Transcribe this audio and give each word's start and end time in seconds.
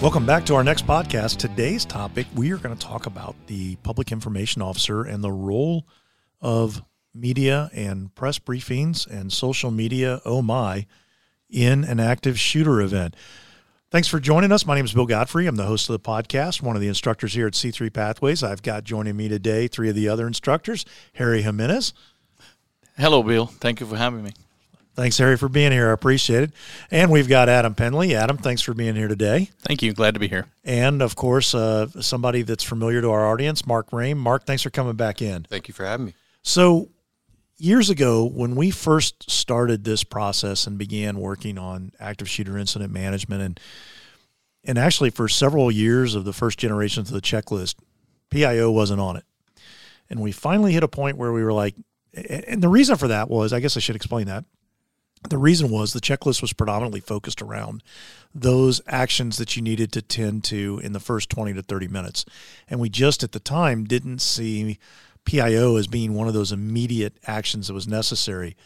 Welcome 0.00 0.26
back 0.26 0.46
to 0.46 0.54
our 0.54 0.62
next 0.62 0.86
podcast. 0.86 1.38
Today's 1.38 1.84
topic, 1.84 2.28
we 2.36 2.52
are 2.52 2.56
going 2.56 2.74
to 2.74 2.80
talk 2.80 3.06
about 3.06 3.34
the 3.48 3.74
public 3.82 4.12
information 4.12 4.62
officer 4.62 5.02
and 5.02 5.24
the 5.24 5.32
role 5.32 5.88
of 6.40 6.84
media 7.12 7.68
and 7.74 8.14
press 8.14 8.38
briefings 8.38 9.08
and 9.08 9.32
social 9.32 9.72
media, 9.72 10.20
oh 10.24 10.40
my, 10.40 10.86
in 11.50 11.82
an 11.82 11.98
active 11.98 12.38
shooter 12.38 12.80
event. 12.80 13.16
Thanks 13.90 14.06
for 14.06 14.20
joining 14.20 14.52
us. 14.52 14.64
My 14.64 14.76
name 14.76 14.84
is 14.84 14.92
Bill 14.92 15.04
Godfrey. 15.04 15.48
I'm 15.48 15.56
the 15.56 15.64
host 15.64 15.90
of 15.90 15.94
the 15.94 16.08
podcast, 16.08 16.62
one 16.62 16.76
of 16.76 16.80
the 16.80 16.86
instructors 16.86 17.34
here 17.34 17.48
at 17.48 17.54
C3 17.54 17.92
Pathways. 17.92 18.44
I've 18.44 18.62
got 18.62 18.84
joining 18.84 19.16
me 19.16 19.28
today 19.28 19.66
three 19.66 19.88
of 19.88 19.96
the 19.96 20.08
other 20.08 20.28
instructors, 20.28 20.84
Harry 21.14 21.42
Jimenez. 21.42 21.92
Hello, 22.96 23.24
Bill. 23.24 23.46
Thank 23.46 23.80
you 23.80 23.86
for 23.86 23.96
having 23.96 24.22
me. 24.22 24.30
Thanks, 24.98 25.16
Harry, 25.18 25.36
for 25.36 25.48
being 25.48 25.70
here. 25.70 25.90
I 25.90 25.92
appreciate 25.92 26.42
it. 26.42 26.52
And 26.90 27.12
we've 27.12 27.28
got 27.28 27.48
Adam 27.48 27.72
Penley. 27.76 28.16
Adam, 28.16 28.36
thanks 28.36 28.62
for 28.62 28.74
being 28.74 28.96
here 28.96 29.06
today. 29.06 29.48
Thank 29.60 29.80
you. 29.80 29.92
Glad 29.92 30.14
to 30.14 30.20
be 30.20 30.26
here. 30.26 30.46
And 30.64 31.02
of 31.02 31.14
course, 31.14 31.54
uh, 31.54 31.86
somebody 32.00 32.42
that's 32.42 32.64
familiar 32.64 33.00
to 33.02 33.10
our 33.12 33.24
audience, 33.24 33.64
Mark 33.64 33.92
Raim. 33.92 34.16
Mark, 34.16 34.44
thanks 34.44 34.64
for 34.64 34.70
coming 34.70 34.96
back 34.96 35.22
in. 35.22 35.44
Thank 35.44 35.68
you 35.68 35.72
for 35.72 35.84
having 35.84 36.06
me. 36.06 36.14
So, 36.42 36.88
years 37.58 37.90
ago, 37.90 38.24
when 38.24 38.56
we 38.56 38.72
first 38.72 39.30
started 39.30 39.84
this 39.84 40.02
process 40.02 40.66
and 40.66 40.76
began 40.76 41.20
working 41.20 41.58
on 41.58 41.92
active 42.00 42.28
shooter 42.28 42.58
incident 42.58 42.92
management, 42.92 43.40
and 43.40 43.60
and 44.64 44.78
actually 44.78 45.10
for 45.10 45.28
several 45.28 45.70
years 45.70 46.16
of 46.16 46.24
the 46.24 46.32
first 46.32 46.58
generations 46.58 47.08
of 47.08 47.14
the 47.14 47.20
checklist, 47.20 47.76
PIO 48.30 48.72
wasn't 48.72 49.00
on 49.00 49.16
it. 49.16 49.24
And 50.10 50.18
we 50.20 50.32
finally 50.32 50.72
hit 50.72 50.82
a 50.82 50.88
point 50.88 51.16
where 51.16 51.32
we 51.32 51.44
were 51.44 51.52
like, 51.52 51.76
and 52.12 52.60
the 52.60 52.68
reason 52.68 52.96
for 52.96 53.06
that 53.06 53.30
was, 53.30 53.52
I 53.52 53.60
guess 53.60 53.76
I 53.76 53.80
should 53.80 53.94
explain 53.94 54.26
that 54.26 54.44
the 55.28 55.38
reason 55.38 55.70
was 55.70 55.92
the 55.92 56.00
checklist 56.00 56.42
was 56.42 56.52
predominantly 56.52 57.00
focused 57.00 57.42
around 57.42 57.82
those 58.34 58.80
actions 58.86 59.36
that 59.38 59.56
you 59.56 59.62
needed 59.62 59.90
to 59.92 60.02
tend 60.02 60.44
to 60.44 60.80
in 60.84 60.92
the 60.92 61.00
first 61.00 61.30
20 61.30 61.54
to 61.54 61.62
30 61.62 61.88
minutes. 61.88 62.24
And 62.68 62.78
we 62.78 62.88
just 62.88 63.22
at 63.22 63.32
the 63.32 63.40
time 63.40 63.84
didn't 63.84 64.20
see 64.20 64.78
PIO 65.24 65.76
as 65.76 65.86
being 65.86 66.14
one 66.14 66.28
of 66.28 66.34
those 66.34 66.52
immediate 66.52 67.18
actions 67.26 67.66
that 67.66 67.74
was 67.74 67.88
necessary. 67.88 68.56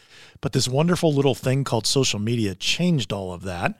But 0.41 0.53
this 0.53 0.67
wonderful 0.67 1.13
little 1.13 1.35
thing 1.35 1.63
called 1.63 1.87
social 1.87 2.19
media 2.19 2.55
changed 2.55 3.11
all 3.11 3.33
of 3.33 3.43
that. 3.43 3.77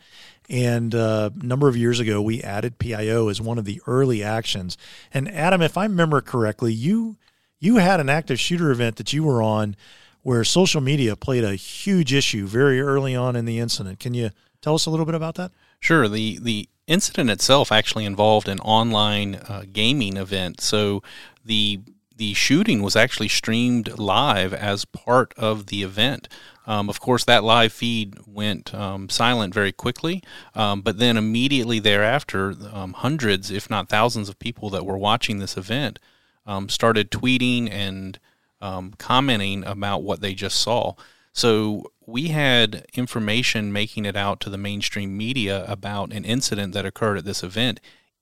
And 0.50 0.94
uh, 0.94 1.30
a 1.40 1.46
number 1.46 1.70
of 1.70 1.78
years 1.78 2.00
ago, 2.00 2.22
we 2.22 2.42
added 2.42 2.80
PIO 2.80 3.30
as 3.30 3.40
one 3.40 3.58
of 3.58 3.66
the 3.66 3.82
early 3.88 4.22
actions. 4.22 4.78
And 5.14 5.32
Adam, 5.32 5.62
if 5.62 5.78
I 5.78 5.84
remember 5.84 6.22
correctly, 6.22 6.74
you 6.74 7.18
you 7.60 7.78
had 7.78 8.02
an 8.02 8.10
active 8.10 8.42
shooter 8.42 8.72
event 8.72 8.98
that 8.98 9.14
you 9.14 9.24
were 9.24 9.42
on 9.42 9.78
where 10.24 10.44
social 10.44 10.82
media 10.82 11.16
played 11.16 11.44
a 11.44 11.56
huge 11.56 12.14
issue 12.14 12.48
very 12.48 12.82
early 12.82 13.16
on 13.16 13.36
in 13.36 13.46
the 13.46 13.60
incident. 13.60 14.00
Can 14.00 14.14
you 14.14 14.32
tell 14.62 14.74
us 14.74 14.86
a 14.86 14.90
little 14.90 15.06
bit 15.06 15.16
about 15.16 15.36
that? 15.36 15.52
Sure. 15.80 16.08
The 16.08 16.40
the 16.42 16.70
incident 16.88 17.30
itself 17.30 17.72
actually 17.72 18.06
involved 18.06 18.48
an 18.48 18.60
online 18.60 19.36
uh, 19.36 19.64
gaming 19.72 20.18
event. 20.18 20.62
So 20.62 21.04
the 21.46 21.82
the 22.16 22.34
shooting 22.34 22.82
was 22.82 22.96
actually 22.96 23.28
streamed 23.28 23.98
live 23.98 24.54
as 24.54 24.86
part 24.86 25.34
of 25.36 25.68
the 25.68 25.84
event. 25.84 26.30
Um, 26.66 26.90
of 26.90 27.02
course, 27.02 27.26
that 27.26 27.44
live 27.44 27.74
feed 27.74 28.18
went 28.26 28.74
um, 28.74 29.10
silent 29.10 29.54
very 29.54 29.72
quickly, 29.72 30.24
um, 30.56 30.82
but 30.82 31.00
then 31.00 31.18
immediately 31.18 31.80
thereafter, 31.80 32.54
um, 32.72 32.94
hundreds, 32.94 33.52
if 33.52 33.70
not 33.70 33.90
thousands, 33.90 34.30
of 34.30 34.40
people 34.40 34.70
that 34.70 34.86
were 34.86 34.98
watching 34.98 35.40
this 35.40 35.58
event 35.58 36.00
um, 36.46 36.70
started 36.70 37.12
tweeting 37.12 37.70
and 37.70 38.20
um, 38.64 38.94
commenting 38.98 39.66
about 39.66 40.04
what 40.04 40.22
they 40.22 40.34
just 40.34 40.60
saw. 40.60 40.94
So 41.34 41.92
we 42.06 42.30
had 42.30 42.86
information 42.94 43.74
making 43.74 44.06
it 44.06 44.16
out 44.16 44.40
to 44.42 44.50
the 44.50 44.58
mainstream 44.58 45.18
media 45.18 45.66
about 45.68 46.14
an 46.14 46.24
incident 46.24 46.74
that 46.74 46.86
occurred 46.86 47.18
at 47.18 47.26
this 47.26 47.44
event, 47.44 47.82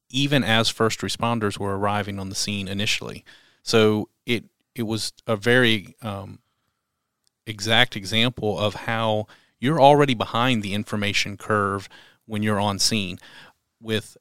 even 0.09 0.43
as 0.43 0.67
first 0.67 1.01
responders 1.01 1.59
were 1.59 1.77
arriving 1.77 2.17
on 2.19 2.29
the 2.29 2.35
scene 2.35 2.67
initially. 2.67 3.23
So 3.61 4.09
it 4.25 4.45
it 4.73 4.83
was 4.83 5.13
a 5.27 5.35
very 5.35 5.95
um, 6.01 6.39
exact 7.45 7.95
example 7.95 8.57
of 8.57 8.73
how 8.73 9.27
you're 9.59 9.81
already 9.81 10.15
behind 10.15 10.63
the 10.63 10.73
information 10.73 11.37
curve 11.37 11.87
when 12.25 12.41
you're 12.41 12.59
on 12.59 12.79
scene. 12.79 13.19
With 13.79 14.17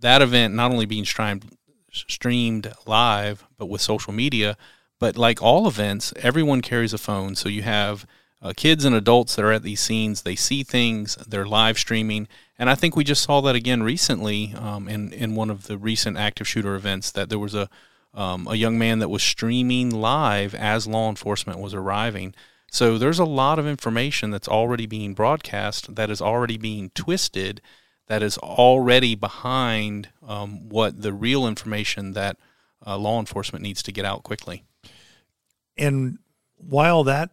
that 0.00 0.20
event 0.20 0.54
not 0.54 0.72
only 0.72 0.86
being 0.86 1.04
streamed 1.04 1.56
streamed 1.92 2.72
live, 2.86 3.46
but 3.56 3.66
with 3.66 3.80
social 3.80 4.12
media, 4.12 4.56
but 5.04 5.18
like 5.18 5.42
all 5.42 5.68
events, 5.68 6.14
everyone 6.16 6.62
carries 6.62 6.94
a 6.94 6.98
phone. 6.98 7.34
So 7.34 7.50
you 7.50 7.60
have 7.60 8.06
uh, 8.40 8.54
kids 8.56 8.86
and 8.86 8.96
adults 8.96 9.36
that 9.36 9.44
are 9.44 9.52
at 9.52 9.62
these 9.62 9.80
scenes. 9.80 10.22
They 10.22 10.34
see 10.34 10.62
things. 10.62 11.16
They're 11.28 11.44
live 11.44 11.76
streaming, 11.76 12.26
and 12.58 12.70
I 12.70 12.74
think 12.74 12.96
we 12.96 13.04
just 13.04 13.22
saw 13.22 13.42
that 13.42 13.54
again 13.54 13.82
recently 13.82 14.54
um, 14.54 14.88
in 14.88 15.12
in 15.12 15.34
one 15.34 15.50
of 15.50 15.66
the 15.66 15.76
recent 15.76 16.16
active 16.16 16.48
shooter 16.48 16.74
events. 16.74 17.10
That 17.10 17.28
there 17.28 17.38
was 17.38 17.54
a 17.54 17.68
um, 18.14 18.46
a 18.46 18.54
young 18.54 18.78
man 18.78 18.98
that 19.00 19.10
was 19.10 19.22
streaming 19.22 19.90
live 19.90 20.54
as 20.54 20.86
law 20.86 21.10
enforcement 21.10 21.58
was 21.58 21.74
arriving. 21.74 22.34
So 22.70 22.96
there's 22.96 23.18
a 23.18 23.26
lot 23.26 23.58
of 23.58 23.66
information 23.66 24.30
that's 24.30 24.48
already 24.48 24.86
being 24.86 25.12
broadcast 25.12 25.96
that 25.96 26.08
is 26.08 26.22
already 26.22 26.56
being 26.56 26.92
twisted, 26.94 27.60
that 28.06 28.22
is 28.22 28.38
already 28.38 29.14
behind 29.14 30.08
um, 30.26 30.70
what 30.70 31.02
the 31.02 31.12
real 31.12 31.46
information 31.46 32.12
that 32.12 32.38
uh, 32.86 32.96
law 32.96 33.20
enforcement 33.20 33.62
needs 33.62 33.82
to 33.82 33.92
get 33.92 34.06
out 34.06 34.22
quickly 34.22 34.64
and 35.76 36.18
while 36.56 37.04
that 37.04 37.30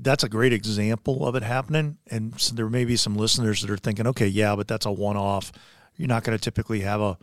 that's 0.00 0.24
a 0.24 0.28
great 0.28 0.52
example 0.52 1.26
of 1.26 1.36
it 1.36 1.42
happening, 1.42 1.98
and 2.10 2.38
so 2.40 2.54
there 2.54 2.68
may 2.68 2.84
be 2.84 2.96
some 2.96 3.14
listeners 3.14 3.62
that 3.62 3.70
are 3.70 3.76
thinking, 3.76 4.06
okay, 4.08 4.26
yeah, 4.26 4.56
but 4.56 4.66
that's 4.66 4.86
a 4.86 4.92
one-off. 4.92 5.52
You're 5.96 6.08
not 6.08 6.24
going 6.24 6.36
to 6.36 6.42
typically 6.42 6.80
have 6.80 7.00
a 7.00 7.18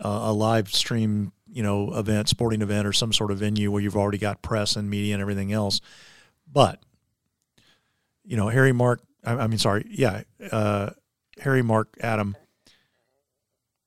a 0.00 0.32
live 0.32 0.72
stream, 0.72 1.32
you 1.50 1.62
know, 1.62 1.92
event, 1.94 2.28
sporting 2.28 2.62
event, 2.62 2.86
or 2.86 2.92
some 2.92 3.12
sort 3.12 3.30
of 3.30 3.38
venue 3.38 3.70
where 3.70 3.82
you've 3.82 3.96
already 3.96 4.18
got 4.18 4.42
press 4.42 4.76
and 4.76 4.88
media 4.88 5.14
and 5.14 5.20
everything 5.20 5.52
else. 5.52 5.80
But 6.50 6.80
you 8.24 8.36
know, 8.36 8.48
Harry, 8.48 8.72
Mark, 8.72 9.00
I, 9.24 9.46
mean, 9.46 9.58
sorry, 9.58 9.86
yeah, 9.88 10.22
uh, 10.52 10.90
Harry, 11.40 11.62
Mark, 11.62 11.96
Adam. 12.00 12.36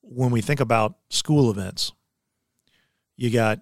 When 0.01 0.31
we 0.31 0.41
think 0.41 0.59
about 0.59 0.95
school 1.09 1.49
events, 1.49 1.93
you 3.15 3.29
got 3.29 3.59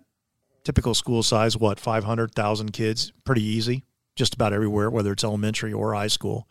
typical 0.69 0.93
school 0.93 1.23
size, 1.23 1.57
what, 1.57 1.79
500,000 1.79 2.71
kids, 2.71 3.11
pretty 3.23 3.41
easy, 3.41 3.85
just 4.15 4.35
about 4.35 4.53
everywhere, 4.53 4.87
whether 4.91 5.11
it's 5.11 5.23
elementary 5.23 5.73
or 5.73 5.95
high 5.95 6.05
school. 6.05 6.47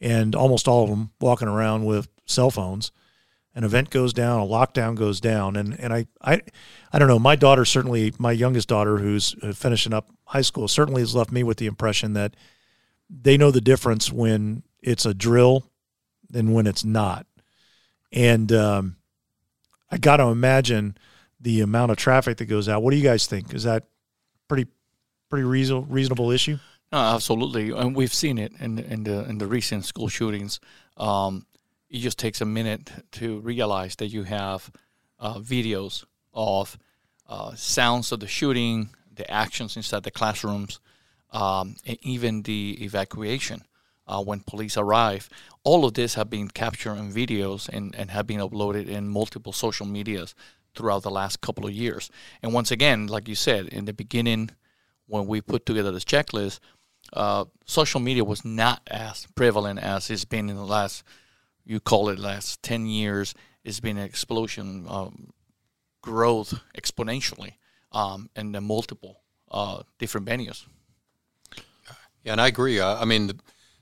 And 0.00 0.34
almost 0.34 0.66
all 0.66 0.82
of 0.82 0.90
them 0.90 1.12
walking 1.20 1.46
around 1.46 1.84
with 1.84 2.08
cell 2.24 2.50
phones. 2.50 2.90
An 3.54 3.62
event 3.62 3.90
goes 3.90 4.12
down, 4.12 4.40
a 4.40 4.44
lockdown 4.44 4.96
goes 4.96 5.20
down. 5.20 5.54
And, 5.54 5.78
and 5.78 5.92
I, 5.92 6.06
I, 6.20 6.42
I 6.92 6.98
don't 6.98 7.06
know, 7.06 7.20
my 7.20 7.36
daughter 7.36 7.64
certainly, 7.64 8.12
my 8.18 8.32
youngest 8.32 8.66
daughter 8.66 8.98
who's 8.98 9.36
uh, 9.40 9.52
finishing 9.52 9.94
up 9.94 10.10
high 10.24 10.42
school, 10.42 10.66
certainly 10.66 11.02
has 11.02 11.14
left 11.14 11.30
me 11.30 11.44
with 11.44 11.58
the 11.58 11.66
impression 11.66 12.14
that 12.14 12.34
they 13.08 13.36
know 13.36 13.52
the 13.52 13.60
difference 13.60 14.10
when 14.10 14.64
it's 14.82 15.06
a 15.06 15.14
drill 15.14 15.70
than 16.28 16.52
when 16.52 16.66
it's 16.66 16.84
not. 16.84 17.24
And 18.10 18.50
um, 18.50 18.96
I 19.92 19.98
got 19.98 20.16
to 20.16 20.24
imagine– 20.24 20.98
the 21.40 21.60
amount 21.60 21.90
of 21.90 21.96
traffic 21.96 22.38
that 22.38 22.46
goes 22.46 22.68
out. 22.68 22.82
What 22.82 22.90
do 22.90 22.96
you 22.96 23.02
guys 23.02 23.26
think? 23.26 23.54
Is 23.54 23.64
that 23.64 23.84
pretty 24.48 24.66
pretty 25.28 25.44
reasonable 25.44 25.86
reasonable 25.86 26.30
issue? 26.30 26.58
No, 26.90 26.98
absolutely, 26.98 27.70
and 27.70 27.94
we've 27.94 28.14
seen 28.14 28.38
it 28.38 28.52
in 28.60 28.78
in 28.78 29.04
the 29.04 29.28
in 29.28 29.38
the 29.38 29.46
recent 29.46 29.84
school 29.84 30.08
shootings. 30.08 30.60
Um, 30.96 31.46
it 31.90 31.98
just 31.98 32.18
takes 32.18 32.40
a 32.40 32.46
minute 32.46 32.90
to 33.12 33.40
realize 33.40 33.96
that 33.96 34.08
you 34.08 34.24
have 34.24 34.70
uh, 35.18 35.38
videos 35.38 36.04
of 36.34 36.78
uh, 37.28 37.54
sounds 37.54 38.12
of 38.12 38.20
the 38.20 38.26
shooting, 38.26 38.90
the 39.14 39.30
actions 39.30 39.76
inside 39.76 40.02
the 40.02 40.10
classrooms, 40.10 40.80
um, 41.32 41.76
and 41.86 41.98
even 42.02 42.42
the 42.42 42.78
evacuation 42.82 43.64
uh, 44.06 44.22
when 44.22 44.40
police 44.40 44.76
arrive. 44.76 45.28
All 45.64 45.84
of 45.84 45.94
this 45.94 46.14
have 46.14 46.30
been 46.30 46.48
captured 46.48 46.96
in 46.96 47.12
videos 47.12 47.68
and, 47.68 47.94
and 47.94 48.10
have 48.10 48.26
been 48.26 48.40
uploaded 48.40 48.88
in 48.88 49.08
multiple 49.08 49.52
social 49.52 49.86
medias 49.86 50.34
throughout 50.78 51.02
the 51.02 51.10
last 51.10 51.40
couple 51.40 51.66
of 51.66 51.72
years. 51.72 52.08
And 52.40 52.54
once 52.54 52.70
again, 52.70 53.08
like 53.08 53.28
you 53.28 53.34
said, 53.34 53.66
in 53.66 53.84
the 53.84 53.92
beginning, 53.92 54.50
when 55.06 55.26
we 55.26 55.40
put 55.40 55.66
together 55.66 55.90
this 55.90 56.04
checklist, 56.04 56.60
uh, 57.12 57.46
social 57.66 58.00
media 58.00 58.24
was 58.24 58.44
not 58.44 58.80
as 58.86 59.26
prevalent 59.34 59.80
as 59.80 60.08
it's 60.08 60.24
been 60.24 60.48
in 60.48 60.56
the 60.56 60.64
last, 60.64 61.02
you 61.64 61.80
call 61.80 62.08
it 62.08 62.18
last 62.18 62.62
10 62.62 62.86
years. 62.86 63.34
It's 63.64 63.80
been 63.80 63.98
an 63.98 64.04
explosion, 64.04 64.86
um, 64.88 65.30
growth 66.00 66.60
exponentially 66.80 67.54
um, 67.90 68.30
in 68.36 68.52
the 68.52 68.60
multiple 68.60 69.20
uh, 69.50 69.82
different 69.98 70.28
venues. 70.28 70.64
Yeah, 72.22 72.32
and 72.32 72.40
I 72.40 72.46
agree. 72.46 72.80
I, 72.80 73.02
I 73.02 73.04
mean, 73.04 73.26
the 73.26 73.38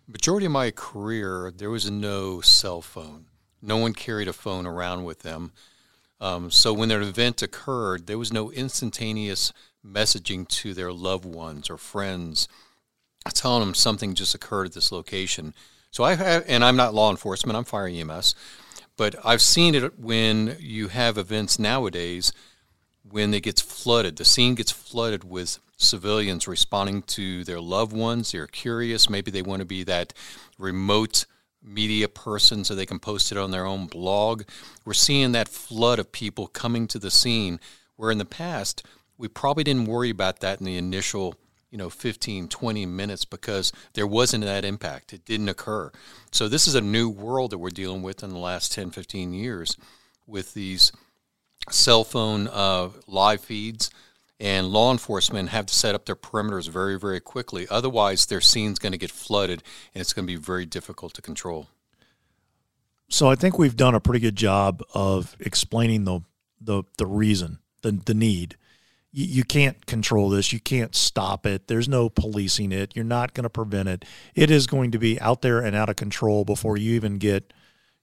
majority 0.08 0.46
of 0.46 0.52
my 0.52 0.70
career, 0.70 1.52
there 1.54 1.70
was 1.70 1.90
no 1.90 2.40
cell 2.40 2.80
phone. 2.80 3.26
No 3.60 3.76
one 3.76 3.92
carried 3.92 4.28
a 4.28 4.32
phone 4.32 4.66
around 4.66 5.04
with 5.04 5.20
them. 5.20 5.52
Um, 6.20 6.50
so 6.50 6.72
when 6.72 6.88
their 6.88 7.02
event 7.02 7.42
occurred, 7.42 8.06
there 8.06 8.18
was 8.18 8.32
no 8.32 8.50
instantaneous 8.50 9.52
messaging 9.84 10.48
to 10.48 10.74
their 10.74 10.92
loved 10.92 11.24
ones 11.24 11.70
or 11.70 11.76
friends 11.76 12.48
telling 13.34 13.60
them 13.60 13.74
something 13.74 14.14
just 14.14 14.34
occurred 14.34 14.66
at 14.66 14.72
this 14.72 14.92
location. 14.92 15.54
So 15.90 16.04
I 16.04 16.14
have, 16.14 16.44
and 16.46 16.64
I'm 16.64 16.76
not 16.76 16.94
law 16.94 17.10
enforcement, 17.10 17.56
I'm 17.56 17.64
fire 17.64 17.88
EMS, 17.88 18.34
But 18.96 19.16
I've 19.24 19.42
seen 19.42 19.74
it 19.74 19.98
when 19.98 20.56
you 20.60 20.88
have 20.88 21.18
events 21.18 21.58
nowadays 21.58 22.32
when 23.08 23.32
it 23.34 23.42
gets 23.42 23.60
flooded. 23.60 24.16
The 24.16 24.24
scene 24.24 24.54
gets 24.54 24.72
flooded 24.72 25.24
with 25.24 25.58
civilians 25.76 26.48
responding 26.48 27.02
to 27.02 27.44
their 27.44 27.60
loved 27.60 27.92
ones. 27.92 28.32
They're 28.32 28.46
curious. 28.46 29.10
Maybe 29.10 29.30
they 29.30 29.42
want 29.42 29.60
to 29.60 29.66
be 29.66 29.84
that 29.84 30.12
remote 30.58 31.26
media 31.66 32.08
person 32.08 32.64
so 32.64 32.74
they 32.74 32.86
can 32.86 32.98
post 32.98 33.32
it 33.32 33.38
on 33.38 33.50
their 33.50 33.66
own 33.66 33.86
blog. 33.86 34.44
We're 34.84 34.94
seeing 34.94 35.32
that 35.32 35.48
flood 35.48 35.98
of 35.98 36.12
people 36.12 36.46
coming 36.46 36.86
to 36.88 36.98
the 36.98 37.10
scene 37.10 37.60
where 37.96 38.10
in 38.10 38.18
the 38.18 38.24
past 38.24 38.86
we 39.18 39.28
probably 39.28 39.64
didn't 39.64 39.86
worry 39.86 40.10
about 40.10 40.40
that 40.40 40.60
in 40.60 40.66
the 40.66 40.76
initial 40.76 41.34
you 41.70 41.78
know 41.78 41.90
15 41.90 42.48
20 42.48 42.86
minutes 42.86 43.24
because 43.24 43.72
there 43.94 44.06
wasn't 44.06 44.44
that 44.44 44.64
impact. 44.64 45.12
It 45.12 45.24
didn't 45.24 45.48
occur. 45.48 45.90
So 46.30 46.48
this 46.48 46.66
is 46.66 46.74
a 46.74 46.80
new 46.80 47.08
world 47.08 47.50
that 47.50 47.58
we're 47.58 47.70
dealing 47.70 48.02
with 48.02 48.22
in 48.22 48.30
the 48.30 48.38
last 48.38 48.72
10 48.72 48.90
15 48.90 49.32
years 49.32 49.76
with 50.26 50.54
these 50.54 50.92
cell 51.70 52.04
phone 52.04 52.48
uh, 52.48 52.90
live 53.06 53.40
feeds 53.40 53.90
and 54.38 54.68
law 54.68 54.92
enforcement 54.92 55.48
have 55.48 55.66
to 55.66 55.74
set 55.74 55.94
up 55.94 56.04
their 56.04 56.16
perimeters 56.16 56.68
very, 56.68 56.98
very 56.98 57.20
quickly. 57.20 57.66
Otherwise, 57.70 58.26
their 58.26 58.40
scene's 58.40 58.78
going 58.78 58.92
to 58.92 58.98
get 58.98 59.10
flooded, 59.10 59.62
and 59.94 60.00
it's 60.00 60.12
going 60.12 60.26
to 60.26 60.32
be 60.32 60.38
very 60.38 60.66
difficult 60.66 61.14
to 61.14 61.22
control. 61.22 61.68
So 63.08 63.28
I 63.28 63.34
think 63.34 63.58
we've 63.58 63.76
done 63.76 63.94
a 63.94 64.00
pretty 64.00 64.20
good 64.20 64.36
job 64.36 64.82
of 64.94 65.36
explaining 65.40 66.04
the 66.04 66.20
the 66.60 66.82
the 66.98 67.06
reason, 67.06 67.58
the 67.82 67.92
the 67.92 68.14
need. 68.14 68.56
You, 69.12 69.24
you 69.26 69.44
can't 69.44 69.86
control 69.86 70.28
this. 70.28 70.52
You 70.52 70.60
can't 70.60 70.94
stop 70.94 71.46
it. 71.46 71.68
There's 71.68 71.88
no 71.88 72.08
policing 72.08 72.72
it. 72.72 72.94
You're 72.94 73.04
not 73.04 73.32
going 73.32 73.44
to 73.44 73.50
prevent 73.50 73.88
it. 73.88 74.04
It 74.34 74.50
is 74.50 74.66
going 74.66 74.90
to 74.90 74.98
be 74.98 75.20
out 75.20 75.42
there 75.42 75.60
and 75.60 75.76
out 75.76 75.88
of 75.88 75.96
control 75.96 76.44
before 76.44 76.76
you 76.76 76.94
even 76.94 77.18
get 77.18 77.52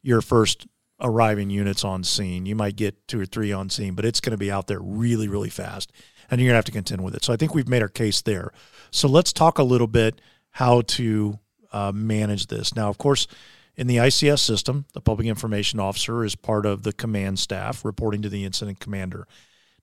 your 0.01 0.21
first 0.21 0.67
arriving 1.01 1.49
units 1.49 1.83
on 1.83 2.03
scene. 2.03 2.45
You 2.45 2.55
might 2.55 2.77
get 2.77 3.07
two 3.07 3.19
or 3.19 3.25
three 3.25 3.51
on 3.51 3.69
scene, 3.69 3.93
but 3.93 4.05
it's 4.05 4.21
going 4.21 4.31
to 4.31 4.37
be 4.37 4.51
out 4.51 4.67
there 4.67 4.79
really, 4.79 5.27
really 5.27 5.49
fast 5.49 5.91
and 6.33 6.41
you're 6.41 6.49
going 6.49 6.55
to 6.55 6.57
have 6.57 6.65
to 6.65 6.71
contend 6.71 7.03
with 7.03 7.13
it. 7.15 7.23
So 7.23 7.31
I 7.31 7.37
think 7.37 7.53
we've 7.53 7.67
made 7.67 7.83
our 7.83 7.87
case 7.87 8.21
there. 8.21 8.51
So 8.89 9.07
let's 9.07 9.31
talk 9.31 9.59
a 9.59 9.63
little 9.63 9.87
bit 9.87 10.19
how 10.49 10.81
to 10.81 11.39
uh, 11.71 11.91
manage 11.93 12.47
this. 12.47 12.75
Now, 12.75 12.89
of 12.89 12.97
course, 12.97 13.27
in 13.75 13.85
the 13.85 13.97
ICS 13.97 14.39
system, 14.39 14.85
the 14.93 15.01
public 15.01 15.27
information 15.27 15.79
officer 15.79 16.23
is 16.23 16.35
part 16.35 16.65
of 16.65 16.81
the 16.81 16.91
command 16.91 17.37
staff 17.37 17.85
reporting 17.85 18.23
to 18.23 18.29
the 18.29 18.45
incident 18.45 18.79
commander. 18.79 19.27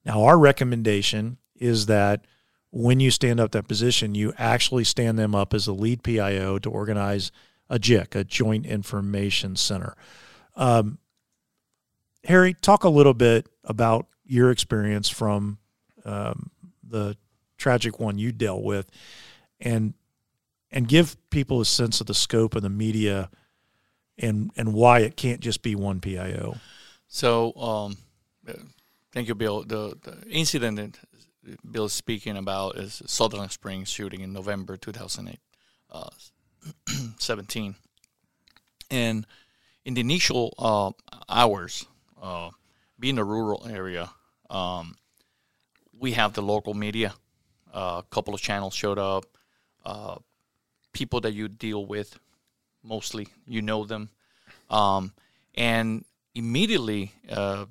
Now, 0.04 0.24
our 0.24 0.38
recommendation 0.38 1.38
is 1.54 1.86
that 1.86 2.24
when 2.72 2.98
you 2.98 3.12
stand 3.12 3.38
up 3.38 3.52
that 3.52 3.68
position, 3.68 4.16
you 4.16 4.32
actually 4.36 4.84
stand 4.84 5.18
them 5.18 5.34
up 5.34 5.54
as 5.54 5.68
a 5.68 5.72
lead 5.72 6.02
PIO 6.02 6.58
to 6.58 6.70
organize 6.70 7.30
a 7.68 7.78
JIC, 7.78 8.16
a 8.16 8.24
Joint 8.24 8.66
Information 8.66 9.54
Center. 9.54 9.94
Um, 10.56 10.98
Harry, 12.24 12.54
talk 12.54 12.82
a 12.82 12.88
little 12.88 13.14
bit 13.14 13.48
about 13.64 14.08
your 14.24 14.50
experience 14.50 15.08
from 15.08 15.58
um, 16.04 16.50
the 16.82 17.16
tragic 17.58 18.00
one 18.00 18.18
you 18.18 18.32
dealt 18.32 18.62
with, 18.62 18.90
and 19.60 19.94
and 20.70 20.88
give 20.88 21.16
people 21.30 21.60
a 21.60 21.64
sense 21.64 22.00
of 22.00 22.06
the 22.06 22.14
scope 22.14 22.54
of 22.54 22.62
the 22.62 22.70
media 22.70 23.30
and 24.18 24.50
and 24.56 24.72
why 24.72 25.00
it 25.00 25.16
can't 25.16 25.40
just 25.40 25.62
be 25.62 25.74
one 25.74 26.00
PIO. 26.00 26.56
So, 27.08 27.52
um, 27.56 27.96
thank 29.12 29.26
you, 29.28 29.34
Bill. 29.34 29.64
The, 29.64 29.96
the 30.00 30.30
incident 30.30 30.76
that 31.64 31.90
speaking 31.90 32.36
about 32.36 32.76
is 32.76 33.02
Sutherland 33.06 33.50
Springs 33.50 33.88
shooting 33.88 34.20
in 34.20 34.32
November 34.32 34.76
2008, 34.76 35.38
uh, 35.90 36.10
17. 37.18 37.74
And 38.90 39.26
in 39.84 39.94
the 39.94 40.00
initial 40.00 40.54
uh, 40.58 40.92
hours, 41.28 41.86
uh, 42.22 42.50
being 42.98 43.18
a 43.18 43.24
rural 43.24 43.66
area, 43.68 44.10
um, 44.48 44.94
we 46.00 46.12
have 46.12 46.32
the 46.32 46.42
local 46.42 46.74
media. 46.74 47.14
Uh, 47.72 48.00
a 48.00 48.06
couple 48.10 48.34
of 48.34 48.40
channels 48.40 48.74
showed 48.74 48.98
up. 48.98 49.26
Uh, 49.84 50.16
people 50.92 51.20
that 51.20 51.34
you 51.34 51.46
deal 51.46 51.86
with, 51.86 52.18
mostly 52.82 53.28
you 53.46 53.62
know 53.62 53.84
them, 53.84 54.08
um, 54.68 55.12
and 55.54 56.04
immediately 56.34 57.12
uh, 57.30 57.66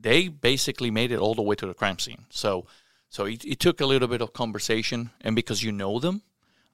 they 0.00 0.28
basically 0.28 0.90
made 0.90 1.12
it 1.12 1.18
all 1.18 1.34
the 1.34 1.42
way 1.42 1.54
to 1.54 1.66
the 1.66 1.74
crime 1.74 1.98
scene. 1.98 2.24
So, 2.30 2.66
so 3.10 3.26
it, 3.26 3.44
it 3.44 3.60
took 3.60 3.80
a 3.80 3.86
little 3.86 4.08
bit 4.08 4.22
of 4.22 4.32
conversation, 4.32 5.10
and 5.20 5.36
because 5.36 5.62
you 5.62 5.70
know 5.70 5.98
them, 5.98 6.22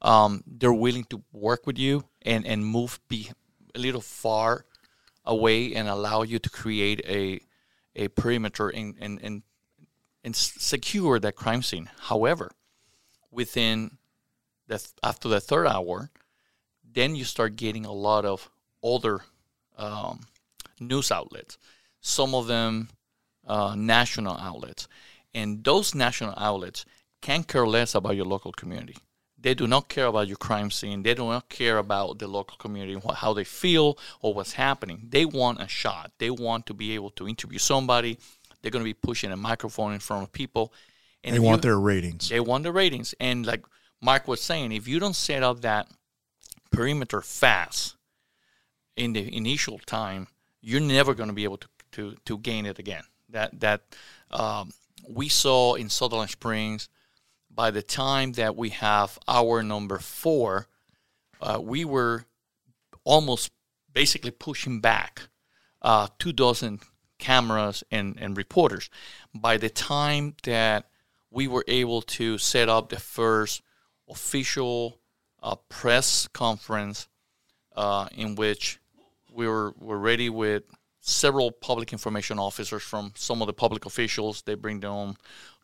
um, 0.00 0.44
they're 0.46 0.72
willing 0.72 1.04
to 1.04 1.22
work 1.32 1.66
with 1.66 1.78
you 1.78 2.04
and 2.22 2.46
and 2.46 2.64
move 2.64 3.00
be 3.08 3.30
a 3.75 3.78
little 3.78 4.00
far 4.00 4.64
away 5.25 5.75
and 5.75 5.88
allow 5.88 6.22
you 6.22 6.38
to 6.38 6.48
create 6.48 7.00
a 7.06 7.40
a 7.96 8.08
perimeter 8.08 8.69
and, 8.69 8.94
and, 9.00 9.19
and 9.22 9.42
and 10.28 10.36
secure 10.36 11.19
that 11.19 11.36
crime 11.36 11.62
scene. 11.62 11.88
However, 12.00 12.50
within 13.30 13.96
the 14.66 14.78
after 15.02 15.26
the 15.26 15.40
third 15.40 15.66
hour, 15.66 16.10
then 16.84 17.16
you 17.16 17.25
start 17.25 17.56
getting 17.56 17.86
a 17.86 17.92
lot 18.08 18.26
of 18.26 18.50
older 18.82 19.22
um, 19.78 20.20
news 20.78 21.10
outlets. 21.10 21.56
Some 22.02 22.34
of 22.34 22.46
them 22.46 22.90
uh, 23.46 23.75
national 23.75 24.36
outlets, 24.36 24.86
and 25.32 25.64
those 25.64 25.94
national 25.94 26.34
outlets 26.36 26.84
can 27.22 27.42
care 27.42 27.66
less 27.66 27.94
about 27.94 28.14
your 28.14 28.26
local 28.26 28.52
community. 28.52 28.98
They 29.40 29.54
do 29.54 29.66
not 29.66 29.88
care 29.88 30.08
about 30.12 30.28
your 30.28 30.36
crime 30.36 30.70
scene. 30.70 31.04
They 31.04 31.14
do 31.14 31.25
not 31.25 31.48
care 31.48 31.78
about 31.78 32.19
the 32.19 32.28
local 32.28 32.58
community, 32.58 33.00
how 33.14 33.32
they 33.32 33.44
feel 33.44 33.96
or 34.20 34.34
what's 34.34 34.52
happening. 34.52 35.06
They 35.08 35.25
want 35.25 35.62
a 35.62 35.69
shot. 35.69 36.12
They 36.19 36.28
want 36.28 36.66
to 36.66 36.75
be 36.75 36.94
able 36.96 37.12
to 37.12 37.26
interview 37.26 37.58
somebody 37.58 38.19
they're 38.60 38.70
going 38.70 38.84
to 38.84 38.88
be 38.88 38.94
pushing 38.94 39.32
a 39.32 39.37
microphone 39.37 39.93
in 39.93 40.00
front 40.00 40.25
of 40.25 40.32
people. 40.32 40.72
And 41.25 41.34
they 41.34 41.40
want 41.40 41.64
you, 41.64 41.70
their 41.70 41.81
ratings. 41.81 42.28
They 42.28 42.40
want 42.40 42.64
the 42.64 42.72
ratings. 42.72 43.14
And 43.20 43.44
like 43.46 43.64
Mark 44.00 44.28
was 44.28 44.40
saying, 44.40 44.72
if 44.72 44.87
you 44.87 44.99
don't 45.00 45.16
set 45.16 45.43
up 45.43 45.60
that 45.62 45.88
perimeter 46.70 47.20
fast 47.20 47.96
in 48.96 49.12
the 49.12 49.34
initial 49.37 49.78
time, 49.78 50.28
you're 50.60 50.81
never 50.81 51.14
going 51.14 51.28
to 51.28 51.34
be 51.34 51.44
able 51.44 51.58
to, 51.58 51.69
to, 51.93 52.16
to 52.25 52.38
gain 52.38 52.66
it 52.66 52.78
again. 52.78 53.02
That 53.31 53.60
that 53.60 53.82
um, 54.31 54.72
we 55.06 55.28
saw 55.28 55.75
in 55.75 55.90
Sutherland 55.90 56.31
Springs, 56.31 56.88
by 57.50 57.70
the 57.70 57.82
time 57.82 58.32
that 58.32 58.56
we 58.56 58.70
have 58.70 59.19
our 59.28 59.62
number 59.62 59.99
four, 59.99 60.66
uh, 61.40 61.61
we 61.62 61.84
were 61.84 62.25
almost 63.04 63.50
basically 63.92 64.30
pushing 64.30 64.80
back 64.80 65.28
uh, 65.83 66.09
two 66.18 66.33
dozen 66.33 66.80
cameras 67.18 67.84
and, 67.90 68.16
and 68.18 68.37
reporters. 68.37 68.90
By 69.34 69.56
the 69.56 69.68
time 69.70 70.34
that 70.44 70.87
we 71.30 71.46
were 71.46 71.64
able 71.68 72.02
to 72.02 72.38
set 72.38 72.68
up 72.68 72.88
the 72.88 73.00
first 73.00 73.62
official 74.08 74.98
uh, 75.42 75.56
press 75.68 76.28
conference 76.28 77.08
uh, 77.76 78.08
in 78.16 78.34
which 78.34 78.80
we 79.32 79.46
were, 79.46 79.75
were 79.78 79.98
ready 79.98 80.30
with 80.30 80.64
several 81.00 81.50
public 81.50 81.92
information 81.92 82.38
officers 82.38 82.82
from 82.82 83.12
some 83.14 83.40
of 83.40 83.46
the 83.46 83.52
public 83.52 83.87
officials. 83.87 84.42
They 84.42 84.54
bring 84.54 84.80
their 84.80 84.90
own 84.90 85.16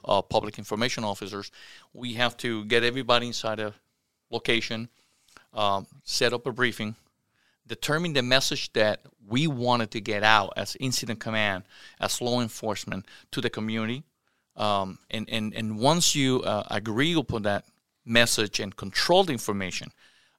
uh, 0.04 0.22
public 0.22 0.58
information 0.58 1.04
officers. 1.04 1.50
We 1.92 2.14
have 2.14 2.36
to 2.38 2.64
get 2.66 2.84
everybody 2.84 3.26
inside 3.26 3.60
a 3.60 3.74
location, 4.30 4.88
um, 5.52 5.86
set 6.02 6.32
up 6.32 6.46
a 6.46 6.52
briefing, 6.52 6.96
determine 7.66 8.12
the 8.12 8.22
message 8.22 8.72
that 8.74 9.00
we 9.26 9.46
wanted 9.46 9.90
to 9.92 10.00
get 10.00 10.22
out 10.22 10.52
as 10.56 10.76
incident 10.80 11.20
command, 11.20 11.64
as 12.00 12.20
law 12.20 12.40
enforcement 12.40 13.06
to 13.32 13.40
the 13.40 13.50
community. 13.50 14.04
Um, 14.56 14.98
and, 15.10 15.28
and, 15.30 15.54
and 15.54 15.78
once 15.78 16.14
you 16.14 16.42
uh, 16.42 16.64
agree 16.70 17.14
upon 17.14 17.42
that 17.42 17.64
message 18.04 18.60
and 18.60 18.74
control 18.76 19.24
the 19.24 19.32
information, 19.32 19.90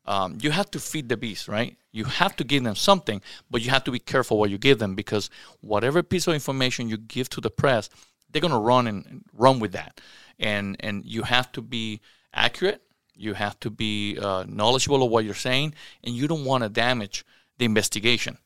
um, 0.06 0.38
you 0.40 0.52
have 0.52 0.70
to 0.72 0.80
feed 0.80 1.10
the 1.10 1.18
beast, 1.18 1.48
right? 1.48 1.76
You 1.92 2.06
have 2.06 2.36
to 2.36 2.44
give 2.44 2.64
them 2.64 2.76
something, 2.76 3.22
but 3.50 3.62
you 3.62 3.72
have 3.72 3.84
to 3.86 3.92
be 3.92 4.00
careful 4.00 4.38
what 4.38 4.52
you 4.52 4.58
give 4.58 4.78
them 4.78 4.94
because 4.96 5.30
whatever 5.62 6.04
piece 6.04 6.28
of 6.28 6.36
information 6.36 6.90
you 6.90 6.98
give 6.98 7.28
to 7.30 7.42
the 7.42 7.50
press, 7.50 7.90
they're 8.30 8.42
going 8.42 8.52
to 8.52 8.60
run 8.60 8.88
and 8.88 9.24
run 9.34 9.60
with 9.60 9.72
that. 9.72 10.00
And, 10.38 10.76
and 10.80 11.04
you 11.06 11.24
have 11.24 11.52
to 11.54 11.62
be 11.62 12.02
accurate 12.34 12.82
you 13.16 13.34
have 13.34 13.60
to 13.62 13.70
be 13.70 14.18
uh, 14.20 14.46
knowledgeable 14.48 15.04
of 15.04 15.12
what 15.12 15.26
you're 15.26 15.34
saying, 15.34 15.74
and 16.04 16.16
you 16.16 16.28
don't 16.28 16.46
want 16.46 16.64
to 16.64 16.70
damage 16.70 17.26
the 17.58 17.66
investigation. 17.66 18.38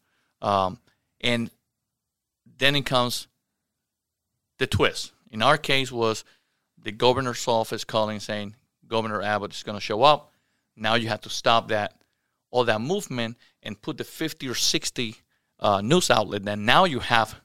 Um, 0.42 0.80
and 1.22 1.50
then 2.58 2.76
it 2.76 2.86
comes 2.86 3.28
the 4.58 4.68
twist. 4.68 5.12
In 5.32 5.42
our 5.42 5.58
case, 5.58 5.92
was 5.92 6.24
the 6.82 6.92
governor's 6.92 7.48
office 7.48 7.84
calling 7.84 8.20
saying 8.20 8.56
Governor 8.88 9.22
Abbott 9.22 9.54
is 9.54 9.64
going 9.64 9.78
to 9.78 9.82
show 9.82 10.04
up. 10.04 10.32
Now 10.76 10.96
you 10.96 11.08
have 11.10 11.22
to 11.22 11.30
stop 11.30 11.68
that 11.70 11.94
all 12.52 12.64
that 12.64 12.82
movement 12.82 13.38
and 13.62 13.82
put 13.82 13.98
the 13.98 14.04
50 14.04 14.48
or 14.48 14.56
60 14.56 15.16
uh, 15.60 15.82
news 15.82 16.10
outlet 16.10 16.46
that 16.46 16.58
now 16.58 16.86
you 16.86 17.00
have 17.00 17.40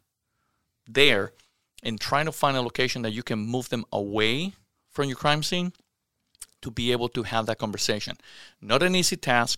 there 0.89 1.33
and 1.83 2.01
trying 2.01 2.25
to 2.27 2.33
find 2.33 2.57
a 2.57 2.63
location 2.63 3.03
that 3.03 3.13
you 3.13 3.23
can 3.23 3.39
move 3.39 3.69
them 3.69 3.85
away 3.93 4.53
from 4.89 5.07
your 5.07 5.17
crime 5.17 5.43
scene 5.43 5.73
to 6.65 6.71
be 6.71 6.87
able 6.93 7.11
to 7.17 7.23
have 7.33 7.45
that 7.47 7.59
conversation. 7.65 8.15
Not 8.61 8.83
an 8.83 8.95
easy 9.01 9.17
task. 9.17 9.57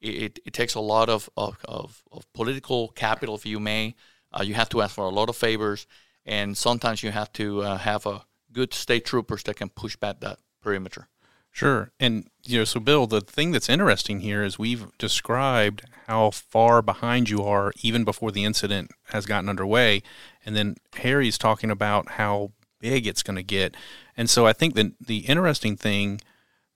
it, 0.00 0.38
it 0.44 0.52
takes 0.52 0.74
a 0.74 0.80
lot 0.80 1.08
of, 1.08 1.28
of, 1.36 1.58
of, 1.64 2.02
of 2.12 2.32
political 2.32 2.88
capital, 2.88 3.34
if 3.34 3.46
you 3.46 3.60
may. 3.60 3.94
Uh, 4.32 4.42
you 4.42 4.54
have 4.54 4.68
to 4.70 4.82
ask 4.82 4.94
for 4.94 5.04
a 5.04 5.10
lot 5.10 5.28
of 5.28 5.36
favors, 5.36 5.86
and 6.26 6.56
sometimes 6.56 7.02
you 7.02 7.10
have 7.10 7.32
to 7.32 7.62
uh, 7.62 7.78
have 7.78 8.06
a 8.06 8.24
good 8.52 8.74
state 8.74 9.04
troopers 9.04 9.42
that 9.44 9.56
can 9.56 9.68
push 9.70 9.96
back 9.96 10.20
that 10.20 10.38
perimeter. 10.62 11.08
Sure. 11.50 11.90
And, 11.98 12.28
you 12.44 12.58
know, 12.58 12.64
so 12.64 12.78
Bill, 12.78 13.06
the 13.06 13.20
thing 13.20 13.52
that's 13.52 13.68
interesting 13.68 14.20
here 14.20 14.44
is 14.44 14.58
we've 14.58 14.86
described 14.98 15.82
how 16.06 16.30
far 16.30 16.82
behind 16.82 17.30
you 17.30 17.42
are 17.42 17.72
even 17.82 18.04
before 18.04 18.30
the 18.30 18.44
incident 18.44 18.90
has 19.06 19.26
gotten 19.26 19.48
underway. 19.48 20.02
And 20.44 20.54
then 20.54 20.76
Harry's 20.94 21.38
talking 21.38 21.70
about 21.70 22.12
how 22.12 22.52
big 22.80 23.06
it's 23.06 23.22
going 23.22 23.36
to 23.36 23.42
get. 23.42 23.76
And 24.16 24.30
so 24.30 24.46
I 24.46 24.52
think 24.52 24.74
that 24.74 24.92
the 25.00 25.18
interesting 25.20 25.76
thing 25.76 26.20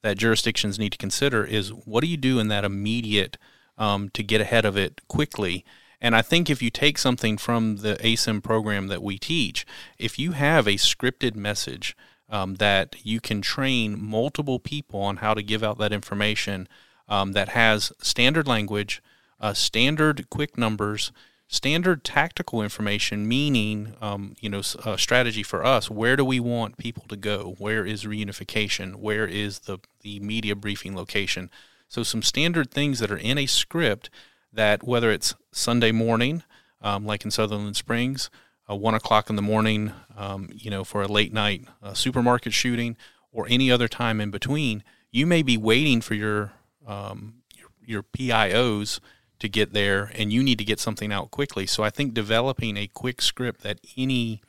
that 0.03 0.19
jurisdictions 0.19 0.79
need 0.79 0.93
to 0.93 0.99
consider 0.99 1.45
is 1.45 1.71
what 1.71 2.03
do 2.03 2.07
you 2.09 2.17
do 2.17 2.39
in 2.39 2.49
that 2.49 2.65
immediate 2.65 3.39
um, 3.79 4.09
to 4.11 4.23
get 4.23 4.41
ahead 4.41 4.65
of 4.65 4.77
it 4.77 5.01
quickly? 5.09 5.65
And 6.01 6.17
I 6.17 6.23
think 6.23 6.51
if 6.51 6.61
you 6.61 6.71
take 6.71 6.99
something 6.99 7.39
from 7.39 7.77
the 7.77 7.95
ASIM 7.97 8.43
program 8.43 8.89
that 8.89 9.03
we 9.03 9.19
teach, 9.19 9.65
if 9.99 10.19
you 10.19 10.33
have 10.33 10.67
a 10.67 10.73
scripted 10.73 11.37
message 11.37 11.97
um, 12.29 12.57
that 12.57 12.97
you 13.05 13.21
can 13.21 13.41
train 13.41 14.03
multiple 14.03 14.59
people 14.59 15.01
on 15.01 15.19
how 15.19 15.35
to 15.35 15.43
give 15.43 15.63
out 15.63 15.79
that 15.79 15.93
information 15.93 16.67
um, 17.09 17.33
that 17.33 17.51
has 17.51 17.93
standard 18.01 18.49
language, 18.49 19.03
uh, 19.41 19.53
standard 19.53 20.29
quick 20.31 20.59
numbers, 20.59 21.13
standard 21.53 22.03
tactical 22.03 22.63
information, 22.63 23.29
meaning, 23.29 23.95
um, 24.01 24.35
you 24.41 24.49
know, 24.49 24.63
a 24.87 24.97
strategy 24.97 25.43
for 25.43 25.63
us. 25.63 25.91
Where 25.91 26.17
do 26.17 26.25
we 26.25 26.41
want 26.41 26.79
people 26.79 27.05
to 27.09 27.17
go? 27.17 27.55
Where 27.59 27.85
is 27.85 28.05
reunification? 28.05 28.97
Where 28.97 29.27
is 29.27 29.61
the, 29.61 29.79
the 30.01 30.19
media 30.21 30.57
briefing 30.57 30.97
location? 30.97 31.51
So, 31.89 32.03
some 32.03 32.23
standard 32.23 32.71
things 32.71 33.01
that 33.01 33.11
are 33.11 33.19
in 33.19 33.37
a 33.37 33.45
script 33.45 34.09
that, 34.51 34.83
whether 34.83 35.11
it's 35.11 35.35
Sunday 35.53 35.93
morning, 35.93 36.43
um, 36.81 37.05
like 37.05 37.23
in 37.23 37.31
Sutherland 37.31 37.77
Springs, 37.77 38.31
uh, 38.69 38.75
one 38.75 38.95
o'clock 38.95 39.29
in 39.29 39.37
the 39.37 39.43
morning, 39.43 39.93
um, 40.17 40.49
you 40.55 40.71
know, 40.71 40.85
for 40.85 41.03
a 41.03 41.07
late 41.07 41.35
night 41.35 41.67
uh, 41.83 41.93
supermarket 41.93 42.55
shooting, 42.55 42.97
or 43.31 43.47
any 43.51 43.71
other 43.71 43.89
time 43.89 44.23
in 44.23 44.31
between, 44.31 44.83
you 45.11 45.27
may 45.27 45.43
be 45.43 45.59
waiting 45.59 46.01
for 46.01 46.15
your 46.15 46.53
um, 46.87 47.35
your, 47.55 47.69
your 47.85 48.03
PIOs 48.03 49.01
to 49.43 49.49
get 49.49 49.73
there 49.73 50.13
and 50.15 50.33
you 50.33 50.41
need 50.41 50.57
to 50.57 50.65
get 50.65 50.79
something 50.79 51.13
out 51.13 51.33
quickly. 51.33 51.67
So 51.67 51.83
I 51.83 51.91
think 51.91 52.15
developing 52.15 52.77
a 52.77 52.87
quick 52.87 53.21
script 53.21 53.63
that 53.63 53.81
any 53.97 54.41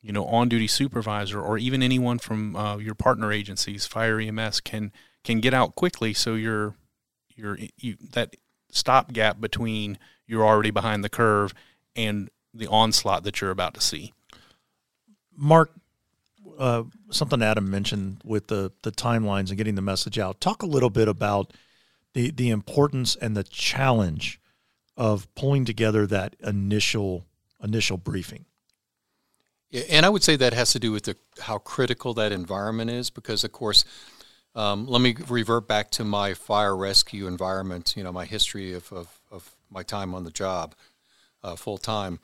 you 0.00 0.10
know 0.10 0.24
on-duty 0.24 0.68
supervisor 0.68 1.38
or 1.38 1.58
even 1.58 1.82
anyone 1.82 2.18
from 2.18 2.56
uh, 2.56 2.78
your 2.78 2.94
partner 2.94 3.30
agencies, 3.30 3.84
fire 3.84 4.18
EMS 4.18 4.60
can 4.60 4.90
can 5.22 5.40
get 5.40 5.52
out 5.52 5.74
quickly 5.74 6.14
so 6.14 6.34
you're 6.34 6.76
you're 7.36 7.58
you 7.76 7.98
that 8.12 8.34
stopgap 8.70 9.38
between 9.38 9.98
you're 10.26 10.46
already 10.46 10.70
behind 10.70 11.04
the 11.04 11.10
curve 11.10 11.52
and 11.94 12.30
the 12.54 12.66
onslaught 12.68 13.24
that 13.24 13.42
you're 13.42 13.50
about 13.50 13.74
to 13.74 13.82
see. 13.82 14.14
Mark, 15.36 15.72
uh, 16.58 16.84
something 17.10 17.42
Adam 17.42 17.70
mentioned 17.70 18.22
with 18.24 18.46
the 18.46 18.72
the 18.80 18.92
timelines 18.92 19.50
and 19.50 19.58
getting 19.58 19.74
the 19.74 19.82
message 19.82 20.18
out. 20.18 20.40
Talk 20.40 20.62
a 20.62 20.66
little 20.66 20.88
bit 20.88 21.06
about 21.06 21.52
the 22.14 22.30
the 22.30 22.50
importance 22.50 23.16
and 23.16 23.36
the 23.36 23.44
challenge 23.44 24.40
of 24.96 25.32
pulling 25.34 25.64
together 25.64 26.06
that 26.06 26.36
initial 26.40 27.24
initial 27.62 27.96
briefing. 27.96 28.44
Yeah, 29.70 29.82
and 29.88 30.04
I 30.04 30.10
would 30.10 30.22
say 30.22 30.36
that 30.36 30.52
has 30.52 30.72
to 30.72 30.78
do 30.78 30.92
with 30.92 31.04
the, 31.04 31.16
how 31.40 31.58
critical 31.58 32.12
that 32.14 32.30
environment 32.30 32.90
is, 32.90 33.08
because 33.08 33.42
of 33.42 33.52
course, 33.52 33.84
um, 34.54 34.86
let 34.86 35.00
me 35.00 35.16
revert 35.28 35.66
back 35.66 35.90
to 35.92 36.04
my 36.04 36.34
fire 36.34 36.76
rescue 36.76 37.26
environment. 37.26 37.94
You 37.96 38.04
know, 38.04 38.12
my 38.12 38.26
history 38.26 38.74
of 38.74 38.92
of, 38.92 39.20
of 39.30 39.56
my 39.70 39.82
time 39.82 40.14
on 40.14 40.24
the 40.24 40.30
job, 40.30 40.74
uh, 41.42 41.56
full 41.56 41.78
time, 41.78 42.20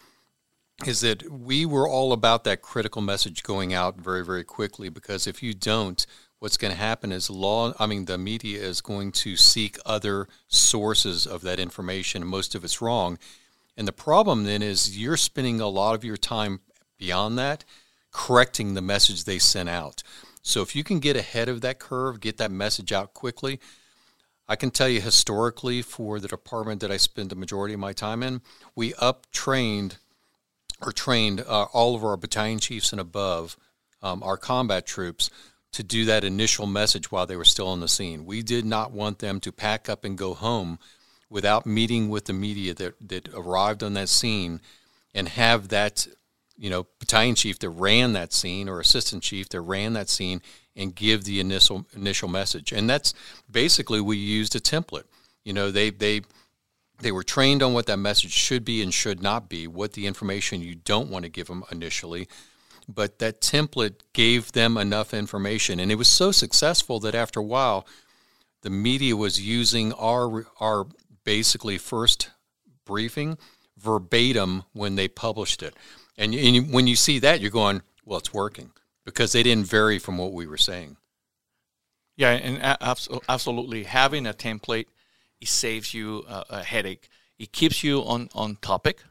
is 0.87 1.00
that 1.00 1.30
we 1.30 1.64
were 1.64 1.88
all 1.88 2.12
about 2.12 2.45
that 2.45 2.61
critical 2.61 3.00
message 3.00 3.42
going 3.42 3.73
out 3.73 3.97
very 3.97 4.25
very 4.25 4.45
quickly. 4.45 4.90
Because 4.90 5.26
if 5.26 5.42
you 5.42 5.54
don't, 5.54 6.07
what's 6.38 6.57
going 6.57 6.73
to 6.73 6.78
happen 6.78 7.12
is 7.12 7.28
law 7.28 7.73
i 7.78 7.87
mean 7.87 8.04
the 8.04 8.18
media 8.18 8.61
is 8.61 8.80
going 8.80 9.11
to 9.12 9.37
seek 9.37 9.76
other 9.85 10.28
sources 10.49 11.26
of 11.26 11.42
that 11.42 11.59
information 11.59 12.23
and 12.23 12.30
most 12.30 12.54
of 12.54 12.64
it's 12.64 12.80
wrong. 12.80 13.18
And 13.76 13.87
the 13.87 13.92
problem 13.92 14.45
then 14.45 14.61
is 14.61 14.99
you're 14.99 15.16
spending 15.16 15.61
a 15.61 15.68
lot 15.68 15.95
of 15.95 16.02
your 16.02 16.16
time 16.16 16.61
beyond 16.99 17.38
that 17.38 17.64
correcting 18.11 18.75
the 18.75 18.83
message 18.83 19.25
they 19.25 19.38
sent 19.38 19.68
out. 19.68 20.02
So 20.42 20.62
if 20.62 20.75
you 20.75 20.83
can 20.83 20.99
get 20.99 21.16
ahead 21.16 21.49
of 21.49 21.61
that 21.61 21.78
curve 21.78 22.21
get 22.21 22.38
that 22.38 22.50
message 22.50 22.92
out 22.92 23.12
quickly 23.14 23.61
i 24.49 24.57
can 24.57 24.71
tell 24.71 24.88
you 24.88 25.00
historically 25.00 25.83
for 25.83 26.18
the 26.18 26.28
department 26.28 26.80
that 26.80 26.90
i 26.90 26.97
spend 26.97 27.28
the 27.28 27.37
majority 27.37 27.75
of 27.75 27.80
my 27.80 27.92
time 27.92 28.23
in 28.23 28.40
we 28.75 28.95
up 28.95 29.26
trained 29.30 29.99
or 30.80 30.90
trained 30.92 31.40
uh, 31.40 31.64
all 31.73 31.95
of 31.95 32.02
our 32.02 32.16
battalion 32.16 32.59
chiefs 32.59 32.92
and 32.92 33.00
above 33.00 33.57
um, 34.00 34.23
our 34.23 34.38
combat 34.38 34.87
troops 34.87 35.28
to 35.72 35.82
do 35.82 36.04
that 36.06 36.25
initial 36.25 36.66
message 36.66 37.10
while 37.12 37.26
they 37.26 37.37
were 37.37 37.44
still 37.44 37.68
on 37.68 37.80
the 37.80 37.88
scene. 37.88 38.25
We 38.25 38.42
did 38.42 38.64
not 38.64 38.92
want 38.92 39.18
them 39.18 39.40
to 39.40 39.52
pack 39.52 39.88
up 39.88 40.04
and 40.04 40.16
go 40.16 40.34
home 40.34 40.78
without 41.30 41.66
meeting 41.66 42.08
with 42.08 42.25
the 42.25 42.32
media 42.32 42.75
that, 42.75 42.94
that 43.08 43.28
arrived 43.34 43.82
on 43.82 43.94
that 43.94 44.08
scene 44.08 44.60
and 45.14 45.28
have 45.28 45.68
that, 45.68 46.06
you 46.56 46.70
know, 46.70 46.87
battalion 46.98 47.34
chief 47.34 47.58
that 47.58 47.68
ran 47.70 48.12
that 48.14 48.32
scene 48.32 48.68
or 48.68 48.80
assistant 48.80 49.22
chief 49.22 49.48
that 49.50 49.60
ran 49.60 49.92
that 49.92 50.08
scene 50.08 50.40
and 50.75 50.94
give 50.94 51.25
the 51.25 51.40
initial 51.40 51.87
initial 51.94 52.28
message. 52.28 52.72
And 52.72 52.88
that's 52.88 53.12
basically 53.50 54.00
we 54.00 54.16
used 54.16 54.54
a 54.54 54.60
template. 54.60 55.04
You 55.44 55.52
know, 55.52 55.70
they 55.70 55.90
they 55.90 56.22
they 57.00 57.12
were 57.12 57.22
trained 57.22 57.62
on 57.62 57.75
what 57.75 57.87
that 57.87 57.98
message 57.98 58.32
should 58.32 58.64
be 58.64 58.82
and 58.82 58.92
should 58.92 59.22
not 59.22 59.48
be, 59.48 59.66
what 59.66 59.92
the 59.92 60.06
information 60.06 60.60
you 60.60 60.75
don't 60.75 61.10
want 61.10 61.25
to 61.25 61.28
give 61.30 61.46
them 61.46 61.64
initially, 61.70 62.28
but 62.88 63.18
that 63.18 63.40
template 63.40 64.00
gave 64.14 64.52
them 64.52 64.78
enough 64.78 65.12
information. 65.12 65.78
And 65.78 65.92
it 65.92 65.97
was 65.97 66.09
so 66.09 66.33
successful 66.33 66.99
that 67.00 67.14
after 67.14 67.40
a 67.40 67.45
while, 67.45 67.87
the 68.62 68.71
media 68.71 69.14
was 69.14 69.40
using 69.40 69.92
our, 69.92 70.47
our 70.59 70.87
basically 71.25 71.76
first 71.76 72.30
briefing 72.87 73.37
verbatim 73.76 74.64
when 74.73 74.97
they 74.97 75.07
published 75.07 75.62
it. 75.62 75.75
And, 76.16 76.35
and 76.35 76.73
when 76.73 76.87
you 76.87 76.97
see 76.97 77.18
that, 77.18 77.40
you're 77.40 77.50
going, 77.50 77.83
well, 78.04 78.18
it's 78.18 78.33
working 78.33 78.71
because 79.04 79.33
they 79.33 79.42
didn't 79.42 79.66
vary 79.66 79.99
from 79.99 80.16
what 80.16 80.33
we 80.33 80.47
were 80.47 80.57
saying. 80.57 80.97
Yeah, 82.16 82.30
and 82.30 82.59
absolutely 83.28 83.85
having 83.85 84.26
a 84.26 84.33
template 84.33 84.87
it 85.40 85.47
saves 85.47 85.95
you 85.95 86.25
a, 86.28 86.45
a 86.50 86.62
headache. 86.64 87.09
It 87.38 87.52
keeps 87.52 87.85
you 87.85 88.00
on 88.00 88.28
on 88.35 88.57
topic. 88.57 89.04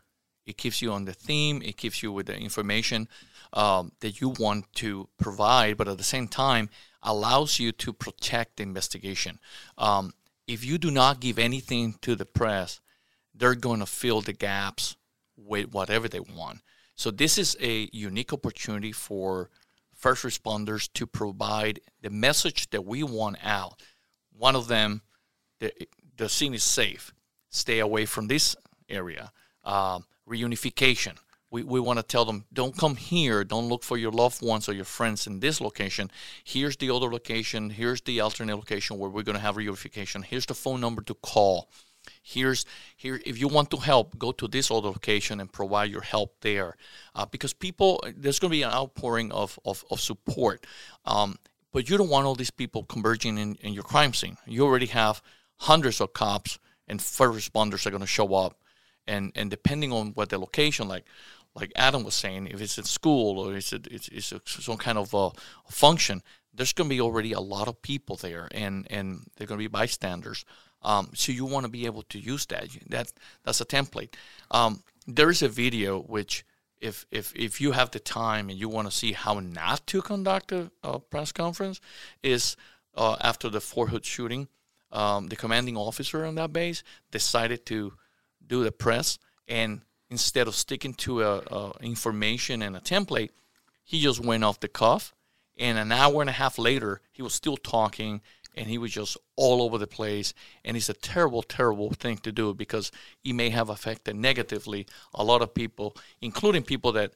It 0.46 0.58
keeps 0.58 0.82
you 0.82 0.92
on 0.92 1.06
the 1.06 1.14
theme. 1.14 1.62
It 1.62 1.78
keeps 1.78 2.04
you 2.04 2.12
with 2.12 2.26
the 2.26 2.38
information 2.38 3.08
um, 3.54 3.92
that 4.00 4.22
you 4.22 4.30
want 4.30 4.72
to 4.76 5.10
provide, 5.18 5.78
but 5.78 5.88
at 5.88 5.98
the 5.98 6.04
same 6.04 6.28
time 6.28 6.70
allows 7.02 7.60
you 7.60 7.72
to 7.72 7.94
protect 7.94 8.58
the 8.58 8.64
investigation. 8.64 9.40
Um, 9.78 10.14
if 10.48 10.64
you 10.66 10.78
do 10.78 10.92
not 10.92 11.20
give 11.20 11.40
anything 11.40 11.96
to 12.02 12.16
the 12.16 12.26
press, 12.26 12.80
they're 13.34 13.56
going 13.56 13.80
to 13.80 13.86
fill 13.86 14.22
the 14.22 14.34
gaps 14.34 14.96
with 15.36 15.72
whatever 15.72 16.08
they 16.08 16.20
want. 16.20 16.60
So 16.96 17.12
this 17.12 17.38
is 17.38 17.56
a 17.62 17.90
unique 17.92 18.34
opportunity 18.34 18.92
for 18.92 19.50
first 19.94 20.24
responders 20.24 20.92
to 20.94 21.06
provide 21.06 21.80
the 22.02 22.10
message 22.10 22.70
that 22.72 22.86
we 22.86 23.04
want 23.04 23.38
out. 23.44 23.82
One 24.36 24.56
of 24.56 24.68
them, 24.68 25.02
the, 25.60 25.72
the 26.18 26.30
scene 26.30 26.54
is 26.54 26.64
safe. 26.64 27.14
Stay 27.50 27.80
away 27.80 28.06
from 28.06 28.28
this 28.28 28.56
area. 28.90 29.32
Uh, 29.64 30.00
reunification 30.28 31.18
we, 31.50 31.64
we 31.64 31.80
want 31.80 31.98
to 31.98 32.04
tell 32.04 32.26
them 32.26 32.46
don't 32.52 32.78
come 32.78 32.96
here 32.96 33.44
don't 33.44 33.70
look 33.70 33.84
for 33.84 33.98
your 33.98 34.12
loved 34.12 34.42
ones 34.42 34.68
or 34.68 34.74
your 34.74 34.86
friends 34.86 35.28
in 35.28 35.40
this 35.40 35.62
location. 35.62 36.12
Here's 36.44 36.78
the 36.78 36.90
other 36.90 37.12
location 37.12 37.70
here's 37.70 38.02
the 38.02 38.20
alternate 38.20 38.56
location 38.56 38.98
where 38.98 39.10
we're 39.10 39.24
going 39.24 39.38
to 39.38 39.42
have 39.42 39.56
reunification. 39.56 40.24
Here's 40.24 40.46
the 40.46 40.54
phone 40.54 40.82
number 40.82 41.02
to 41.04 41.14
call. 41.14 41.70
Here's 42.22 42.66
here 42.96 43.22
if 43.26 43.40
you 43.40 43.48
want 43.48 43.72
to 43.72 43.78
help 43.78 44.18
go 44.18 44.32
to 44.34 44.48
this 44.48 44.72
other 44.72 44.90
location 44.90 45.40
and 45.40 45.52
provide 45.52 45.92
your 45.92 46.02
help 46.02 46.36
there. 46.42 46.76
Uh, 47.16 47.26
because 47.26 47.54
people 47.54 48.04
there's 48.16 48.40
going 48.40 48.52
to 48.52 48.58
be 48.58 48.64
an 48.64 48.72
outpouring 48.72 49.32
of, 49.32 49.60
of, 49.66 49.84
of 49.90 50.00
support. 50.00 50.66
Um, 51.06 51.38
but 51.72 51.90
you 51.90 51.98
don't 51.98 52.10
want 52.10 52.26
all 52.26 52.36
these 52.36 52.52
people 52.52 52.84
converging 52.84 53.38
in, 53.38 53.56
in 53.56 53.74
your 53.74 53.84
crime 53.84 54.14
scene. 54.14 54.38
You 54.46 54.66
already 54.66 54.88
have 54.88 55.22
hundreds 55.58 56.02
of 56.02 56.14
cops 56.14 56.60
and 56.88 57.02
first 57.02 57.52
responders 57.52 57.86
are 57.86 57.92
going 57.92 58.02
to 58.02 58.08
show 58.08 58.34
up. 58.34 58.60
And 59.06 59.32
and 59.36 59.50
depending 59.50 59.94
on 59.94 60.08
what 60.16 60.30
the 60.30 60.38
location 60.38 60.88
like 60.88 61.06
like 61.60 61.72
Adam 61.76 62.04
was 62.04 62.16
saying, 62.16 62.48
if 62.54 62.62
it's 62.62 62.80
at 62.80 62.88
school 62.88 63.40
or 63.40 63.58
it's, 63.58 63.74
a, 63.74 63.80
it's, 63.96 64.08
it's 64.10 64.32
a, 64.32 64.40
some 64.46 64.78
kind 64.78 64.98
of 64.98 65.14
a 65.14 65.30
function, 65.72 66.22
there's 66.54 66.74
going 66.74 66.90
to 66.90 66.96
be 66.96 67.02
already 67.02 67.34
a 67.34 67.40
lot 67.56 67.68
of 67.68 67.82
people 67.82 68.16
there, 68.16 68.48
and 68.52 68.88
and 68.90 69.06
they're 69.36 69.50
going 69.50 69.60
to 69.62 69.70
be 69.70 69.80
bystanders. 69.80 70.46
Um, 70.82 71.10
so 71.14 71.32
you 71.32 71.46
want 71.46 71.66
to 71.66 71.72
be 71.72 71.88
able 71.88 72.04
to 72.04 72.20
use 72.34 72.46
that. 72.48 72.68
That 72.90 73.14
that's 73.44 73.62
a 73.62 73.66
template. 73.66 74.14
Um, 74.50 74.84
there 75.16 75.32
is 75.32 75.42
a 75.44 75.50
video 75.50 76.00
which, 76.16 76.46
if 76.80 77.06
if 77.12 77.34
if 77.36 77.62
you 77.62 77.74
have 77.74 77.90
the 77.90 78.00
time 78.00 78.50
and 78.50 78.60
you 78.60 78.70
want 78.70 78.88
to 78.88 78.98
see 78.98 79.14
how 79.14 79.40
not 79.40 79.86
to 79.88 80.02
conduct 80.02 80.52
a, 80.52 80.72
a 80.84 81.00
press 81.00 81.32
conference, 81.32 81.82
is 82.22 82.58
uh, 82.96 83.16
after 83.22 83.50
the 83.50 83.62
Fort 83.62 83.90
Hood 83.90 84.06
shooting. 84.06 84.48
um, 84.92 85.28
the 85.28 85.36
commanding 85.36 85.78
officer 85.78 86.26
on 86.26 86.36
that 86.36 86.54
base 86.54 86.84
decided 87.12 87.66
to 87.68 87.94
do 88.46 88.64
the 88.64 88.72
press, 88.72 89.18
and 89.48 89.82
instead 90.10 90.48
of 90.48 90.56
sticking 90.56 90.94
to 90.94 91.22
a, 91.22 91.38
a 91.40 91.74
information 91.82 92.62
and 92.62 92.76
a 92.76 92.80
template, 92.80 93.30
he 93.84 94.02
just 94.02 94.20
went 94.20 94.44
off 94.44 94.60
the 94.60 94.68
cuff. 94.68 95.14
And 95.60 95.78
an 95.78 95.92
hour 95.92 96.22
and 96.22 96.30
a 96.30 96.34
half 96.34 96.60
later, 96.60 97.02
he 97.12 97.22
was 97.22 97.34
still 97.34 97.58
talking 97.58 98.22
and 98.56 98.68
he 98.68 98.78
was 98.78 98.92
just 98.92 99.18
all 99.36 99.62
over 99.62 99.78
the 99.78 99.88
place. 99.88 100.34
And 100.66 100.76
it's 100.76 100.90
a 100.90 100.94
terrible, 100.94 101.44
terrible 101.44 101.92
thing 101.92 102.18
to 102.20 102.32
do 102.32 102.54
because 102.54 102.92
it 103.24 103.34
may 103.34 103.50
have 103.50 103.70
affected 103.70 104.16
negatively 104.16 104.88
a 105.14 105.24
lot 105.24 105.42
of 105.42 105.54
people, 105.54 105.96
including 106.22 106.64
people 106.64 106.92
that 106.94 107.14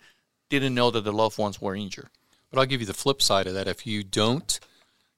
didn't 0.50 0.76
know 0.76 0.92
that 0.92 1.04
the 1.04 1.14
loved 1.14 1.38
ones 1.38 1.62
were 1.62 1.76
injured. 1.76 2.10
But 2.50 2.60
I'll 2.60 2.66
give 2.66 2.82
you 2.82 2.88
the 2.88 2.94
flip 2.94 3.22
side 3.22 3.48
of 3.48 3.54
that. 3.54 3.68
If 3.68 3.88
you 3.88 4.04
don't 4.04 4.60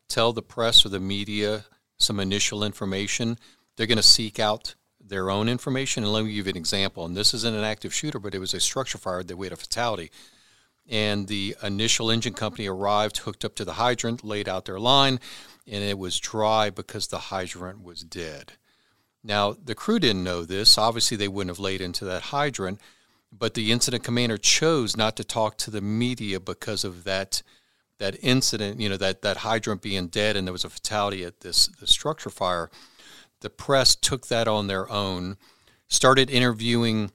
tell 0.07 0.33
the 0.33 0.41
press 0.41 0.85
or 0.85 0.89
the 0.89 0.99
media 0.99 1.65
some 1.97 2.19
initial 2.19 2.63
information, 2.63 3.37
they're 3.75 3.87
going 3.87 3.97
to 3.97 4.03
seek 4.03 4.39
out 4.39 4.75
their 5.05 5.29
own 5.29 5.49
information. 5.49 6.03
And 6.03 6.13
let 6.13 6.25
me 6.25 6.33
give 6.33 6.47
you 6.47 6.51
an 6.51 6.57
example. 6.57 7.05
And 7.05 7.15
this 7.15 7.33
isn't 7.33 7.55
an 7.55 7.63
active 7.63 7.93
shooter, 7.93 8.19
but 8.19 8.33
it 8.33 8.39
was 8.39 8.53
a 8.53 8.59
structure 8.59 8.97
fire 8.97 9.23
that 9.23 9.37
we 9.37 9.45
had 9.45 9.53
a 9.53 9.57
fatality 9.57 10.11
and 10.89 11.27
the 11.27 11.55
initial 11.63 12.11
engine 12.11 12.33
company 12.33 12.67
arrived, 12.67 13.19
hooked 13.19 13.45
up 13.45 13.55
to 13.55 13.65
the 13.65 13.73
hydrant, 13.73 14.23
laid 14.23 14.49
out 14.49 14.65
their 14.65 14.79
line, 14.79 15.19
and 15.65 15.83
it 15.83 15.97
was 15.97 16.19
dry 16.19 16.69
because 16.69 17.07
the 17.07 17.19
hydrant 17.19 17.83
was 17.83 18.03
dead. 18.03 18.53
Now, 19.23 19.53
the 19.53 19.75
crew 19.75 19.99
didn't 19.99 20.25
know 20.25 20.43
this. 20.43 20.77
Obviously, 20.77 21.15
they 21.15 21.29
wouldn't 21.29 21.55
have 21.55 21.59
laid 21.59 21.79
into 21.79 22.03
that 22.05 22.23
hydrant, 22.23 22.81
but 23.31 23.53
the 23.53 23.71
incident 23.71 24.03
commander 24.03 24.37
chose 24.37 24.97
not 24.97 25.15
to 25.15 25.23
talk 25.23 25.57
to 25.59 25.71
the 25.71 25.81
media 25.81 26.39
because 26.39 26.83
of 26.83 27.03
that 27.05 27.41
that 27.99 28.17
incident, 28.21 28.81
you 28.81 28.89
know, 28.89 28.97
that, 28.97 29.21
that 29.21 29.37
hydrant 29.37 29.81
being 29.81 30.07
dead 30.07 30.35
and 30.35 30.47
there 30.47 30.51
was 30.51 30.65
a 30.65 30.69
fatality 30.69 31.23
at 31.23 31.39
this, 31.41 31.67
this 31.79 31.91
structure 31.91 32.31
fire. 32.31 32.69
The 33.43 33.49
press 33.49 33.93
took 33.95 34.27
that 34.27 34.47
on 34.47 34.67
their 34.67 34.89
own, 34.89 35.37
started 35.87 36.29
interviewing 36.29 37.11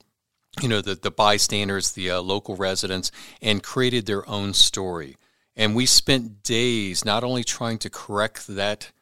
you 0.60 0.68
know 0.68 0.80
the, 0.80 0.94
the 0.94 1.10
bystanders 1.10 1.92
the 1.92 2.10
uh, 2.10 2.20
local 2.20 2.54
residents 2.54 3.10
and 3.40 3.62
created 3.62 4.04
their 4.06 4.28
own 4.28 4.52
story. 4.52 5.16
And 5.56 5.74
we 5.74 5.86
spent 5.86 6.42
days 6.42 7.04
not 7.04 7.24
only 7.24 7.44
trying 7.44 7.78
to 7.78 7.90
correct 7.90 8.46
that 8.48 8.92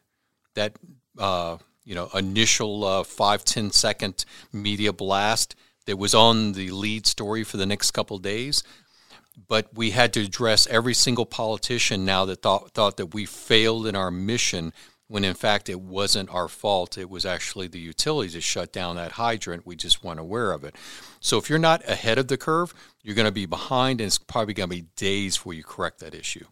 that 0.55 0.77
uh, 1.19 1.57
you 1.83 1.95
know 1.95 2.09
initial 2.13 2.85
uh, 2.85 3.03
five 3.03 3.43
ten 3.43 3.71
second 3.71 4.23
media 4.53 4.93
blast 4.93 5.55
that 5.85 5.97
was 5.97 6.15
on 6.15 6.53
the 6.53 6.71
lead 6.71 7.05
story 7.05 7.43
for 7.43 7.57
the 7.57 7.65
next 7.65 7.91
couple 7.91 8.17
days 8.19 8.63
but 9.47 9.69
we 9.75 9.91
had 9.91 10.13
to 10.13 10.21
address 10.21 10.65
every 10.67 10.93
single 10.93 11.25
politician 11.25 12.03
now 12.03 12.25
that 12.25 12.41
thought 12.41 12.71
thought 12.71 12.97
that 12.97 13.13
we 13.13 13.25
failed 13.25 13.85
in 13.85 13.95
our 13.95 14.09
mission 14.09 14.73
when 15.07 15.23
in 15.23 15.33
fact 15.33 15.69
it 15.69 15.79
wasn't 15.79 16.29
our 16.33 16.47
fault. 16.47 16.97
It 16.97 17.09
was 17.09 17.25
actually 17.25 17.67
the 17.67 17.79
utilities 17.79 18.33
that 18.33 18.41
shut 18.41 18.73
down 18.73 18.95
that 18.97 19.13
hydrant. 19.13 19.65
We 19.65 19.75
just 19.75 20.03
weren't 20.03 20.19
aware 20.19 20.51
of 20.51 20.63
it. 20.63 20.75
So 21.19 21.37
if 21.37 21.49
you're 21.49 21.59
not 21.59 21.87
ahead 21.89 22.17
of 22.17 22.27
the 22.27 22.37
curve, 22.37 22.73
you're 23.01 23.15
going 23.15 23.25
to 23.25 23.31
be 23.31 23.45
behind, 23.45 24.01
and 24.01 24.07
it's 24.07 24.17
probably 24.17 24.53
going 24.53 24.69
to 24.69 24.75
be 24.75 24.85
days 24.95 25.37
before 25.37 25.53
you 25.53 25.63
correct 25.63 25.99
that 25.99 26.13
issue. 26.13 26.45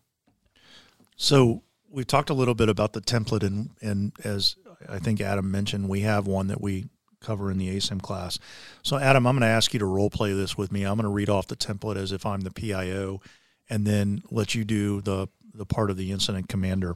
So 1.17 1.63
we 1.89 2.03
talked 2.03 2.29
a 2.29 2.33
little 2.33 2.55
bit 2.55 2.69
about 2.69 2.93
the 2.93 3.01
template, 3.01 3.43
and 3.43 3.71
and 3.81 4.13
as 4.23 4.55
I 4.87 4.99
think 4.99 5.21
Adam 5.21 5.49
mentioned, 5.51 5.89
we 5.89 6.01
have 6.01 6.27
one 6.27 6.47
that 6.47 6.61
we 6.61 6.89
cover 7.21 7.49
in 7.49 7.57
the 7.57 7.75
ASIM 7.75 8.01
class. 8.01 8.37
So 8.83 8.97
Adam, 8.97 9.25
I'm 9.25 9.35
going 9.35 9.41
to 9.41 9.47
ask 9.47 9.73
you 9.73 9.79
to 9.79 9.85
role 9.85 10.09
play 10.09 10.33
this 10.33 10.57
with 10.57 10.71
me. 10.71 10.83
I'm 10.83 10.95
going 10.95 11.03
to 11.03 11.09
read 11.09 11.29
off 11.29 11.47
the 11.47 11.55
template 11.55 11.97
as 11.97 12.11
if 12.11 12.25
I'm 12.25 12.41
the 12.41 12.51
PIO, 12.51 13.21
and 13.69 13.85
then 13.85 14.21
let 14.29 14.55
you 14.55 14.63
do 14.63 15.01
the 15.01 15.27
the 15.53 15.65
part 15.65 15.89
of 15.89 15.97
the 15.97 16.11
incident 16.11 16.49
commander. 16.49 16.95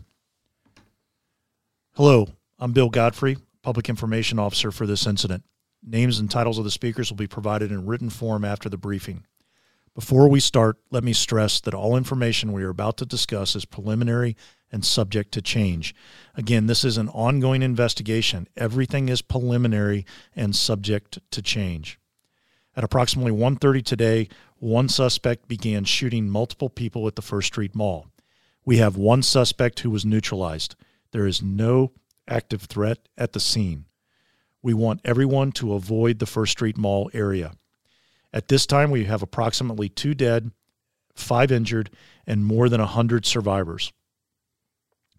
Hello, 2.01 2.29
I'm 2.57 2.71
Bill 2.71 2.87
Godfrey, 2.87 3.35
Public 3.61 3.89
Information 3.89 4.39
Officer 4.39 4.71
for 4.71 4.87
this 4.87 5.05
incident. 5.05 5.43
Names 5.85 6.17
and 6.17 6.31
titles 6.31 6.57
of 6.57 6.63
the 6.63 6.71
speakers 6.71 7.11
will 7.11 7.17
be 7.17 7.27
provided 7.27 7.73
in 7.73 7.85
written 7.85 8.09
form 8.09 8.45
after 8.45 8.69
the 8.69 8.77
briefing. 8.77 9.25
Before 9.95 10.29
we 10.29 10.39
start, 10.39 10.77
let 10.91 11.03
me 11.03 11.11
stress 11.11 11.59
that 11.59 11.73
all 11.73 11.97
information 11.97 12.53
we 12.53 12.63
are 12.63 12.69
about 12.69 12.95
to 12.99 13.05
discuss 13.05 13.53
is 13.53 13.65
preliminary 13.65 14.37
and 14.71 14.85
subject 14.85 15.33
to 15.33 15.41
change. 15.41 15.93
Again, 16.35 16.67
this 16.67 16.85
is 16.85 16.97
an 16.97 17.09
ongoing 17.09 17.61
investigation. 17.61 18.47
Everything 18.55 19.09
is 19.09 19.21
preliminary 19.21 20.05
and 20.33 20.55
subject 20.55 21.19
to 21.31 21.41
change. 21.41 21.99
At 22.77 22.85
approximately 22.85 23.33
1:30 23.33 23.81
today, 23.81 24.29
one 24.55 24.87
suspect 24.87 25.49
began 25.49 25.83
shooting 25.83 26.29
multiple 26.29 26.69
people 26.69 27.07
at 27.07 27.17
the 27.17 27.21
First 27.21 27.47
Street 27.47 27.75
Mall. 27.75 28.07
We 28.63 28.77
have 28.77 28.95
one 28.95 29.21
suspect 29.21 29.81
who 29.81 29.89
was 29.89 30.05
neutralized. 30.05 30.77
There 31.11 31.27
is 31.27 31.41
no 31.41 31.91
active 32.27 32.63
threat 32.63 33.07
at 33.17 33.33
the 33.33 33.39
scene. 33.39 33.85
We 34.61 34.73
want 34.73 35.01
everyone 35.05 35.51
to 35.53 35.73
avoid 35.73 36.19
the 36.19 36.25
First 36.25 36.53
Street 36.53 36.77
Mall 36.77 37.09
area. 37.13 37.53
At 38.31 38.47
this 38.47 38.65
time, 38.65 38.91
we 38.91 39.05
have 39.05 39.23
approximately 39.23 39.89
two 39.89 40.13
dead, 40.13 40.51
five 41.15 41.51
injured, 41.51 41.89
and 42.27 42.45
more 42.45 42.69
than 42.69 42.81
100 42.81 43.25
survivors. 43.25 43.91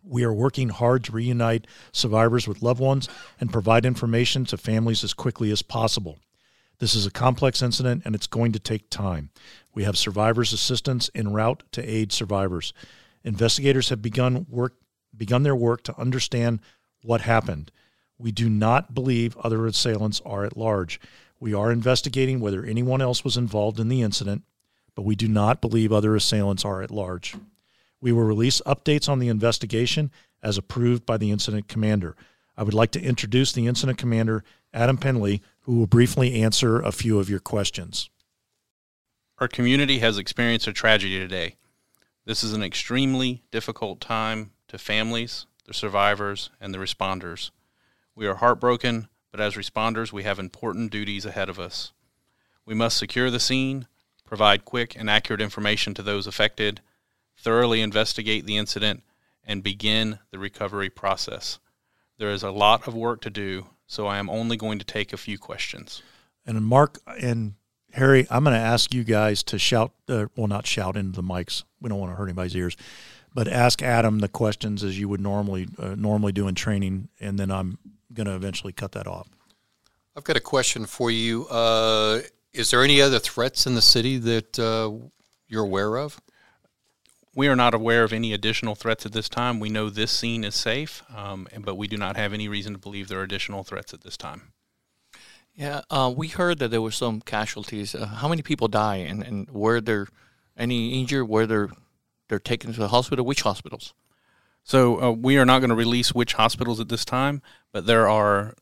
We 0.02 0.24
are 0.24 0.32
working 0.32 0.68
hard 0.70 1.04
to 1.04 1.12
reunite 1.12 1.66
survivors 1.92 2.46
with 2.46 2.62
loved 2.62 2.80
ones 2.80 3.08
and 3.38 3.52
provide 3.52 3.84
information 3.84 4.44
to 4.46 4.56
families 4.56 5.04
as 5.04 5.12
quickly 5.12 5.50
as 5.50 5.62
possible. 5.62 6.18
This 6.78 6.94
is 6.94 7.04
a 7.04 7.10
complex 7.10 7.60
incident 7.60 8.02
and 8.06 8.14
it's 8.14 8.26
going 8.26 8.52
to 8.52 8.58
take 8.58 8.88
time. 8.88 9.30
We 9.74 9.84
have 9.84 9.98
survivors' 9.98 10.54
assistance 10.54 11.10
en 11.14 11.32
route 11.32 11.62
to 11.72 11.82
aid 11.82 12.12
survivors. 12.12 12.72
Investigators 13.22 13.90
have 13.90 14.00
begun 14.00 14.46
work 14.48 14.74
begun 15.20 15.42
their 15.42 15.54
work 15.54 15.82
to 15.82 16.00
understand 16.00 16.60
what 17.02 17.20
happened. 17.20 17.70
We 18.16 18.32
do 18.32 18.48
not 18.48 18.94
believe 18.94 19.36
other 19.36 19.66
assailants 19.66 20.22
are 20.24 20.46
at 20.46 20.56
large. 20.56 20.98
We 21.38 21.52
are 21.52 21.70
investigating 21.70 22.40
whether 22.40 22.64
anyone 22.64 23.02
else 23.02 23.22
was 23.22 23.36
involved 23.36 23.78
in 23.78 23.88
the 23.88 24.00
incident, 24.00 24.44
but 24.94 25.02
we 25.02 25.14
do 25.14 25.28
not 25.28 25.60
believe 25.60 25.92
other 25.92 26.16
assailants 26.16 26.64
are 26.64 26.80
at 26.80 26.90
large. 26.90 27.36
We 28.00 28.12
will 28.12 28.22
release 28.22 28.62
updates 28.64 29.10
on 29.10 29.18
the 29.18 29.28
investigation 29.28 30.10
as 30.42 30.56
approved 30.56 31.04
by 31.04 31.18
the 31.18 31.30
incident 31.30 31.68
commander. 31.68 32.16
I 32.56 32.62
would 32.62 32.72
like 32.72 32.92
to 32.92 33.02
introduce 33.02 33.52
the 33.52 33.66
incident 33.66 33.98
commander, 33.98 34.42
Adam 34.72 34.96
Penley, 34.96 35.42
who 35.60 35.76
will 35.76 35.86
briefly 35.86 36.42
answer 36.42 36.80
a 36.80 36.92
few 36.92 37.18
of 37.18 37.28
your 37.28 37.40
questions. 37.40 38.08
Our 39.36 39.48
community 39.48 39.98
has 39.98 40.16
experienced 40.16 40.66
a 40.66 40.72
tragedy 40.72 41.18
today. 41.18 41.56
This 42.24 42.42
is 42.42 42.54
an 42.54 42.62
extremely 42.62 43.42
difficult 43.50 44.00
time 44.00 44.52
to 44.70 44.78
families, 44.78 45.46
the 45.66 45.74
survivors, 45.74 46.50
and 46.60 46.72
the 46.72 46.78
responders. 46.78 47.50
We 48.14 48.26
are 48.26 48.36
heartbroken, 48.36 49.08
but 49.32 49.40
as 49.40 49.54
responders, 49.54 50.12
we 50.12 50.22
have 50.22 50.38
important 50.38 50.92
duties 50.92 51.26
ahead 51.26 51.48
of 51.48 51.58
us. 51.58 51.92
We 52.64 52.74
must 52.74 52.96
secure 52.96 53.30
the 53.30 53.40
scene, 53.40 53.88
provide 54.24 54.64
quick 54.64 54.96
and 54.96 55.10
accurate 55.10 55.40
information 55.40 55.92
to 55.94 56.02
those 56.02 56.28
affected, 56.28 56.80
thoroughly 57.36 57.80
investigate 57.80 58.46
the 58.46 58.56
incident, 58.56 59.02
and 59.44 59.64
begin 59.64 60.20
the 60.30 60.38
recovery 60.38 60.88
process. 60.88 61.58
There 62.18 62.30
is 62.30 62.44
a 62.44 62.52
lot 62.52 62.86
of 62.86 62.94
work 62.94 63.20
to 63.22 63.30
do, 63.30 63.66
so 63.88 64.06
I 64.06 64.18
am 64.18 64.30
only 64.30 64.56
going 64.56 64.78
to 64.78 64.84
take 64.84 65.12
a 65.12 65.16
few 65.16 65.36
questions. 65.36 66.00
And 66.46 66.64
Mark 66.64 67.00
and 67.20 67.54
Harry, 67.94 68.24
I'm 68.30 68.44
going 68.44 68.54
to 68.54 68.60
ask 68.60 68.94
you 68.94 69.02
guys 69.02 69.42
to 69.44 69.58
shout, 69.58 69.92
uh, 70.08 70.26
well, 70.36 70.46
not 70.46 70.66
shout 70.66 70.96
into 70.96 71.16
the 71.16 71.26
mics. 71.26 71.64
We 71.80 71.88
don't 71.88 71.98
want 71.98 72.12
to 72.12 72.16
hurt 72.16 72.26
anybody's 72.26 72.54
ears 72.54 72.76
but 73.34 73.48
ask 73.48 73.82
Adam 73.82 74.18
the 74.18 74.28
questions 74.28 74.82
as 74.82 74.98
you 74.98 75.08
would 75.08 75.20
normally 75.20 75.68
uh, 75.78 75.94
normally 75.96 76.32
do 76.32 76.48
in 76.48 76.54
training, 76.54 77.08
and 77.20 77.38
then 77.38 77.50
I'm 77.50 77.78
going 78.12 78.26
to 78.26 78.34
eventually 78.34 78.72
cut 78.72 78.92
that 78.92 79.06
off. 79.06 79.28
I've 80.16 80.24
got 80.24 80.36
a 80.36 80.40
question 80.40 80.86
for 80.86 81.10
you. 81.10 81.46
Uh, 81.46 82.20
is 82.52 82.70
there 82.70 82.82
any 82.82 83.00
other 83.00 83.18
threats 83.18 83.66
in 83.66 83.74
the 83.74 83.82
city 83.82 84.18
that 84.18 84.58
uh, 84.58 84.90
you're 85.46 85.64
aware 85.64 85.96
of? 85.96 86.20
We 87.34 87.46
are 87.46 87.54
not 87.54 87.74
aware 87.74 88.02
of 88.02 88.12
any 88.12 88.32
additional 88.32 88.74
threats 88.74 89.06
at 89.06 89.12
this 89.12 89.28
time. 89.28 89.60
We 89.60 89.68
know 89.68 89.88
this 89.88 90.10
scene 90.10 90.42
is 90.42 90.56
safe, 90.56 91.04
um, 91.14 91.46
but 91.60 91.76
we 91.76 91.86
do 91.86 91.96
not 91.96 92.16
have 92.16 92.32
any 92.32 92.48
reason 92.48 92.72
to 92.72 92.78
believe 92.78 93.06
there 93.06 93.20
are 93.20 93.24
additional 93.24 93.62
threats 93.62 93.94
at 93.94 94.00
this 94.00 94.16
time. 94.16 94.52
Yeah, 95.54 95.82
uh, 95.90 96.12
we 96.14 96.28
heard 96.28 96.58
that 96.58 96.70
there 96.70 96.82
were 96.82 96.90
some 96.90 97.20
casualties. 97.20 97.94
Uh, 97.94 98.06
how 98.06 98.28
many 98.28 98.42
people 98.42 98.66
die, 98.66 98.96
and, 98.96 99.22
and 99.22 99.48
were 99.50 99.80
there 99.80 100.08
any 100.56 101.00
injured? 101.00 101.28
Were 101.28 101.46
there 101.46 101.68
they're 102.30 102.38
taken 102.38 102.72
to 102.72 102.80
the 102.80 102.88
hospital. 102.88 103.26
Which 103.26 103.42
hospitals? 103.42 103.92
So 104.64 105.02
uh, 105.02 105.10
we 105.10 105.36
are 105.36 105.44
not 105.44 105.58
going 105.58 105.70
to 105.70 105.76
release 105.76 106.14
which 106.14 106.34
hospitals 106.34 106.80
at 106.80 106.88
this 106.88 107.04
time, 107.04 107.42
but 107.72 107.86
there 107.86 108.08
are 108.08 108.54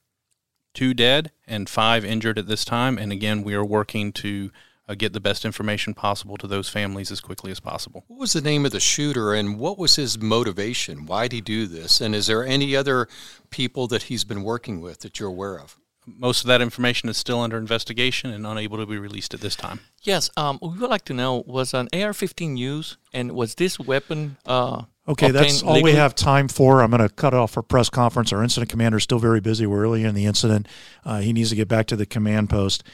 two 0.75 0.95
dead 0.95 1.31
and 1.47 1.69
five 1.69 2.05
injured 2.05 2.39
at 2.39 2.47
this 2.47 2.65
time. 2.65 2.99
And 2.99 3.13
again, 3.13 3.43
we 3.43 3.55
are 3.55 3.65
working 3.65 4.13
to 4.13 4.51
uh, 4.89 4.95
get 4.95 5.13
the 5.13 5.21
best 5.21 5.45
information 5.45 5.93
possible 5.93 6.37
to 6.39 6.47
those 6.47 6.69
families 6.69 7.11
as 7.11 7.21
quickly 7.21 7.51
as 7.51 7.61
possible. 7.61 8.05
What 8.09 8.21
was 8.21 8.33
the 8.33 8.41
name 8.41 8.65
of 8.65 8.73
the 8.73 8.81
shooter 8.81 9.35
and 9.35 9.59
what 9.59 9.79
was 9.79 9.97
his 9.97 10.19
motivation? 10.19 11.05
Why 11.05 11.29
did 11.29 11.37
he 11.37 11.41
do 11.43 11.67
this? 11.67 12.01
And 12.01 12.15
is 12.15 12.27
there 12.27 12.47
any 12.47 12.75
other 12.75 13.07
people 13.51 13.87
that 13.89 14.05
he's 14.05 14.25
been 14.25 14.43
working 14.43 14.81
with 14.81 15.01
that 15.01 15.21
you're 15.21 15.29
aware 15.29 15.59
of? 15.59 15.77
Most 16.17 16.43
of 16.43 16.49
that 16.49 16.61
information 16.61 17.09
is 17.09 17.17
still 17.17 17.41
under 17.41 17.57
investigation 17.59 18.31
and 18.31 18.47
unable 18.47 18.79
to 18.79 18.87
be 18.87 18.99
released 18.99 19.35
at 19.35 19.41
this 19.41 19.57
time. 19.57 19.81
Yes, 20.03 20.31
um, 20.37 20.59
we 20.63 20.79
would 20.79 20.91
like 20.91 21.05
to 21.07 21.15
know 21.15 21.43
was 21.47 21.75
an 21.75 21.89
AR-15 21.93 22.57
used, 22.57 22.97
and 23.13 23.33
was 23.33 23.55
this 23.57 23.79
weapon? 23.79 24.37
Uh, 24.47 24.85
Okay, 25.09 25.31
that's 25.31 25.63
obtained 25.63 25.77
all 25.77 25.83
we 25.83 25.95
have 25.95 26.15
time 26.15 26.49
for. 26.49 26.83
I'm 26.83 26.91
going 26.91 27.01
to 27.01 27.09
cut 27.09 27.33
off 27.33 27.57
our 27.57 27.63
press 27.63 27.89
conference. 27.89 28.31
Our 28.31 28.43
incident 28.43 28.71
commander 28.71 28.99
is 28.99 29.05
still 29.05 29.19
very 29.19 29.41
busy. 29.41 29.67
We're 29.67 29.83
early 29.83 30.05
in 30.05 30.15
the 30.15 30.27
incident. 30.27 30.69
Uh, 31.03 31.21
he 31.21 31.33
needs 31.33 31.49
to 31.49 31.57
get 31.57 31.67
back 31.67 31.87
to 31.87 31.97
the 31.97 32.05
command 32.05 32.51
post. 32.51 32.85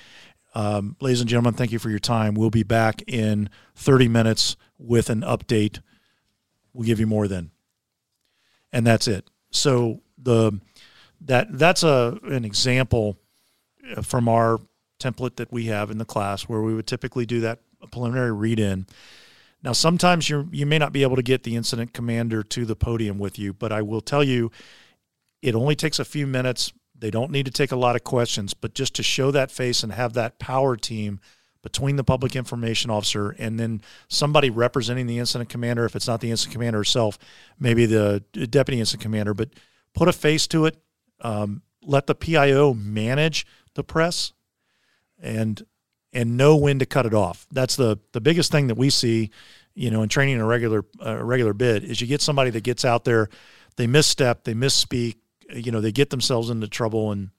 Um, 0.55 0.97
ladies 1.01 1.21
and 1.21 1.29
gentlemen, 1.29 1.55
thank 1.55 1.73
you 1.73 1.81
for 1.81 1.91
your 1.91 1.99
time. 1.99 2.35
We'll 2.35 2.51
be 2.51 2.63
back 2.63 3.03
in 3.09 3.51
30 3.75 4.07
minutes 4.07 4.57
with 4.79 5.11
an 5.11 5.23
update. 5.23 5.81
We'll 6.73 6.87
give 6.87 7.01
you 7.01 7.09
more 7.09 7.27
then, 7.27 7.51
and 8.73 8.87
that's 8.87 9.09
it. 9.09 9.29
So 9.51 10.01
the 10.17 10.61
that 11.25 11.59
that's 11.59 11.83
a 11.83 12.19
an 12.25 12.45
example 12.45 13.17
uh, 13.97 14.03
from 14.03 14.29
our 14.29 14.59
template 15.01 15.37
that 15.37 15.53
we 15.53 15.67
have 15.67 15.91
in 15.91 15.99
the 15.99 16.05
class 16.05 16.43
where 16.43 16.63
we 16.63 16.75
would 16.75 16.87
typically 16.87 17.27
do 17.27 17.41
that 17.41 17.61
preliminary 17.91 18.33
read 18.33 18.59
in. 18.59 18.87
Now, 19.63 19.73
sometimes 19.73 20.29
you 20.29 20.49
you 20.53 20.67
may 20.67 20.79
not 20.79 20.93
be 20.93 21.03
able 21.03 21.17
to 21.17 21.23
get 21.23 21.43
the 21.43 21.57
incident 21.57 21.93
commander 21.93 22.43
to 22.43 22.65
the 22.65 22.77
podium 22.77 23.19
with 23.19 23.39
you, 23.39 23.53
but 23.53 23.73
I 23.73 23.83
will 23.83 24.03
tell 24.03 24.23
you, 24.23 24.51
it 25.43 25.55
only 25.55 25.75
takes 25.75 25.99
a 25.99 26.05
few 26.05 26.27
minutes. 26.27 26.73
They 26.97 27.11
don't 27.11 27.31
need 27.31 27.47
to 27.47 27.53
take 27.53 27.73
a 27.73 27.77
lot 27.77 27.97
of 27.97 28.05
questions, 28.05 28.55
but 28.55 28.75
just 28.75 28.95
to 28.97 29.03
show 29.03 29.31
that 29.31 29.51
face 29.51 29.83
and 29.83 29.93
have 29.93 30.13
that 30.15 30.39
power 30.39 30.77
team 30.77 31.21
between 31.63 31.97
the 31.97 32.05
public 32.05 32.37
information 32.37 32.91
officer 32.91 33.31
and 33.31 33.59
then 33.59 33.81
somebody 34.09 34.51
representing 34.51 35.07
the 35.07 35.19
incident 35.19 35.49
commander, 35.49 35.87
if 35.87 35.97
it's 35.97 36.07
not 36.07 36.21
the 36.21 36.31
incident 36.31 36.53
commander 36.53 36.79
herself, 36.79 37.19
maybe 37.59 37.87
the 37.87 38.23
deputy 38.51 38.79
incident 38.79 39.03
commander, 39.03 39.33
but 39.33 39.49
put 39.95 40.09
a 40.09 40.13
face 40.13 40.47
to 40.47 40.67
it. 40.67 40.77
Um, 41.21 41.63
let 41.83 42.07
the 42.07 42.15
PIO 42.15 42.75
manage 42.75 43.47
the 43.75 43.85
press, 43.85 44.33
and 45.21 45.65
and 46.13 46.37
know 46.37 46.57
when 46.57 46.79
to 46.79 46.87
cut 46.87 47.07
it 47.07 47.15
off. 47.15 47.47
That's 47.51 47.77
the 47.77 47.99
the 48.13 48.21
biggest 48.21 48.53
thing 48.53 48.69
that 48.69 48.77
we 48.77 48.91
see, 48.91 49.31
you 49.75 49.91
know, 49.91 50.03
in 50.03 50.09
training 50.09 50.41
a 50.41 50.47
regular 50.47 50.85
regular 51.01 51.53
bid 51.53 51.85
is 51.85 52.01
you 52.01 52.07
get 52.07 52.23
somebody 52.23 52.51
that 52.51 52.63
gets 52.63 52.85
out 52.85 53.05
there, 53.05 53.29
they 53.77 53.87
misstep, 53.87 54.45
they 54.45 54.55
misspeak, 54.55 55.17
you 55.53 55.73
know, 55.73 55.81
they 55.81 55.93
get 55.93 56.11
themselves 56.11 56.51
into 56.51 56.69
trouble 56.69 57.11
and 57.11 57.31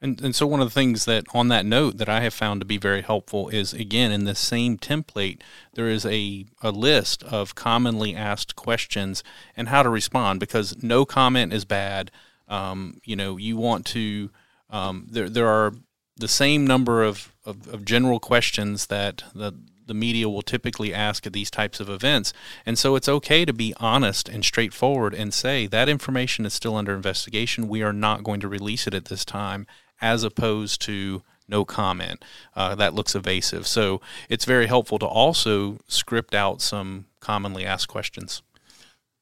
And, 0.00 0.20
and 0.20 0.36
so 0.36 0.46
one 0.46 0.60
of 0.60 0.66
the 0.66 0.74
things 0.74 1.04
that 1.06 1.24
on 1.34 1.48
that 1.48 1.66
note 1.66 1.96
that 1.98 2.08
I 2.08 2.20
have 2.20 2.34
found 2.34 2.60
to 2.60 2.66
be 2.66 2.78
very 2.78 3.02
helpful 3.02 3.48
is 3.48 3.72
again 3.72 4.12
in 4.12 4.24
the 4.24 4.34
same 4.34 4.78
template 4.78 5.40
there 5.74 5.88
is 5.88 6.06
a, 6.06 6.46
a 6.62 6.70
list 6.70 7.22
of 7.24 7.54
commonly 7.54 8.14
asked 8.14 8.54
questions 8.54 9.24
and 9.56 9.68
how 9.68 9.82
to 9.82 9.88
respond 9.88 10.40
because 10.40 10.82
no 10.82 11.04
comment 11.04 11.52
is 11.52 11.64
bad. 11.64 12.10
Um, 12.48 13.00
you 13.04 13.16
know 13.16 13.36
you 13.36 13.56
want 13.56 13.86
to 13.86 14.30
um, 14.70 15.06
there 15.10 15.28
there 15.28 15.48
are 15.48 15.72
the 16.16 16.28
same 16.28 16.66
number 16.66 17.02
of, 17.02 17.32
of, 17.44 17.66
of 17.68 17.84
general 17.84 18.20
questions 18.20 18.86
that 18.86 19.24
the 19.34 19.52
the 19.86 19.94
media 19.94 20.28
will 20.28 20.42
typically 20.42 20.94
ask 20.94 21.26
at 21.26 21.32
these 21.32 21.50
types 21.50 21.78
of 21.78 21.90
events. 21.90 22.32
And 22.64 22.78
so 22.78 22.96
it's 22.96 23.08
okay 23.08 23.44
to 23.44 23.52
be 23.52 23.74
honest 23.76 24.28
and 24.28 24.44
straightforward 24.44 25.14
and 25.14 25.32
say 25.34 25.66
that 25.66 25.88
information 25.88 26.46
is 26.46 26.54
still 26.54 26.76
under 26.76 26.94
investigation. 26.94 27.68
We 27.68 27.82
are 27.82 27.92
not 27.92 28.24
going 28.24 28.40
to 28.40 28.48
release 28.48 28.86
it 28.86 28.94
at 28.94 29.06
this 29.06 29.24
time, 29.24 29.66
as 30.00 30.24
opposed 30.24 30.80
to 30.82 31.22
no 31.48 31.64
comment. 31.64 32.24
Uh, 32.56 32.74
that 32.74 32.94
looks 32.94 33.14
evasive. 33.14 33.66
So 33.66 34.00
it's 34.28 34.46
very 34.46 34.66
helpful 34.66 34.98
to 35.00 35.06
also 35.06 35.78
script 35.86 36.34
out 36.34 36.62
some 36.62 37.06
commonly 37.20 37.66
asked 37.66 37.88
questions. 37.88 38.42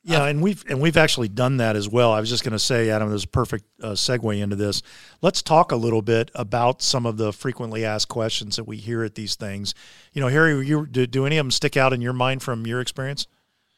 Yeah, 0.04 0.24
and 0.24 0.42
we've 0.42 0.64
and 0.68 0.80
we've 0.80 0.96
actually 0.96 1.28
done 1.28 1.58
that 1.58 1.76
as 1.76 1.88
well. 1.88 2.12
I 2.12 2.18
was 2.18 2.28
just 2.28 2.42
going 2.42 2.52
to 2.52 2.58
say, 2.58 2.90
Adam, 2.90 3.08
there's 3.08 3.22
a 3.22 3.28
perfect 3.28 3.64
uh, 3.80 3.90
segue 3.90 4.36
into 4.40 4.56
this. 4.56 4.82
Let's 5.20 5.42
talk 5.42 5.70
a 5.70 5.76
little 5.76 6.02
bit 6.02 6.30
about 6.34 6.82
some 6.82 7.06
of 7.06 7.18
the 7.18 7.32
frequently 7.32 7.84
asked 7.84 8.08
questions 8.08 8.56
that 8.56 8.64
we 8.64 8.78
hear 8.78 9.04
at 9.04 9.14
these 9.14 9.36
things. 9.36 9.74
You 10.12 10.20
know, 10.20 10.26
Harry, 10.26 10.66
you 10.66 10.86
do, 10.86 11.06
do 11.06 11.24
any 11.24 11.38
of 11.38 11.44
them 11.44 11.52
stick 11.52 11.76
out 11.76 11.92
in 11.92 12.00
your 12.00 12.12
mind 12.12 12.42
from 12.42 12.66
your 12.66 12.80
experience? 12.80 13.28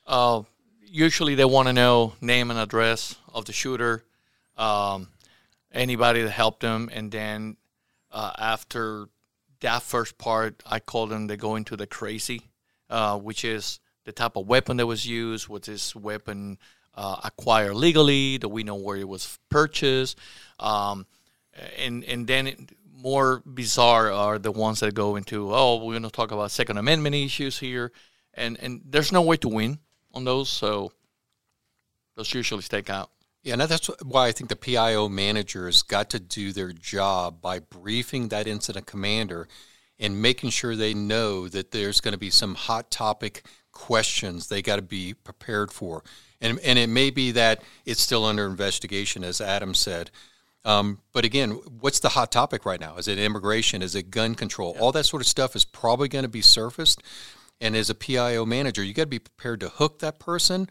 Uh, 0.06 0.42
usually 0.86 1.34
they 1.34 1.44
want 1.44 1.68
to 1.68 1.74
know 1.74 2.14
name 2.22 2.50
and 2.50 2.58
address 2.58 3.16
of 3.34 3.44
the 3.44 3.52
shooter, 3.52 4.02
um, 4.56 5.08
anybody 5.72 6.22
that 6.22 6.30
helped 6.30 6.60
them, 6.60 6.88
and 6.90 7.12
then 7.12 7.58
uh, 8.10 8.32
after 8.38 9.08
that 9.60 9.82
first 9.82 10.16
part, 10.16 10.62
I 10.64 10.78
call 10.78 11.06
them 11.06 11.26
they 11.26 11.36
go 11.36 11.56
into 11.56 11.76
the 11.76 11.86
crazy, 11.86 12.48
uh, 12.88 13.18
which 13.18 13.44
is 13.44 13.80
the 14.04 14.12
type 14.12 14.36
of 14.36 14.46
weapon 14.46 14.76
that 14.76 14.86
was 14.86 15.06
used. 15.06 15.48
Was 15.48 15.62
this 15.62 15.94
weapon 15.96 16.58
uh, 16.94 17.20
acquired 17.24 17.74
legally? 17.74 18.38
Do 18.38 18.48
we 18.48 18.62
know 18.62 18.76
where 18.76 18.96
it 18.96 19.08
was 19.08 19.38
purchased? 19.50 20.18
Um, 20.58 21.06
and 21.78 22.04
and 22.04 22.26
then 22.26 22.46
it, 22.46 22.58
more 22.96 23.42
bizarre 23.44 24.10
are 24.10 24.38
the 24.38 24.52
ones 24.52 24.80
that 24.80 24.94
go 24.94 25.16
into 25.16 25.54
oh 25.54 25.84
we're 25.84 25.92
going 25.92 26.02
to 26.02 26.10
talk 26.10 26.32
about 26.32 26.50
Second 26.50 26.78
Amendment 26.78 27.14
issues 27.14 27.58
here, 27.58 27.92
and 28.34 28.58
and 28.60 28.82
there's 28.84 29.12
no 29.12 29.22
way 29.22 29.36
to 29.38 29.48
win 29.48 29.78
on 30.12 30.24
those, 30.24 30.48
so 30.48 30.92
those 32.16 32.32
usually 32.32 32.62
stake 32.62 32.90
out. 32.90 33.10
Yeah, 33.42 33.56
that's 33.56 33.88
why 34.02 34.28
I 34.28 34.32
think 34.32 34.48
the 34.48 34.56
PIO 34.56 35.08
managers 35.08 35.82
got 35.82 36.08
to 36.10 36.20
do 36.20 36.52
their 36.52 36.72
job 36.72 37.42
by 37.42 37.58
briefing 37.58 38.28
that 38.28 38.46
incident 38.46 38.86
commander 38.86 39.48
and 39.98 40.22
making 40.22 40.50
sure 40.50 40.74
they 40.74 40.94
know 40.94 41.48
that 41.48 41.70
there's 41.70 42.00
going 42.00 42.12
to 42.12 42.18
be 42.18 42.30
some 42.30 42.54
hot 42.54 42.90
topic 42.90 43.44
questions 43.74 44.48
they 44.48 44.62
got 44.62 44.76
to 44.76 44.82
be 44.82 45.12
prepared 45.12 45.70
for. 45.70 46.02
And, 46.40 46.58
and 46.60 46.78
it 46.78 46.88
may 46.88 47.10
be 47.10 47.32
that 47.32 47.62
it's 47.84 48.00
still 48.00 48.24
under 48.24 48.46
investigation, 48.46 49.24
as 49.24 49.40
Adam 49.40 49.74
said. 49.74 50.10
Um, 50.64 51.00
but 51.12 51.24
again, 51.24 51.50
what's 51.80 52.00
the 52.00 52.10
hot 52.10 52.32
topic 52.32 52.64
right 52.64 52.80
now? 52.80 52.96
Is 52.96 53.08
it 53.08 53.18
immigration? 53.18 53.82
Is 53.82 53.94
it 53.94 54.10
gun 54.10 54.34
control? 54.34 54.76
All 54.80 54.92
that 54.92 55.04
sort 55.04 55.22
of 55.22 55.28
stuff 55.28 55.54
is 55.54 55.64
probably 55.64 56.08
going 56.08 56.22
to 56.24 56.28
be 56.28 56.40
surfaced. 56.40 57.02
And 57.60 57.76
as 57.76 57.90
a 57.90 57.94
PIO 57.94 58.46
manager, 58.46 58.82
you 58.82 58.94
got 58.94 59.04
to 59.04 59.08
be 59.08 59.18
prepared 59.18 59.60
to 59.60 59.68
hook 59.68 59.98
that 59.98 60.18
person 60.18 60.68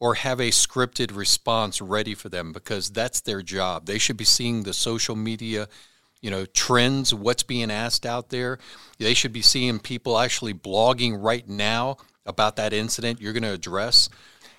or 0.00 0.14
have 0.14 0.40
a 0.40 0.50
scripted 0.50 1.16
response 1.16 1.80
ready 1.80 2.14
for 2.14 2.28
them 2.28 2.52
because 2.52 2.90
that's 2.90 3.20
their 3.20 3.42
job. 3.42 3.86
They 3.86 3.98
should 3.98 4.16
be 4.16 4.24
seeing 4.24 4.62
the 4.62 4.72
social 4.72 5.16
media, 5.16 5.68
you 6.20 6.30
know, 6.30 6.44
trends, 6.46 7.12
what's 7.14 7.42
being 7.42 7.70
asked 7.70 8.06
out 8.06 8.28
there. 8.30 8.58
They 8.98 9.14
should 9.14 9.32
be 9.32 9.42
seeing 9.42 9.78
people 9.78 10.18
actually 10.18 10.54
blogging 10.54 11.20
right 11.20 11.48
now 11.48 11.96
about 12.28 12.56
that 12.56 12.72
incident 12.72 13.20
you're 13.20 13.32
going 13.32 13.42
to 13.42 13.52
address. 13.52 14.08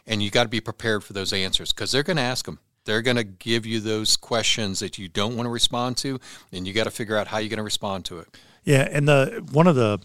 And 0.06 0.24
you 0.24 0.32
got 0.32 0.44
to 0.44 0.50
be 0.50 0.60
prepared 0.60 1.04
for 1.04 1.14
those 1.14 1.32
answers 1.32 1.72
because 1.72 1.92
they're 1.92 2.04
going 2.04 2.18
to 2.18 2.24
ask 2.24 2.46
them. 2.46 2.60
They're 2.86 3.02
going 3.04 3.18
to 3.18 3.24
give 3.24 3.66
you 3.66 3.80
those 3.80 4.18
questions 4.18 4.80
that 4.80 4.98
you 4.98 5.08
don't 5.08 5.36
want 5.36 5.46
to 5.46 5.52
respond 5.52 5.98
to, 5.98 6.20
and 6.52 6.66
you 6.68 6.74
got 6.74 6.86
to 6.86 6.92
figure 6.92 7.16
out 7.16 7.28
how 7.28 7.38
you're 7.38 7.50
going 7.50 7.58
to 7.58 7.64
respond 7.64 8.06
to 8.06 8.20
it. 8.20 8.28
Yeah, 8.64 8.88
and 8.92 9.08
the 9.08 9.48
one 9.52 9.68
of 9.68 9.76
the 9.76 10.00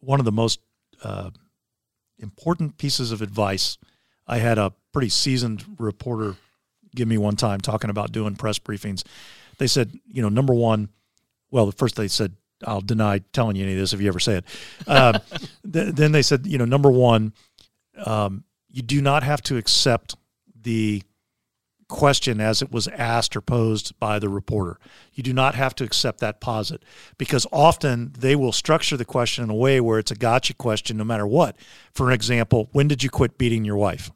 one 0.00 0.18
of 0.18 0.24
the 0.24 0.32
most 0.32 0.60
uh, 1.02 1.30
important 2.18 2.78
pieces 2.78 3.12
of 3.12 3.20
advice 3.20 3.76
I 4.28 4.38
had 4.38 4.58
a 4.58 4.72
pretty 4.92 5.08
seasoned 5.08 5.64
reporter 5.78 6.36
give 6.94 7.08
me 7.08 7.18
one 7.18 7.36
time 7.36 7.60
talking 7.60 7.90
about 7.90 8.12
doing 8.12 8.36
press 8.36 8.58
briefings. 8.58 9.04
They 9.58 9.66
said, 9.66 9.98
you 10.06 10.22
know, 10.22 10.28
number 10.28 10.54
one, 10.54 10.90
well, 11.50 11.66
the 11.66 11.72
first 11.72 11.96
they 11.96 12.08
said, 12.08 12.34
I'll 12.66 12.80
deny 12.80 13.20
telling 13.32 13.56
you 13.56 13.64
any 13.64 13.72
of 13.72 13.78
this 13.78 13.92
if 13.92 14.00
you 14.00 14.08
ever 14.08 14.20
say 14.20 14.38
it. 14.38 14.44
Uh, 14.86 15.18
th- 15.72 15.94
then 15.94 16.12
they 16.12 16.22
said, 16.22 16.46
you 16.46 16.58
know, 16.58 16.64
number 16.64 16.90
one, 16.90 17.32
um, 18.04 18.44
you 18.68 18.82
do 18.82 19.00
not 19.00 19.22
have 19.22 19.42
to 19.42 19.56
accept 19.56 20.16
the 20.60 21.02
question 21.88 22.40
as 22.40 22.60
it 22.60 22.70
was 22.70 22.86
asked 22.88 23.34
or 23.34 23.40
posed 23.40 23.98
by 23.98 24.18
the 24.18 24.28
reporter. 24.28 24.78
You 25.14 25.22
do 25.22 25.32
not 25.32 25.54
have 25.54 25.74
to 25.76 25.84
accept 25.84 26.20
that 26.20 26.40
posit 26.40 26.82
because 27.16 27.46
often 27.50 28.12
they 28.16 28.36
will 28.36 28.52
structure 28.52 28.96
the 28.96 29.06
question 29.06 29.42
in 29.42 29.50
a 29.50 29.54
way 29.54 29.80
where 29.80 29.98
it's 29.98 30.10
a 30.10 30.16
gotcha 30.16 30.54
question 30.54 30.98
no 30.98 31.04
matter 31.04 31.26
what. 31.26 31.56
For 31.92 32.12
example, 32.12 32.68
when 32.72 32.88
did 32.88 33.02
you 33.02 33.10
quit 33.10 33.38
beating 33.38 33.64
your 33.64 33.76
wife? 33.76 34.10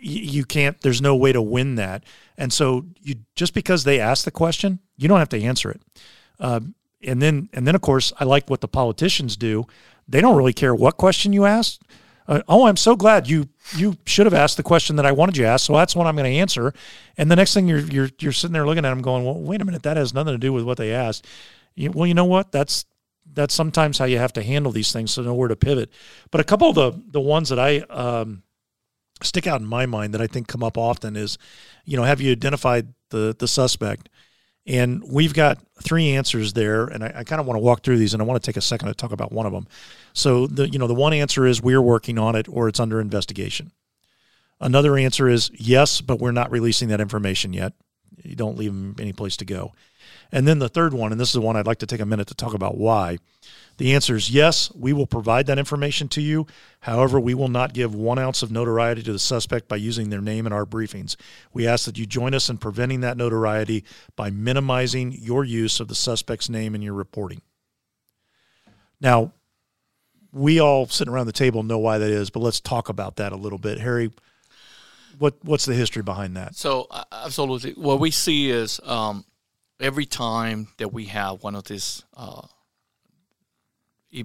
You 0.00 0.44
can't, 0.44 0.78
there's 0.82 1.00
no 1.00 1.16
way 1.16 1.32
to 1.32 1.40
win 1.40 1.76
that. 1.76 2.04
And 2.36 2.52
so 2.52 2.84
you 3.00 3.16
just 3.34 3.54
because 3.54 3.84
they 3.84 3.98
ask 3.98 4.24
the 4.24 4.30
question, 4.30 4.80
you 4.98 5.08
don't 5.08 5.18
have 5.18 5.30
to 5.30 5.42
answer 5.42 5.70
it. 5.70 5.80
Um, 6.40 6.74
and 7.02 7.22
then, 7.22 7.48
and 7.52 7.66
then 7.66 7.74
of 7.74 7.80
course, 7.80 8.12
I 8.18 8.24
like 8.24 8.48
what 8.50 8.60
the 8.60 8.68
politicians 8.68 9.36
do. 9.36 9.66
They 10.08 10.20
don't 10.20 10.36
really 10.36 10.52
care 10.52 10.74
what 10.74 10.96
question 10.96 11.32
you 11.32 11.44
ask. 11.44 11.80
Uh, 12.26 12.42
oh, 12.46 12.66
I'm 12.66 12.76
so 12.76 12.94
glad 12.94 13.26
you 13.26 13.48
you 13.76 13.96
should 14.04 14.26
have 14.26 14.34
asked 14.34 14.58
the 14.58 14.62
question 14.62 14.96
that 14.96 15.06
I 15.06 15.12
wanted 15.12 15.36
you 15.36 15.44
to 15.44 15.48
ask. 15.48 15.64
So 15.66 15.72
that's 15.74 15.96
what 15.96 16.06
I'm 16.06 16.14
going 16.14 16.30
to 16.30 16.38
answer. 16.38 16.74
And 17.16 17.30
the 17.30 17.36
next 17.36 17.54
thing 17.54 17.66
you're 17.66 17.80
you're 17.80 18.10
you're 18.18 18.32
sitting 18.32 18.52
there 18.52 18.66
looking 18.66 18.84
at 18.84 18.90
them, 18.90 19.00
going, 19.00 19.24
well, 19.24 19.40
wait 19.40 19.62
a 19.62 19.64
minute, 19.64 19.82
that 19.84 19.96
has 19.96 20.12
nothing 20.12 20.34
to 20.34 20.38
do 20.38 20.52
with 20.52 20.64
what 20.64 20.76
they 20.76 20.92
asked. 20.92 21.26
You, 21.74 21.90
well, 21.90 22.06
you 22.06 22.14
know 22.14 22.26
what? 22.26 22.52
That's 22.52 22.84
that's 23.32 23.54
sometimes 23.54 23.98
how 23.98 24.04
you 24.04 24.18
have 24.18 24.32
to 24.34 24.42
handle 24.42 24.72
these 24.72 24.92
things 24.92 25.14
to 25.14 25.22
know 25.22 25.34
where 25.34 25.48
to 25.48 25.56
pivot. 25.56 25.90
But 26.30 26.40
a 26.40 26.44
couple 26.44 26.68
of 26.68 26.74
the 26.74 27.02
the 27.10 27.20
ones 27.20 27.48
that 27.48 27.58
I 27.58 27.78
um, 27.88 28.42
stick 29.22 29.46
out 29.46 29.60
in 29.60 29.66
my 29.66 29.86
mind 29.86 30.12
that 30.12 30.20
I 30.20 30.26
think 30.26 30.48
come 30.48 30.62
up 30.62 30.76
often 30.76 31.16
is, 31.16 31.38
you 31.84 31.96
know, 31.96 32.04
have 32.04 32.20
you 32.20 32.32
identified 32.32 32.92
the 33.08 33.34
the 33.38 33.48
suspect? 33.48 34.10
And 34.68 35.02
we've 35.02 35.32
got 35.32 35.58
three 35.82 36.10
answers 36.10 36.52
there, 36.52 36.84
and 36.84 37.02
I, 37.02 37.12
I 37.16 37.24
kind 37.24 37.40
of 37.40 37.46
want 37.46 37.56
to 37.56 37.62
walk 37.62 37.82
through 37.82 37.96
these, 37.96 38.12
and 38.12 38.22
I 38.22 38.26
want 38.26 38.40
to 38.40 38.46
take 38.46 38.58
a 38.58 38.60
second 38.60 38.88
to 38.88 38.94
talk 38.94 39.12
about 39.12 39.32
one 39.32 39.46
of 39.46 39.52
them. 39.52 39.66
So 40.12 40.46
the 40.46 40.68
you 40.68 40.78
know 40.78 40.86
the 40.86 40.94
one 40.94 41.14
answer 41.14 41.46
is 41.46 41.62
we're 41.62 41.80
working 41.80 42.18
on 42.18 42.36
it, 42.36 42.46
or 42.50 42.68
it's 42.68 42.78
under 42.78 43.00
investigation. 43.00 43.72
Another 44.60 44.98
answer 44.98 45.26
is 45.26 45.50
yes, 45.54 46.02
but 46.02 46.20
we're 46.20 46.32
not 46.32 46.50
releasing 46.50 46.88
that 46.88 47.00
information 47.00 47.52
yet. 47.54 47.72
you 48.22 48.36
don't 48.36 48.58
leave 48.58 48.72
them 48.72 48.96
any 49.00 49.12
place 49.12 49.36
to 49.38 49.46
go. 49.46 49.72
And 50.30 50.46
then 50.46 50.58
the 50.58 50.68
third 50.68 50.92
one, 50.92 51.12
and 51.12 51.20
this 51.20 51.28
is 51.28 51.34
the 51.34 51.40
one 51.40 51.56
I'd 51.56 51.66
like 51.66 51.78
to 51.78 51.86
take 51.86 52.00
a 52.00 52.06
minute 52.06 52.28
to 52.28 52.34
talk 52.34 52.54
about 52.54 52.76
why. 52.76 53.18
The 53.78 53.94
answer 53.94 54.16
is 54.16 54.30
yes, 54.30 54.72
we 54.74 54.92
will 54.92 55.06
provide 55.06 55.46
that 55.46 55.58
information 55.58 56.08
to 56.08 56.20
you. 56.20 56.46
However, 56.80 57.18
we 57.20 57.32
will 57.32 57.48
not 57.48 57.72
give 57.72 57.94
one 57.94 58.18
ounce 58.18 58.42
of 58.42 58.50
notoriety 58.50 59.02
to 59.04 59.12
the 59.12 59.18
suspect 59.18 59.68
by 59.68 59.76
using 59.76 60.10
their 60.10 60.20
name 60.20 60.46
in 60.46 60.52
our 60.52 60.66
briefings. 60.66 61.16
We 61.52 61.66
ask 61.66 61.86
that 61.86 61.96
you 61.96 62.04
join 62.04 62.34
us 62.34 62.50
in 62.50 62.58
preventing 62.58 63.00
that 63.00 63.16
notoriety 63.16 63.84
by 64.16 64.30
minimizing 64.30 65.12
your 65.12 65.44
use 65.44 65.80
of 65.80 65.88
the 65.88 65.94
suspect's 65.94 66.48
name 66.48 66.74
in 66.74 66.82
your 66.82 66.94
reporting. 66.94 67.40
Now, 69.00 69.32
we 70.32 70.60
all 70.60 70.86
sitting 70.86 71.12
around 71.12 71.26
the 71.26 71.32
table 71.32 71.62
know 71.62 71.78
why 71.78 71.98
that 71.98 72.10
is, 72.10 72.30
but 72.30 72.40
let's 72.40 72.60
talk 72.60 72.88
about 72.88 73.16
that 73.16 73.32
a 73.32 73.36
little 73.36 73.58
bit. 73.58 73.78
Harry, 73.78 74.10
what 75.18 75.36
what's 75.42 75.64
the 75.64 75.74
history 75.74 76.02
behind 76.02 76.36
that? 76.36 76.56
So, 76.56 76.86
uh, 76.90 77.04
absolutely, 77.12 77.72
what 77.72 78.00
we 78.00 78.10
see 78.10 78.50
is 78.50 78.80
um, 78.84 79.24
every 79.80 80.06
time 80.06 80.68
that 80.78 80.92
we 80.92 81.06
have 81.06 81.42
one 81.42 81.54
of 81.54 81.64
these 81.64 82.04
uh, 82.16 82.46
e- 84.10 84.24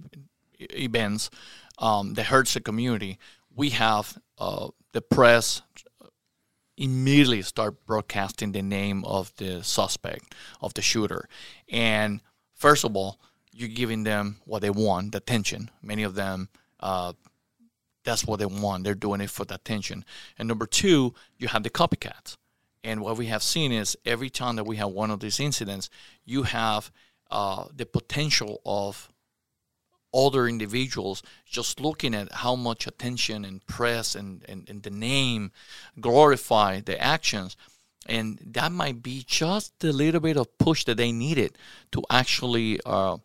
events 0.60 1.30
um, 1.78 2.14
that 2.16 2.26
hurts 2.26 2.54
the 2.54 2.62
community, 2.62 3.20
we 3.56 3.70
have 3.70 4.18
uh, 4.38 4.70
the 4.92 5.02
press 5.02 5.62
immediately 6.76 7.42
start 7.42 7.86
broadcasting 7.86 8.52
the 8.52 8.62
name 8.62 9.06
of 9.06 9.32
the 9.38 9.64
suspect 9.64 10.34
of 10.62 10.74
the 10.74 10.82
shooter, 10.82 11.28
and 11.70 12.20
first 12.56 12.84
of 12.84 12.96
all, 12.96 13.20
you're 13.52 13.70
giving 13.70 14.04
them 14.04 14.38
what 14.46 14.64
they 14.64 14.72
want, 14.72 15.12
the 15.12 15.20
attention. 15.20 15.70
Many 15.82 16.04
of 16.04 16.16
them. 16.16 16.50
Uh, 16.80 17.14
that's 18.04 18.26
what 18.26 18.40
they 18.40 18.46
want. 18.46 18.84
They're 18.84 18.96
doing 18.96 19.22
it 19.22 19.30
for 19.30 19.46
the 19.46 19.56
attention. 19.56 20.04
And 20.38 20.48
number 20.48 20.66
two, 20.66 21.14
you 21.38 21.48
have 21.48 21.64
the 21.64 21.70
copycats. 21.70 22.36
And 22.84 23.02
what 23.02 23.18
we 23.18 23.28
have 23.28 23.44
seen 23.44 23.72
is 23.72 23.98
every 24.06 24.30
time 24.30 24.58
that 24.58 24.66
we 24.66 24.76
have 24.76 24.90
one 24.90 25.10
of 25.10 25.20
these 25.22 25.40
incidents, 25.40 25.90
you 26.26 26.44
have 26.44 26.92
uh, 27.32 27.66
the 27.76 27.86
potential 27.86 28.62
of 28.66 29.10
other 30.14 30.48
individuals 30.48 31.24
just 31.46 31.80
looking 31.80 32.14
at 32.14 32.32
how 32.32 32.56
much 32.56 32.86
attention 32.86 33.46
and 33.46 33.66
press 33.66 34.16
and, 34.16 34.46
and, 34.48 34.70
and 34.70 34.84
the 34.84 34.92
name 34.92 35.52
glorify 36.00 36.82
the 36.82 37.02
actions. 37.02 37.58
And 38.06 38.40
that 38.46 38.72
might 38.72 39.02
be 39.02 39.24
just 39.26 39.84
a 39.84 39.92
little 39.92 40.20
bit 40.20 40.38
of 40.38 40.58
push 40.58 40.84
that 40.86 40.98
they 40.98 41.12
needed 41.12 41.58
to 41.94 42.04
actually 42.10 42.80
uh, 42.86 43.18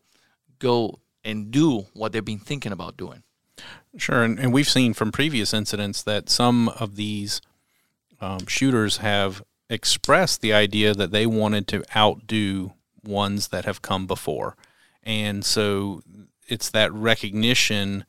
go 0.59 1.01
and 1.25 1.51
do 1.51 1.87
what 1.95 2.13
they've 2.13 2.25
been 2.25 2.39
thinking 2.39 2.73
about 2.73 2.97
doing. 2.97 3.23
Sure, 3.97 4.23
and, 4.23 4.39
and 4.39 4.53
we've 4.53 4.69
seen 4.69 4.95
from 4.95 5.11
previous 5.11 5.53
incidents 5.53 6.03
that 6.05 6.31
some 6.31 6.69
of 6.69 6.95
these 6.95 7.41
um, 8.21 8.47
shooters 8.47 8.99
have 8.99 9.43
expressed 9.69 10.41
the 10.41 10.53
idea 10.53 10.95
that 10.95 11.11
they 11.11 11.27
wanted 11.27 11.67
to 11.69 11.85
outdo 11.97 12.73
ones 13.05 13.49
that 13.49 13.65
have 13.65 13.83
come 13.83 14.07
before, 14.07 14.57
and 15.03 15.45
so 15.45 16.03
it's 16.47 16.71
that 16.71 16.93
recognition 16.93 18.05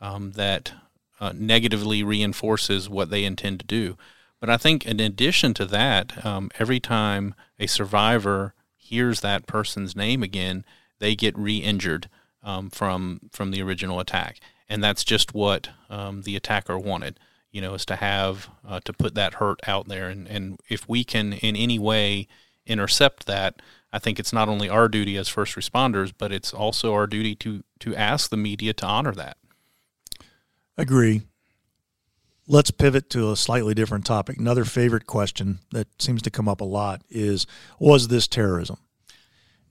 um, 0.00 0.32
that 0.32 0.72
uh, 1.20 1.32
negatively 1.34 2.02
reinforces 2.02 2.88
what 2.88 3.10
they 3.10 3.24
intend 3.24 3.60
to 3.60 3.66
do. 3.66 3.96
But 4.40 4.50
I 4.50 4.56
think 4.56 4.86
in 4.86 4.98
addition 4.98 5.54
to 5.54 5.66
that, 5.66 6.24
um, 6.24 6.50
every 6.58 6.80
time 6.80 7.34
a 7.58 7.66
survivor 7.66 8.54
hears 8.76 9.20
that 9.20 9.46
person's 9.46 9.94
name 9.94 10.22
again, 10.22 10.64
they 10.98 11.14
get 11.14 11.38
re-injured 11.38 12.08
um, 12.42 12.70
from 12.70 13.20
from 13.30 13.52
the 13.52 13.62
original 13.62 14.00
attack 14.00 14.40
and 14.72 14.82
that's 14.82 15.04
just 15.04 15.34
what 15.34 15.68
um, 15.90 16.22
the 16.22 16.34
attacker 16.34 16.78
wanted. 16.78 17.20
You 17.52 17.60
know, 17.60 17.74
is 17.74 17.84
to 17.86 17.96
have 17.96 18.48
uh, 18.66 18.80
to 18.84 18.92
put 18.92 19.14
that 19.14 19.34
hurt 19.34 19.60
out 19.66 19.88
there, 19.88 20.08
and 20.08 20.26
and 20.26 20.58
if 20.68 20.88
we 20.88 21.04
can 21.04 21.34
in 21.34 21.54
any 21.54 21.78
way 21.78 22.26
intercept 22.66 23.26
that, 23.26 23.60
I 23.92 23.98
think 23.98 24.18
it's 24.18 24.32
not 24.32 24.48
only 24.48 24.68
our 24.68 24.88
duty 24.88 25.16
as 25.16 25.28
first 25.28 25.54
responders, 25.54 26.12
but 26.16 26.32
it's 26.32 26.54
also 26.54 26.92
our 26.94 27.06
duty 27.06 27.34
to 27.36 27.62
to 27.80 27.94
ask 27.94 28.30
the 28.30 28.36
media 28.36 28.72
to 28.74 28.86
honor 28.86 29.12
that. 29.12 29.36
Agree. 30.78 31.22
Let's 32.48 32.70
pivot 32.70 33.08
to 33.10 33.30
a 33.30 33.36
slightly 33.36 33.74
different 33.74 34.04
topic. 34.04 34.36
Another 34.36 34.64
favorite 34.64 35.06
question 35.06 35.60
that 35.70 35.86
seems 36.00 36.22
to 36.22 36.30
come 36.30 36.48
up 36.48 36.60
a 36.60 36.64
lot 36.64 37.02
is 37.08 37.46
was 37.78 38.08
this 38.08 38.26
terrorism? 38.26 38.78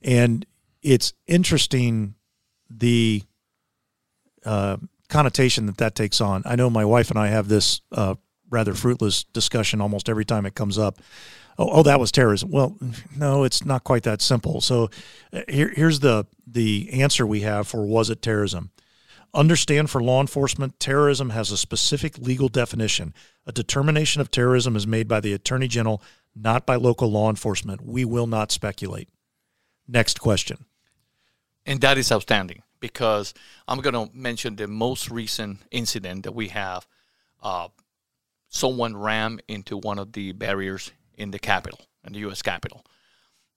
And 0.01 0.45
it's 0.81 1.13
interesting 1.27 2.15
the 2.69 3.23
uh, 4.45 4.77
connotation 5.11 5.67
that 5.67 5.77
that 5.77 5.93
takes 5.93 6.19
on. 6.21 6.41
I 6.45 6.55
know 6.55 6.69
my 6.69 6.85
wife 6.85 7.11
and 7.11 7.19
I 7.19 7.27
have 7.27 7.47
this 7.47 7.81
uh, 7.91 8.15
rather 8.49 8.73
fruitless 8.73 9.25
discussion 9.25 9.81
almost 9.81 10.09
every 10.09 10.25
time 10.25 10.45
it 10.45 10.55
comes 10.55 10.79
up. 10.79 10.99
Oh, 11.59 11.69
oh, 11.69 11.83
that 11.83 11.99
was 11.99 12.11
terrorism. 12.11 12.49
Well, 12.49 12.77
no, 13.15 13.43
it's 13.43 13.63
not 13.63 13.83
quite 13.83 14.03
that 14.03 14.21
simple. 14.21 14.61
So 14.61 14.89
uh, 15.31 15.41
here, 15.47 15.71
here's 15.75 15.99
the 15.99 16.25
the 16.47 16.89
answer 16.93 17.27
we 17.27 17.41
have 17.41 17.67
for 17.67 17.85
was 17.85 18.09
it 18.09 18.21
terrorism. 18.21 18.71
Understand 19.33 19.89
for 19.89 20.01
law 20.01 20.19
enforcement, 20.19 20.79
terrorism 20.79 21.29
has 21.29 21.51
a 21.51 21.57
specific 21.57 22.17
legal 22.17 22.49
definition. 22.49 23.13
A 23.45 23.51
determination 23.51 24.21
of 24.21 24.31
terrorism 24.31 24.75
is 24.75 24.85
made 24.85 25.07
by 25.07 25.21
the 25.21 25.33
Attorney 25.33 25.69
General, 25.69 26.01
not 26.35 26.65
by 26.65 26.75
local 26.75 27.09
law 27.09 27.29
enforcement. 27.29 27.81
We 27.81 28.03
will 28.03 28.27
not 28.27 28.51
speculate. 28.51 29.07
Next 29.87 30.19
question. 30.19 30.65
And 31.65 31.79
that 31.81 31.97
is 31.97 32.11
outstanding 32.11 32.63
because 32.81 33.33
I'm 33.67 33.79
going 33.79 33.93
to 33.93 34.13
mention 34.13 34.57
the 34.57 34.67
most 34.67 35.09
recent 35.09 35.59
incident 35.71 36.23
that 36.23 36.33
we 36.33 36.49
have. 36.49 36.85
Uh, 37.41 37.69
someone 38.49 38.97
ran 38.97 39.39
into 39.47 39.77
one 39.77 39.97
of 39.97 40.11
the 40.11 40.33
barriers 40.33 40.91
in 41.15 41.31
the 41.31 41.39
Capitol, 41.39 41.79
in 42.05 42.11
the 42.11 42.19
U.S. 42.19 42.41
Capitol. 42.41 42.85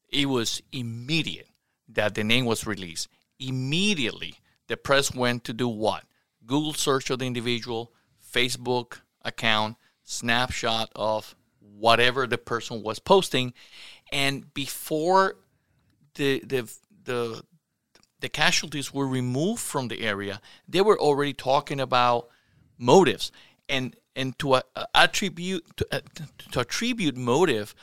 It 0.08 0.26
was 0.26 0.62
immediate 0.70 1.48
that 1.88 2.14
the 2.14 2.22
name 2.22 2.44
was 2.44 2.66
released. 2.66 3.08
Immediately, 3.40 4.34
the 4.68 4.76
press 4.76 5.12
went 5.12 5.42
to 5.44 5.52
do 5.52 5.66
what? 5.66 6.04
Google 6.46 6.74
search 6.74 7.10
of 7.10 7.18
the 7.18 7.26
individual, 7.26 7.92
Facebook 8.32 8.98
account, 9.22 9.76
snapshot 10.04 10.90
of 10.94 11.34
whatever 11.60 12.26
the 12.26 12.38
person 12.38 12.82
was 12.82 12.98
posting, 12.98 13.52
and 14.12 14.52
before 14.54 15.36
the 16.14 16.40
the 16.40 16.70
the 17.04 17.42
the 18.24 18.30
casualties 18.30 18.88
were 18.96 19.06
removed 19.06 19.60
from 19.60 19.88
the 19.88 20.00
area, 20.00 20.40
they 20.66 20.80
were 20.80 20.98
already 20.98 21.34
talking 21.34 21.78
about 21.78 22.28
motives. 22.78 23.30
And 23.68 23.94
and 24.16 24.38
to 24.38 24.54
uh, 24.54 24.62
attribute 24.94 25.62
to, 25.76 25.86
uh, 25.92 26.00
to 26.52 26.60
attribute 26.60 27.16
motive 27.16 27.74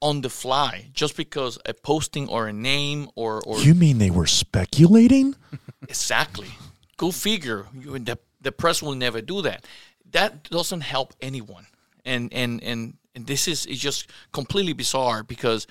on 0.00 0.20
the 0.20 0.30
fly 0.30 0.90
just 0.92 1.16
because 1.16 1.58
a 1.66 1.74
posting 1.74 2.28
or 2.28 2.46
a 2.46 2.52
name 2.52 3.08
or 3.16 3.42
or 3.48 3.58
You 3.58 3.74
mean 3.74 3.98
they 3.98 4.10
were 4.10 4.28
speculating? 4.28 5.34
exactly. 5.88 6.50
Go 6.96 7.10
figure. 7.10 7.66
You, 7.82 7.98
the, 7.98 8.18
the 8.40 8.52
press 8.52 8.80
will 8.80 8.94
never 8.94 9.20
do 9.22 9.42
that. 9.42 9.64
That 10.12 10.30
doesn't 10.50 10.82
help 10.82 11.14
anyone. 11.20 11.66
And 12.04 12.32
and 12.32 12.62
and, 12.62 12.80
and 13.14 13.26
this 13.26 13.48
is 13.48 13.66
is 13.66 13.80
just 13.80 14.06
completely 14.30 14.74
bizarre 14.74 15.24
because 15.24 15.66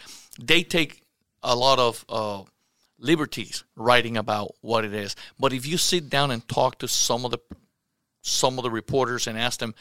they 0.50 0.64
take 0.64 1.04
a 1.42 1.56
lot 1.56 1.80
of 1.80 2.06
uh, 2.10 2.44
liberties 3.04 3.64
writing 3.76 4.18
about 4.18 4.56
what 4.62 4.86
it 4.86 4.94
is. 4.94 5.16
But 5.38 5.54
if 5.54 5.66
you 5.66 5.78
sit 5.78 6.10
down 6.10 6.32
and 6.32 6.48
talk 6.48 6.80
to 6.80 6.88
some 6.88 7.26
of 7.26 7.32
the 7.32 7.40
some 8.22 8.58
of 8.58 8.64
the 8.64 8.72
reporters 8.72 9.28
and 9.28 9.38
ask 9.38 9.60
them, 9.60 9.76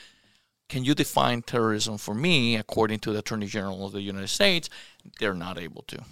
"Can 0.69 0.85
you 0.85 0.95
define 0.95 1.43
terrorism 1.43 1.97
for 1.97 2.15
me 2.15 2.57
according 2.57 2.99
to 3.01 3.13
the 3.13 3.21
Attorney 3.21 3.47
General 3.47 3.87
of 3.87 3.93
the 3.93 4.03
United 4.03 4.29
States?" 4.29 4.69
They're 5.21 5.35
not 5.35 5.59
able 5.59 5.83
to. 5.89 6.05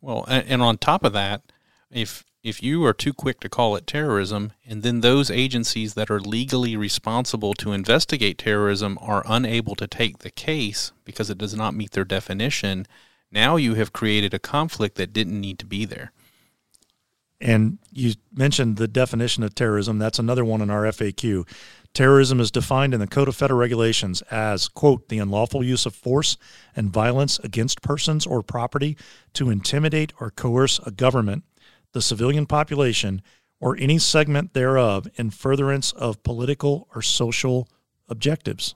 Well, 0.00 0.24
and 0.28 0.60
on 0.60 0.78
top 0.78 1.04
of 1.04 1.12
that, 1.12 1.42
if 1.90 2.24
if 2.42 2.62
you 2.62 2.84
are 2.84 2.92
too 2.92 3.12
quick 3.12 3.40
to 3.40 3.48
call 3.48 3.76
it 3.76 3.86
terrorism, 3.86 4.52
and 4.64 4.82
then 4.82 5.00
those 5.00 5.30
agencies 5.30 5.94
that 5.94 6.10
are 6.10 6.20
legally 6.20 6.76
responsible 6.76 7.52
to 7.54 7.72
investigate 7.72 8.38
terrorism 8.38 8.96
are 9.00 9.24
unable 9.26 9.74
to 9.74 9.86
take 9.86 10.18
the 10.18 10.30
case 10.30 10.92
because 11.04 11.30
it 11.30 11.38
does 11.38 11.54
not 11.54 11.74
meet 11.74 11.92
their 11.92 12.04
definition, 12.04 12.86
now 13.30 13.56
you 13.56 13.74
have 13.74 13.92
created 13.92 14.32
a 14.32 14.38
conflict 14.38 14.96
that 14.96 15.12
didn't 15.12 15.40
need 15.40 15.58
to 15.58 15.66
be 15.66 15.84
there. 15.84 16.12
And 17.40 17.78
you 17.92 18.14
mentioned 18.34 18.76
the 18.76 18.88
definition 18.88 19.44
of 19.44 19.54
terrorism. 19.54 19.98
That's 19.98 20.18
another 20.18 20.44
one 20.44 20.60
in 20.60 20.70
our 20.70 20.82
FAQ. 20.84 21.46
Terrorism 21.94 22.40
is 22.40 22.50
defined 22.50 22.94
in 22.94 23.00
the 23.00 23.06
Code 23.06 23.28
of 23.28 23.36
Federal 23.36 23.60
Regulations 23.60 24.22
as, 24.22 24.68
quote, 24.68 25.08
the 25.08 25.18
unlawful 25.18 25.64
use 25.64 25.86
of 25.86 25.94
force 25.94 26.36
and 26.74 26.92
violence 26.92 27.38
against 27.40 27.82
persons 27.82 28.26
or 28.26 28.42
property 28.42 28.96
to 29.34 29.50
intimidate 29.50 30.12
or 30.20 30.30
coerce 30.30 30.80
a 30.84 30.90
government, 30.90 31.44
the 31.92 32.02
civilian 32.02 32.46
population, 32.46 33.22
or 33.60 33.76
any 33.78 33.98
segment 33.98 34.52
thereof 34.52 35.08
in 35.16 35.30
furtherance 35.30 35.92
of 35.92 36.22
political 36.22 36.88
or 36.94 37.02
social 37.02 37.68
objectives. 38.08 38.74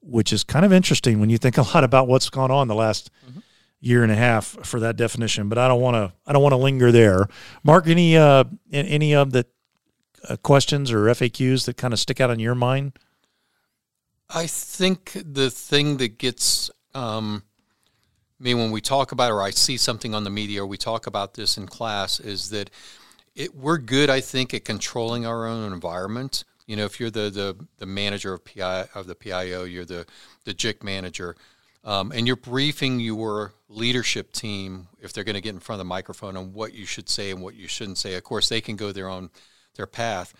Which 0.00 0.32
is 0.32 0.44
kind 0.44 0.64
of 0.64 0.72
interesting 0.72 1.20
when 1.20 1.30
you 1.30 1.38
think 1.38 1.56
a 1.56 1.62
lot 1.62 1.84
about 1.84 2.08
what's 2.08 2.30
gone 2.30 2.50
on 2.50 2.68
the 2.68 2.74
last 2.74 3.10
mm-hmm 3.28 3.40
year 3.80 4.02
and 4.02 4.10
a 4.10 4.16
half 4.16 4.46
for 4.64 4.80
that 4.80 4.96
definition, 4.96 5.48
but 5.48 5.58
I 5.58 5.68
don't 5.68 5.80
want 5.80 5.94
to 5.94 6.12
I 6.26 6.32
don't 6.32 6.42
want 6.42 6.52
to 6.52 6.58
linger 6.58 6.90
there. 6.92 7.28
Mark, 7.62 7.86
any 7.86 8.16
uh, 8.16 8.44
any 8.72 9.14
of 9.14 9.32
the 9.32 9.46
uh, 10.28 10.36
questions 10.36 10.90
or 10.90 11.04
FAQs 11.04 11.66
that 11.66 11.76
kind 11.76 11.94
of 11.94 12.00
stick 12.00 12.20
out 12.20 12.30
in 12.30 12.40
your 12.40 12.54
mind? 12.54 12.98
I 14.30 14.46
think 14.46 15.16
the 15.24 15.50
thing 15.50 15.96
that 15.98 16.18
gets 16.18 16.70
um, 16.94 17.42
mean, 18.40 18.58
when 18.58 18.70
we 18.70 18.80
talk 18.80 19.12
about, 19.12 19.30
or 19.30 19.42
I 19.42 19.50
see 19.50 19.76
something 19.76 20.14
on 20.14 20.24
the 20.24 20.30
media, 20.30 20.62
or 20.62 20.66
we 20.66 20.76
talk 20.76 21.06
about 21.06 21.34
this 21.34 21.56
in 21.56 21.66
class, 21.66 22.20
is 22.20 22.50
that 22.50 22.70
it, 23.34 23.54
we're 23.54 23.78
good, 23.78 24.10
I 24.10 24.20
think, 24.20 24.54
at 24.54 24.64
controlling 24.64 25.26
our 25.26 25.46
own 25.46 25.72
environment. 25.72 26.44
You 26.66 26.76
know, 26.76 26.84
if 26.84 27.00
you're 27.00 27.10
the 27.10 27.30
the, 27.30 27.66
the 27.78 27.86
manager 27.86 28.32
of 28.32 28.44
PI 28.44 28.88
of 28.94 29.06
the 29.06 29.14
PIO, 29.14 29.64
you're 29.64 29.84
the 29.84 30.06
the 30.44 30.54
JIC 30.54 30.82
manager, 30.82 31.36
um, 31.88 32.12
and 32.14 32.26
you're 32.26 32.36
briefing 32.36 33.00
your 33.00 33.54
leadership 33.70 34.30
team 34.30 34.88
if 35.00 35.14
they're 35.14 35.24
going 35.24 35.36
to 35.36 35.40
get 35.40 35.54
in 35.54 35.58
front 35.58 35.80
of 35.80 35.86
the 35.86 35.88
microphone 35.88 36.36
on 36.36 36.52
what 36.52 36.74
you 36.74 36.84
should 36.84 37.08
say 37.08 37.30
and 37.30 37.40
what 37.40 37.54
you 37.54 37.66
shouldn't 37.66 37.96
say. 37.96 38.12
Of 38.14 38.24
course, 38.24 38.50
they 38.50 38.60
can 38.60 38.76
go 38.76 38.92
their 38.92 39.08
own 39.08 39.30
their 39.74 39.86
path. 39.86 40.34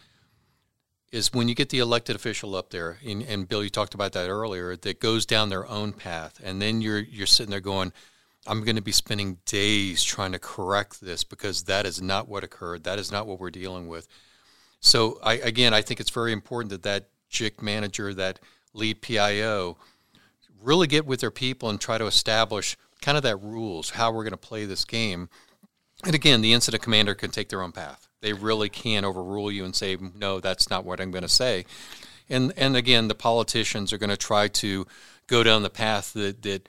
Is 1.10 1.32
when 1.32 1.48
you 1.48 1.54
get 1.54 1.70
the 1.70 1.78
elected 1.78 2.14
official 2.14 2.54
up 2.54 2.68
there, 2.68 2.98
and, 3.02 3.22
and 3.22 3.48
Bill, 3.48 3.64
you 3.64 3.70
talked 3.70 3.94
about 3.94 4.12
that 4.12 4.28
earlier, 4.28 4.76
that 4.76 5.00
goes 5.00 5.24
down 5.24 5.48
their 5.48 5.66
own 5.66 5.94
path, 5.94 6.38
and 6.44 6.60
then 6.60 6.82
you're 6.82 6.98
you're 6.98 7.26
sitting 7.26 7.50
there 7.50 7.60
going, 7.60 7.94
I'm 8.46 8.62
going 8.62 8.76
to 8.76 8.82
be 8.82 8.92
spending 8.92 9.38
days 9.46 10.04
trying 10.04 10.32
to 10.32 10.38
correct 10.38 11.00
this 11.00 11.24
because 11.24 11.62
that 11.62 11.86
is 11.86 12.02
not 12.02 12.28
what 12.28 12.44
occurred. 12.44 12.84
That 12.84 12.98
is 12.98 13.10
not 13.10 13.26
what 13.26 13.40
we're 13.40 13.50
dealing 13.50 13.88
with. 13.88 14.06
So, 14.80 15.18
I, 15.22 15.34
again, 15.34 15.72
I 15.72 15.80
think 15.80 15.98
it's 15.98 16.10
very 16.10 16.32
important 16.32 16.72
that 16.72 16.82
that 16.82 17.08
JIC 17.32 17.62
manager, 17.62 18.12
that 18.12 18.38
lead 18.74 19.00
PIO, 19.00 19.78
really 20.62 20.86
get 20.86 21.06
with 21.06 21.20
their 21.20 21.30
people 21.30 21.70
and 21.70 21.80
try 21.80 21.98
to 21.98 22.06
establish 22.06 22.76
kind 23.00 23.16
of 23.16 23.22
that 23.22 23.36
rules, 23.42 23.90
how 23.90 24.10
we're 24.10 24.24
going 24.24 24.30
to 24.32 24.36
play 24.36 24.64
this 24.64 24.84
game. 24.84 25.28
And 26.04 26.14
again, 26.14 26.40
the 26.40 26.52
incident 26.52 26.82
commander 26.82 27.14
can 27.14 27.30
take 27.30 27.48
their 27.48 27.62
own 27.62 27.72
path. 27.72 28.08
They 28.20 28.32
really 28.32 28.68
can 28.68 29.04
overrule 29.04 29.50
you 29.50 29.64
and 29.64 29.74
say, 29.74 29.96
no, 30.14 30.40
that's 30.40 30.70
not 30.70 30.84
what 30.84 31.00
I'm 31.00 31.10
going 31.10 31.22
to 31.22 31.28
say. 31.28 31.64
And, 32.28 32.52
and 32.56 32.76
again, 32.76 33.08
the 33.08 33.14
politicians 33.14 33.92
are 33.92 33.98
going 33.98 34.10
to 34.10 34.16
try 34.16 34.48
to 34.48 34.86
go 35.26 35.42
down 35.42 35.62
the 35.62 35.70
path 35.70 36.12
that, 36.14 36.42
that 36.42 36.68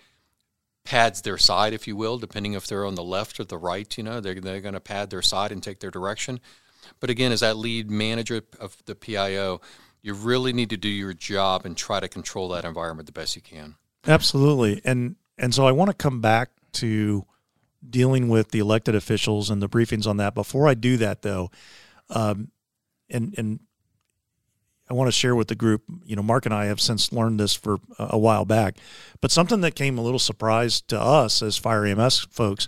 pads 0.83 1.21
their 1.21 1.37
side, 1.37 1.73
if 1.73 1.87
you 1.87 1.95
will, 1.95 2.17
depending 2.17 2.53
if 2.53 2.67
they're 2.67 2.85
on 2.85 2.95
the 2.95 3.03
left 3.03 3.39
or 3.39 3.43
the 3.43 3.57
right. 3.57 3.97
You 3.97 4.03
know, 4.03 4.19
they're, 4.19 4.39
they're 4.39 4.61
going 4.61 4.73
to 4.73 4.79
pad 4.79 5.09
their 5.09 5.21
side 5.21 5.51
and 5.51 5.61
take 5.61 5.79
their 5.79 5.91
direction. 5.91 6.39
But 6.99 7.09
again, 7.09 7.31
as 7.31 7.41
that 7.41 7.57
lead 7.57 7.89
manager 7.89 8.41
of 8.59 8.77
the 8.85 8.95
PIO, 8.95 9.61
you 10.01 10.13
really 10.13 10.53
need 10.53 10.69
to 10.69 10.77
do 10.77 10.89
your 10.89 11.13
job 11.13 11.65
and 11.65 11.75
try 11.75 11.99
to 11.99 12.07
control 12.07 12.49
that 12.49 12.65
environment 12.65 13.05
the 13.05 13.11
best 13.11 13.35
you 13.35 13.41
can. 13.41 13.75
Absolutely. 14.07 14.81
And 14.83 15.15
and 15.37 15.53
so 15.53 15.65
I 15.65 15.71
want 15.71 15.89
to 15.89 15.95
come 15.95 16.21
back 16.21 16.49
to 16.73 17.25
dealing 17.87 18.29
with 18.29 18.51
the 18.51 18.59
elected 18.59 18.93
officials 18.95 19.49
and 19.49 19.61
the 19.61 19.69
briefings 19.69 20.05
on 20.05 20.17
that. 20.17 20.35
Before 20.35 20.67
I 20.67 20.73
do 20.73 20.97
that 20.97 21.21
though, 21.21 21.51
um, 22.09 22.51
and 23.09 23.33
and 23.37 23.59
I 24.89 24.93
want 24.95 25.07
to 25.07 25.11
share 25.11 25.35
with 25.35 25.49
the 25.49 25.55
group, 25.55 25.83
you 26.03 26.15
know, 26.15 26.23
Mark 26.23 26.45
and 26.45 26.53
I 26.53 26.65
have 26.65 26.81
since 26.81 27.13
learned 27.13 27.39
this 27.39 27.53
for 27.53 27.77
a 27.99 28.17
while 28.17 28.45
back, 28.45 28.77
but 29.21 29.31
something 29.31 29.61
that 29.61 29.75
came 29.75 29.97
a 29.97 30.01
little 30.01 30.19
surprise 30.19 30.81
to 30.81 30.99
us 30.99 31.43
as 31.43 31.57
fire 31.57 31.85
EMS 31.85 32.27
folks 32.31 32.67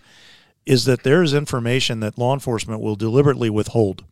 is 0.66 0.86
that 0.86 1.02
there 1.04 1.24
is 1.24 1.34
information 1.34 2.00
that 2.02 2.20
law 2.20 2.34
enforcement 2.34 2.80
will 2.80 2.96
deliberately 2.96 3.50
withhold. 3.50 4.06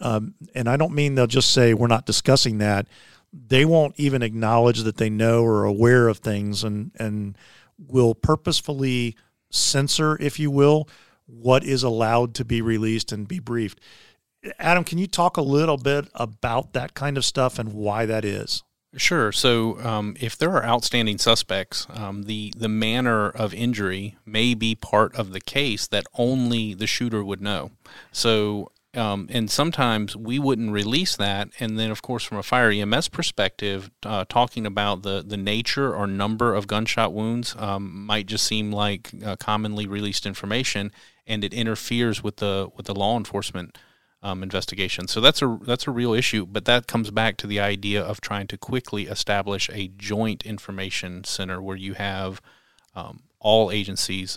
Um, 0.00 0.34
and 0.54 0.68
I 0.68 0.76
don't 0.76 0.94
mean 0.94 1.14
they'll 1.14 1.26
just 1.26 1.52
say 1.52 1.72
we're 1.72 1.86
not 1.86 2.06
discussing 2.06 2.58
that. 2.58 2.86
They 3.32 3.64
won't 3.64 3.94
even 3.96 4.22
acknowledge 4.22 4.82
that 4.82 4.96
they 4.96 5.10
know 5.10 5.42
or 5.42 5.60
are 5.60 5.64
aware 5.64 6.08
of 6.08 6.18
things, 6.18 6.64
and 6.64 6.90
and 6.98 7.36
will 7.78 8.14
purposefully 8.14 9.16
censor, 9.50 10.20
if 10.20 10.38
you 10.38 10.50
will, 10.50 10.88
what 11.26 11.64
is 11.64 11.82
allowed 11.82 12.34
to 12.34 12.44
be 12.44 12.60
released 12.60 13.12
and 13.12 13.26
be 13.26 13.38
briefed. 13.38 13.80
Adam, 14.58 14.84
can 14.84 14.98
you 14.98 15.06
talk 15.06 15.36
a 15.36 15.42
little 15.42 15.76
bit 15.76 16.08
about 16.14 16.72
that 16.72 16.94
kind 16.94 17.16
of 17.16 17.24
stuff 17.24 17.58
and 17.58 17.72
why 17.72 18.06
that 18.06 18.24
is? 18.24 18.62
Sure. 18.96 19.30
So, 19.30 19.78
um, 19.80 20.16
if 20.18 20.36
there 20.36 20.50
are 20.50 20.64
outstanding 20.64 21.18
suspects, 21.18 21.86
um, 21.90 22.24
the 22.24 22.52
the 22.56 22.68
manner 22.68 23.28
of 23.28 23.54
injury 23.54 24.16
may 24.26 24.54
be 24.54 24.74
part 24.74 25.14
of 25.14 25.32
the 25.32 25.40
case 25.40 25.86
that 25.86 26.06
only 26.18 26.74
the 26.74 26.88
shooter 26.88 27.22
would 27.22 27.40
know. 27.40 27.70
So, 28.10 28.72
um, 28.94 29.28
and 29.30 29.48
sometimes 29.48 30.16
we 30.16 30.38
wouldn't 30.38 30.72
release 30.72 31.16
that. 31.16 31.50
And 31.60 31.78
then, 31.78 31.90
of 31.90 32.02
course, 32.02 32.24
from 32.24 32.38
a 32.38 32.42
fire 32.42 32.70
EMS 32.70 33.08
perspective, 33.08 33.90
uh, 34.04 34.24
talking 34.28 34.66
about 34.66 35.02
the, 35.02 35.22
the 35.24 35.36
nature 35.36 35.94
or 35.94 36.06
number 36.06 36.54
of 36.54 36.66
gunshot 36.66 37.12
wounds 37.12 37.54
um, 37.58 38.04
might 38.04 38.26
just 38.26 38.44
seem 38.44 38.72
like 38.72 39.10
uh, 39.24 39.36
commonly 39.36 39.86
released 39.86 40.26
information, 40.26 40.90
and 41.26 41.44
it 41.44 41.54
interferes 41.54 42.22
with 42.22 42.36
the 42.36 42.68
with 42.76 42.86
the 42.86 42.94
law 42.94 43.16
enforcement 43.16 43.78
um, 44.24 44.42
investigation. 44.42 45.06
So 45.06 45.20
that's 45.20 45.40
a 45.40 45.58
that's 45.62 45.86
a 45.86 45.92
real 45.92 46.12
issue. 46.12 46.44
But 46.44 46.64
that 46.64 46.88
comes 46.88 47.12
back 47.12 47.36
to 47.38 47.46
the 47.46 47.60
idea 47.60 48.02
of 48.02 48.20
trying 48.20 48.48
to 48.48 48.58
quickly 48.58 49.04
establish 49.04 49.70
a 49.72 49.88
joint 49.88 50.44
information 50.44 51.22
center 51.22 51.62
where 51.62 51.76
you 51.76 51.94
have 51.94 52.40
um, 52.96 53.22
all 53.38 53.70
agencies 53.70 54.36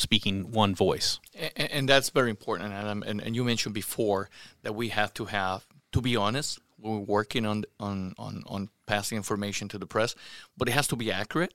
speaking 0.00 0.50
one 0.50 0.74
voice. 0.74 1.20
And, 1.56 1.70
and 1.70 1.88
that's 1.88 2.10
very 2.10 2.30
important, 2.30 2.72
Adam. 2.72 3.02
And, 3.06 3.20
and 3.20 3.36
you 3.36 3.44
mentioned 3.44 3.74
before 3.74 4.28
that 4.62 4.74
we 4.74 4.88
have 4.88 5.12
to 5.14 5.26
have, 5.26 5.66
to 5.92 6.00
be 6.00 6.16
honest, 6.16 6.58
we're 6.78 6.98
working 6.98 7.44
on, 7.44 7.64
on, 7.78 8.14
on, 8.18 8.42
on 8.46 8.70
passing 8.86 9.16
information 9.16 9.68
to 9.68 9.78
the 9.78 9.86
press, 9.86 10.14
but 10.56 10.68
it 10.68 10.72
has 10.72 10.88
to 10.88 10.96
be 10.96 11.12
accurate, 11.12 11.52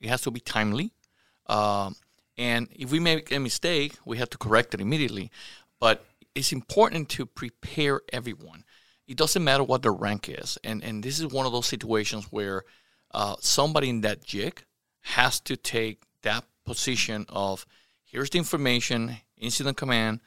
it 0.00 0.08
has 0.08 0.22
to 0.22 0.30
be 0.30 0.40
timely. 0.40 0.92
Um, 1.46 1.94
and 2.36 2.68
if 2.74 2.90
we 2.90 2.98
make 2.98 3.30
a 3.30 3.38
mistake, 3.38 3.94
we 4.04 4.18
have 4.18 4.30
to 4.30 4.38
correct 4.38 4.74
it 4.74 4.80
immediately. 4.80 5.30
But 5.78 6.04
it's 6.34 6.52
important 6.52 7.08
to 7.10 7.26
prepare 7.26 8.00
everyone. 8.12 8.64
It 9.06 9.16
doesn't 9.16 9.44
matter 9.44 9.62
what 9.62 9.82
the 9.82 9.92
rank 9.92 10.28
is. 10.28 10.58
And, 10.64 10.82
and 10.82 11.02
this 11.04 11.20
is 11.20 11.26
one 11.28 11.46
of 11.46 11.52
those 11.52 11.66
situations 11.66 12.26
where 12.30 12.64
uh, 13.12 13.36
somebody 13.40 13.90
in 13.90 14.00
that 14.00 14.24
JIC 14.24 14.64
has 15.02 15.38
to 15.40 15.56
take 15.56 16.02
that 16.22 16.44
position 16.64 17.26
of 17.28 17.66
here's 18.14 18.30
the 18.30 18.38
information, 18.38 19.16
incident 19.36 19.76
command, 19.76 20.20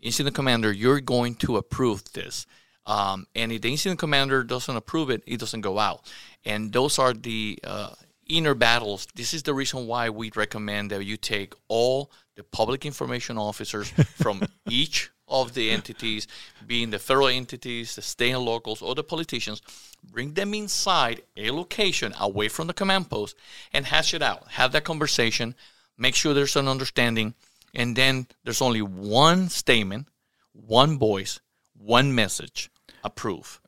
incident 0.00 0.34
commander, 0.34 0.72
you're 0.72 0.98
going 0.98 1.34
to 1.34 1.58
approve 1.58 2.02
this. 2.14 2.46
Um, 2.86 3.26
and 3.34 3.52
if 3.52 3.60
the 3.60 3.70
incident 3.70 4.00
commander 4.00 4.42
doesn't 4.42 4.74
approve 4.74 5.10
it, 5.10 5.22
it 5.26 5.38
doesn't 5.38 5.60
go 5.60 5.78
out. 5.78 6.10
And 6.46 6.72
those 6.72 6.98
are 6.98 7.12
the 7.12 7.58
uh, 7.62 7.90
inner 8.26 8.54
battles. 8.54 9.06
This 9.14 9.34
is 9.34 9.42
the 9.42 9.52
reason 9.52 9.86
why 9.86 10.08
we 10.08 10.32
recommend 10.34 10.90
that 10.90 11.04
you 11.04 11.18
take 11.18 11.52
all 11.68 12.10
the 12.34 12.44
public 12.44 12.86
information 12.86 13.36
officers 13.36 13.90
from 14.22 14.42
each 14.70 15.10
of 15.28 15.52
the 15.52 15.70
entities, 15.70 16.26
being 16.66 16.88
the 16.88 16.98
federal 16.98 17.28
entities, 17.28 17.94
the 17.94 18.02
state 18.02 18.30
and 18.30 18.42
locals, 18.42 18.80
or 18.80 18.94
the 18.94 19.04
politicians, 19.04 19.60
bring 20.02 20.32
them 20.32 20.54
inside 20.54 21.22
a 21.36 21.50
location 21.50 22.14
away 22.18 22.48
from 22.48 22.68
the 22.68 22.74
command 22.74 23.10
post 23.10 23.36
and 23.70 23.84
hash 23.84 24.14
it 24.14 24.22
out. 24.22 24.48
Have 24.52 24.72
that 24.72 24.84
conversation 24.84 25.54
make 25.96 26.14
sure 26.14 26.34
there's 26.34 26.56
an 26.56 26.68
understanding, 26.68 27.34
and 27.74 27.96
then 27.96 28.26
there's 28.44 28.62
only 28.62 28.82
one 28.82 29.48
statement, 29.48 30.08
one 30.52 30.98
voice, 30.98 31.40
one 31.76 32.14
message. 32.14 32.70
Approve. 33.04 33.60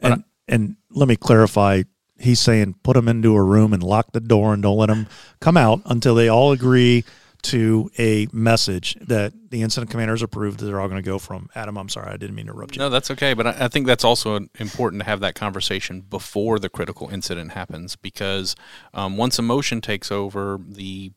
And, 0.00 0.24
and 0.46 0.76
let 0.90 1.08
me 1.08 1.16
clarify. 1.16 1.82
He's 2.20 2.40
saying 2.40 2.74
put 2.82 2.94
them 2.94 3.06
into 3.06 3.36
a 3.36 3.42
room 3.42 3.72
and 3.72 3.82
lock 3.82 4.12
the 4.12 4.20
door 4.20 4.52
and 4.52 4.62
don't 4.62 4.76
let 4.76 4.86
them 4.86 5.06
come 5.40 5.56
out 5.56 5.82
until 5.84 6.14
they 6.16 6.28
all 6.28 6.50
agree 6.50 7.04
to 7.40 7.90
a 7.98 8.26
message 8.32 8.96
that 9.00 9.32
the 9.50 9.62
incident 9.62 9.90
commanders 9.90 10.22
approved 10.22 10.58
that 10.58 10.66
they're 10.66 10.80
all 10.80 10.88
going 10.88 11.02
to 11.02 11.08
go 11.08 11.18
from. 11.18 11.48
Adam, 11.54 11.76
I'm 11.76 11.88
sorry, 11.88 12.10
I 12.10 12.16
didn't 12.16 12.34
mean 12.34 12.46
to 12.46 12.52
interrupt 12.52 12.74
you. 12.74 12.80
No, 12.80 12.88
that's 12.88 13.10
okay. 13.12 13.34
But 13.34 13.46
I, 13.46 13.56
I 13.60 13.68
think 13.68 13.86
that's 13.86 14.04
also 14.04 14.48
important 14.58 15.02
to 15.02 15.06
have 15.06 15.20
that 15.20 15.34
conversation 15.34 16.00
before 16.00 16.58
the 16.58 16.68
critical 16.68 17.08
incident 17.10 17.52
happens 17.52 17.94
because 17.96 18.56
um, 18.92 19.16
once 19.16 19.38
emotion 19.38 19.80
takes 19.80 20.10
over, 20.10 20.58
the 20.66 21.12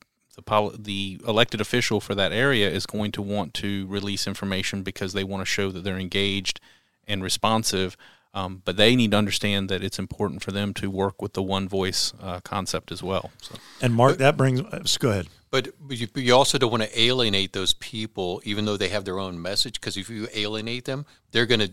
the 0.45 0.77
the 0.77 1.19
elected 1.27 1.61
official 1.61 1.99
for 1.99 2.15
that 2.15 2.31
area 2.31 2.69
is 2.69 2.85
going 2.85 3.11
to 3.13 3.21
want 3.21 3.53
to 3.55 3.87
release 3.87 4.27
information 4.27 4.83
because 4.83 5.13
they 5.13 5.23
want 5.23 5.41
to 5.41 5.45
show 5.45 5.71
that 5.71 5.83
they're 5.83 5.97
engaged 5.97 6.59
and 7.07 7.23
responsive. 7.23 7.97
Um, 8.33 8.61
but 8.63 8.77
they 8.77 8.95
need 8.95 9.11
to 9.11 9.17
understand 9.17 9.67
that 9.69 9.83
it's 9.83 9.99
important 9.99 10.41
for 10.41 10.51
them 10.51 10.73
to 10.75 10.89
work 10.89 11.21
with 11.21 11.33
the 11.33 11.43
one 11.43 11.67
voice 11.67 12.13
uh, 12.21 12.39
concept 12.39 12.91
as 12.91 13.03
well. 13.03 13.29
So. 13.41 13.55
And 13.81 13.93
Mark, 13.93 14.19
that 14.19 14.37
brings. 14.37 14.61
Uh, 14.61 14.83
go 14.99 15.09
ahead. 15.09 15.27
But, 15.49 15.73
but 15.81 15.97
you, 15.97 16.07
you, 16.15 16.33
also 16.33 16.57
don't 16.57 16.71
want 16.71 16.83
to 16.83 16.97
alienate 16.99 17.51
those 17.51 17.73
people, 17.73 18.41
even 18.45 18.63
though 18.63 18.77
they 18.77 18.87
have 18.87 19.03
their 19.03 19.19
own 19.19 19.41
message. 19.41 19.81
Because 19.81 19.97
if 19.97 20.09
you 20.09 20.29
alienate 20.33 20.85
them, 20.85 21.05
they're 21.31 21.45
going 21.45 21.59
to 21.59 21.71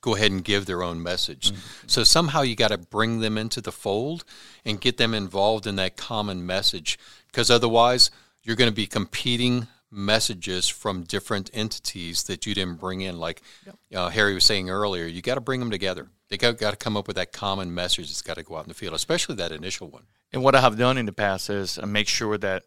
go 0.00 0.16
ahead 0.16 0.32
and 0.32 0.42
give 0.42 0.66
their 0.66 0.82
own 0.82 1.02
message. 1.02 1.52
Mm-hmm. 1.52 1.88
So 1.88 2.04
somehow 2.04 2.42
you 2.42 2.56
got 2.56 2.68
to 2.68 2.78
bring 2.78 3.20
them 3.20 3.36
into 3.38 3.60
the 3.60 3.70
fold 3.72 4.24
and 4.64 4.80
get 4.80 4.96
them 4.96 5.14
involved 5.14 5.66
in 5.66 5.76
that 5.76 5.96
common 5.96 6.44
message 6.44 6.98
because 7.30 7.50
otherwise 7.50 8.10
you're 8.42 8.56
going 8.56 8.70
to 8.70 8.74
be 8.74 8.86
competing 8.86 9.66
messages 9.90 10.68
from 10.68 11.02
different 11.02 11.50
entities 11.52 12.22
that 12.24 12.46
you 12.46 12.54
didn't 12.54 12.78
bring 12.78 13.00
in. 13.00 13.18
Like 13.18 13.42
yep. 13.66 13.76
uh, 13.94 14.08
Harry 14.10 14.34
was 14.34 14.44
saying 14.44 14.70
earlier, 14.70 15.06
you 15.06 15.20
got 15.20 15.34
to 15.34 15.40
bring 15.40 15.60
them 15.60 15.70
together. 15.70 16.08
They 16.28 16.36
got, 16.36 16.58
got 16.58 16.70
to 16.70 16.76
come 16.76 16.96
up 16.96 17.08
with 17.08 17.16
that 17.16 17.32
common 17.32 17.74
message 17.74 18.06
that's 18.06 18.22
got 18.22 18.34
to 18.34 18.44
go 18.44 18.56
out 18.56 18.64
in 18.64 18.68
the 18.68 18.74
field, 18.74 18.94
especially 18.94 19.34
that 19.36 19.52
initial 19.52 19.88
one. 19.88 20.04
And 20.32 20.44
what 20.44 20.54
I 20.54 20.60
have 20.60 20.78
done 20.78 20.96
in 20.96 21.06
the 21.06 21.12
past 21.12 21.50
is 21.50 21.76
uh, 21.78 21.86
make 21.86 22.06
sure 22.06 22.38
that 22.38 22.64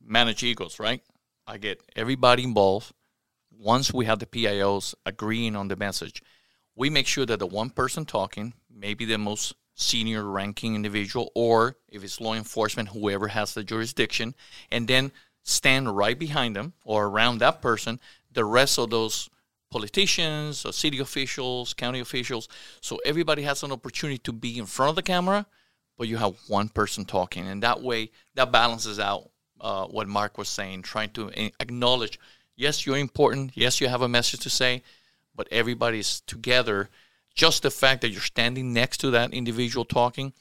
manage 0.00 0.42
Eagles, 0.44 0.78
right? 0.78 1.02
I 1.46 1.58
get 1.58 1.82
everybody 1.96 2.44
involved. 2.44 2.92
Once 3.50 3.92
we 3.92 4.04
have 4.06 4.18
the 4.18 4.26
PIOs 4.26 4.94
agreeing 5.04 5.56
on 5.56 5.68
the 5.68 5.76
message, 5.76 6.22
we 6.76 6.90
make 6.90 7.06
sure 7.06 7.26
that 7.26 7.38
the 7.38 7.46
one 7.46 7.70
person 7.70 8.04
talking, 8.04 8.54
maybe 8.70 9.04
the 9.04 9.18
most 9.18 9.54
senior 9.74 10.24
ranking 10.24 10.74
individual, 10.74 11.30
or 11.34 11.76
if 11.88 12.04
it's 12.04 12.20
law 12.20 12.34
enforcement, 12.34 12.88
whoever 12.90 13.28
has 13.28 13.54
the 13.54 13.64
jurisdiction, 13.64 14.34
and 14.70 14.86
then 14.88 15.12
stand 15.42 15.96
right 15.96 16.18
behind 16.18 16.56
them 16.56 16.72
or 16.84 17.06
around 17.06 17.38
that 17.38 17.60
person. 17.60 18.00
The 18.32 18.44
rest 18.44 18.78
of 18.78 18.90
those 18.90 19.28
politicians 19.70 20.64
or 20.64 20.72
city 20.72 21.00
officials, 21.00 21.74
county 21.74 22.00
officials, 22.00 22.48
so 22.80 22.98
everybody 23.04 23.42
has 23.42 23.62
an 23.62 23.72
opportunity 23.72 24.18
to 24.18 24.32
be 24.32 24.58
in 24.58 24.66
front 24.66 24.90
of 24.90 24.96
the 24.96 25.02
camera, 25.02 25.46
but 25.98 26.08
you 26.08 26.16
have 26.16 26.34
one 26.48 26.68
person 26.68 27.04
talking, 27.04 27.46
and 27.48 27.62
that 27.62 27.82
way 27.82 28.10
that 28.34 28.52
balances 28.52 28.98
out 28.98 29.30
uh, 29.60 29.86
what 29.86 30.06
Mark 30.06 30.38
was 30.38 30.48
saying, 30.48 30.82
trying 30.82 31.10
to 31.10 31.30
acknowledge, 31.60 32.18
yes, 32.56 32.86
you're 32.86 32.98
important, 32.98 33.52
yes, 33.54 33.80
you 33.80 33.88
have 33.88 34.02
a 34.02 34.08
message 34.08 34.40
to 34.40 34.50
say, 34.50 34.82
but 35.34 35.48
everybody's 35.50 36.20
together. 36.20 36.88
Just 37.34 37.62
the 37.62 37.70
fact 37.70 38.02
that 38.02 38.10
you're 38.10 38.20
standing 38.20 38.72
next 38.72 38.98
to 38.98 39.10
that 39.10 39.32
individual 39.32 39.84
talking 39.84 40.32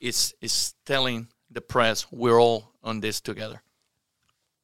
is 0.00 0.34
is 0.40 0.74
telling 0.86 1.28
the 1.50 1.60
press 1.60 2.06
we're 2.10 2.40
all 2.40 2.72
on 2.82 3.00
this 3.00 3.20
together. 3.20 3.62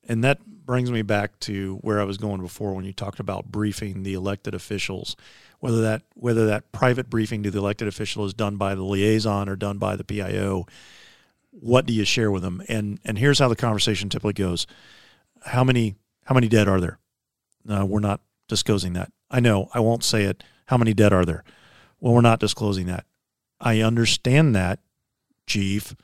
And 0.06 0.22
that 0.22 0.44
brings 0.46 0.90
me 0.90 1.02
back 1.02 1.38
to 1.40 1.76
where 1.76 2.00
I 2.00 2.04
was 2.04 2.18
going 2.18 2.40
before 2.40 2.74
when 2.74 2.84
you 2.84 2.92
talked 2.92 3.20
about 3.20 3.46
briefing 3.46 4.02
the 4.02 4.14
elected 4.14 4.54
officials, 4.54 5.16
whether 5.60 5.80
that 5.82 6.02
whether 6.14 6.46
that 6.46 6.72
private 6.72 7.10
briefing 7.10 7.42
to 7.42 7.50
the 7.50 7.58
elected 7.58 7.88
official 7.88 8.24
is 8.24 8.34
done 8.34 8.56
by 8.56 8.74
the 8.74 8.84
liaison 8.84 9.48
or 9.48 9.56
done 9.56 9.78
by 9.78 9.96
the 9.96 10.04
PIO. 10.04 10.66
What 11.50 11.86
do 11.86 11.94
you 11.94 12.04
share 12.04 12.30
with 12.30 12.42
them? 12.42 12.62
And 12.68 13.00
and 13.04 13.18
here's 13.18 13.38
how 13.38 13.48
the 13.48 13.56
conversation 13.56 14.08
typically 14.08 14.34
goes: 14.34 14.66
How 15.46 15.64
many 15.64 15.96
how 16.24 16.34
many 16.34 16.48
dead 16.48 16.68
are 16.68 16.80
there? 16.80 16.98
No, 17.64 17.84
we're 17.84 18.00
not 18.00 18.20
disclosing 18.48 18.92
that. 18.92 19.10
I 19.30 19.40
know 19.40 19.70
I 19.72 19.80
won't 19.80 20.04
say 20.04 20.24
it. 20.24 20.44
How 20.66 20.76
many 20.76 20.94
dead 20.94 21.12
are 21.12 21.24
there? 21.24 21.44
Well, 22.00 22.14
we're 22.14 22.20
not 22.20 22.40
disclosing 22.40 22.86
that. 22.86 23.06
I 23.60 23.80
understand 23.80 24.54
that, 24.54 24.80
Chief. 25.46 25.94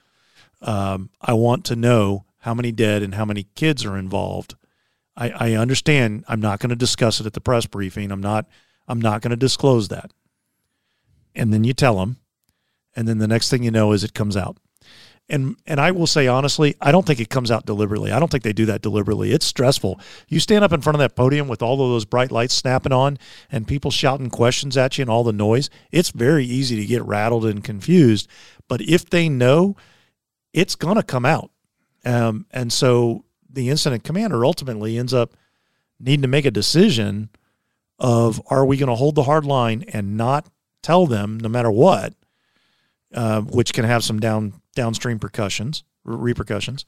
Um, 0.63 1.11
I 1.21 1.33
want 1.33 1.65
to 1.67 1.77
know 1.77 2.25
how 2.39 2.55
many 2.55 2.73
dead 2.73 3.03
and 3.03 3.15
how 3.15 3.25
many 3.25 3.47
kids 3.55 3.85
are 3.85 3.97
involved. 3.97 4.55
I, 5.17 5.31
I 5.31 5.53
understand 5.53 6.25
I'm 6.29 6.41
not 6.41 6.61
going 6.61 6.71
to 6.71 6.77
discuss 6.77 7.21
it 7.21 7.27
at 7.27 7.33
the 7.35 7.41
press 7.41 7.67
briefing. 7.67 8.11
I'm 8.11 8.21
not 8.21 8.47
I'm 8.89 9.01
not 9.01 9.23
going 9.23 9.31
to 9.31 9.37
disclose 9.37 9.89
that. 9.89 10.13
And 11.35 11.53
then 11.53 11.63
you 11.63 11.73
tell 11.73 11.97
them, 11.97 12.17
and 12.97 13.07
then 13.07 13.19
the 13.19 13.29
next 13.29 13.51
thing 13.51 13.63
you 13.63 13.71
know 13.71 13.93
is 13.93 14.03
it 14.03 14.15
comes 14.15 14.37
out. 14.37 14.57
And 15.31 15.57
and 15.67 15.81
I 15.81 15.93
will 15.93 16.07
say 16.07 16.27
honestly, 16.27 16.75
I 16.81 16.93
don't 16.93 17.07
think 17.07 17.21
it 17.21 17.31
comes 17.31 17.51
out 17.51 17.65
deliberately. 17.65 18.11
I 18.11 18.19
don't 18.19 18.31
think 18.31 18.43
they 18.43 18.53
do 18.53 18.67
that 18.67 18.83
deliberately. 18.83 19.33
It's 19.33 19.47
stressful. 19.47 20.01
You 20.29 20.41
stand 20.41 20.65
up 20.65 20.73
in 20.73 20.81
front 20.81 20.97
of 20.97 21.01
that 21.01 21.15
podium 21.15 21.49
with 21.49 21.63
all 21.63 21.75
of 21.75 21.91
those 21.91 22.05
bright 22.05 22.33
lights 22.33 22.55
snapping 22.55 22.93
on 22.93 23.19
and 23.51 23.67
people 23.67 23.91
shouting 23.91 24.29
questions 24.29 24.77
at 24.77 24.99
you 24.99 25.03
and 25.03 25.11
all 25.11 25.25
the 25.25 25.33
noise. 25.33 25.71
It's 25.93 26.11
very 26.11 26.45
easy 26.45 26.77
to 26.77 26.85
get 26.85 27.05
rattled 27.05 27.47
and 27.47 27.63
confused. 27.63 28.29
But 28.69 28.83
if 28.83 29.09
they 29.09 29.29
know, 29.29 29.77
it's 30.53 30.75
going 30.75 30.97
to 30.97 31.03
come 31.03 31.25
out. 31.25 31.51
Um, 32.05 32.47
and 32.51 32.73
so 32.73 33.25
the 33.49 33.69
incident 33.69 34.05
commander 34.05 34.45
ultimately 34.45 34.99
ends 34.99 35.15
up 35.15 35.35
needing 35.99 36.23
to 36.23 36.29
make 36.29 36.45
a 36.47 36.51
decision 36.51 37.29
of 37.99 38.41
are 38.49 38.65
we 38.65 38.79
going 38.79 38.89
to 38.89 38.95
hold 38.95 39.15
the 39.15 39.25
hard 39.25 39.45
line 39.45 39.85
and 39.93 40.17
not 40.17 40.47
tell 40.83 41.07
them 41.07 41.39
no 41.39 41.49
matter 41.49 41.71
what, 41.71 42.15
uh, 43.15 43.43
which 43.43 43.75
can 43.75 43.85
have 43.85 44.03
some 44.03 44.19
down 44.19 44.55
downstream 44.75 45.19
percussions 45.19 45.85
repercussions, 46.05 46.85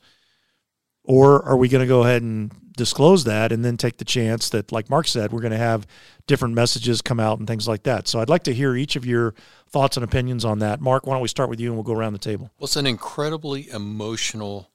or 1.04 1.42
are 1.42 1.56
we 1.56 1.68
going 1.68 1.82
to 1.82 1.88
go 1.88 2.02
ahead 2.02 2.22
and 2.22 2.52
disclose 2.76 3.24
that 3.24 3.52
and 3.52 3.64
then 3.64 3.76
take 3.76 3.98
the 3.98 4.04
chance 4.04 4.48
that, 4.50 4.72
like 4.72 4.88
Mark 4.88 5.06
said, 5.06 5.32
we're 5.32 5.40
going 5.40 5.52
to 5.52 5.58
have 5.58 5.86
different 6.26 6.54
messages 6.54 7.02
come 7.02 7.20
out 7.20 7.38
and 7.38 7.46
things 7.46 7.68
like 7.68 7.82
that. 7.82 8.08
So 8.08 8.20
I'd 8.20 8.28
like 8.28 8.44
to 8.44 8.54
hear 8.54 8.74
each 8.74 8.96
of 8.96 9.04
your 9.04 9.34
thoughts 9.68 9.96
and 9.96 10.04
opinions 10.04 10.44
on 10.44 10.60
that. 10.60 10.80
Mark, 10.80 11.06
why 11.06 11.14
don't 11.14 11.22
we 11.22 11.28
start 11.28 11.50
with 11.50 11.60
you 11.60 11.68
and 11.68 11.76
we'll 11.76 11.84
go 11.84 11.92
around 11.92 12.12
the 12.12 12.18
table? 12.18 12.50
Well, 12.58 12.64
it's 12.64 12.76
an 12.76 12.86
incredibly 12.86 13.68
emotional 13.70 14.70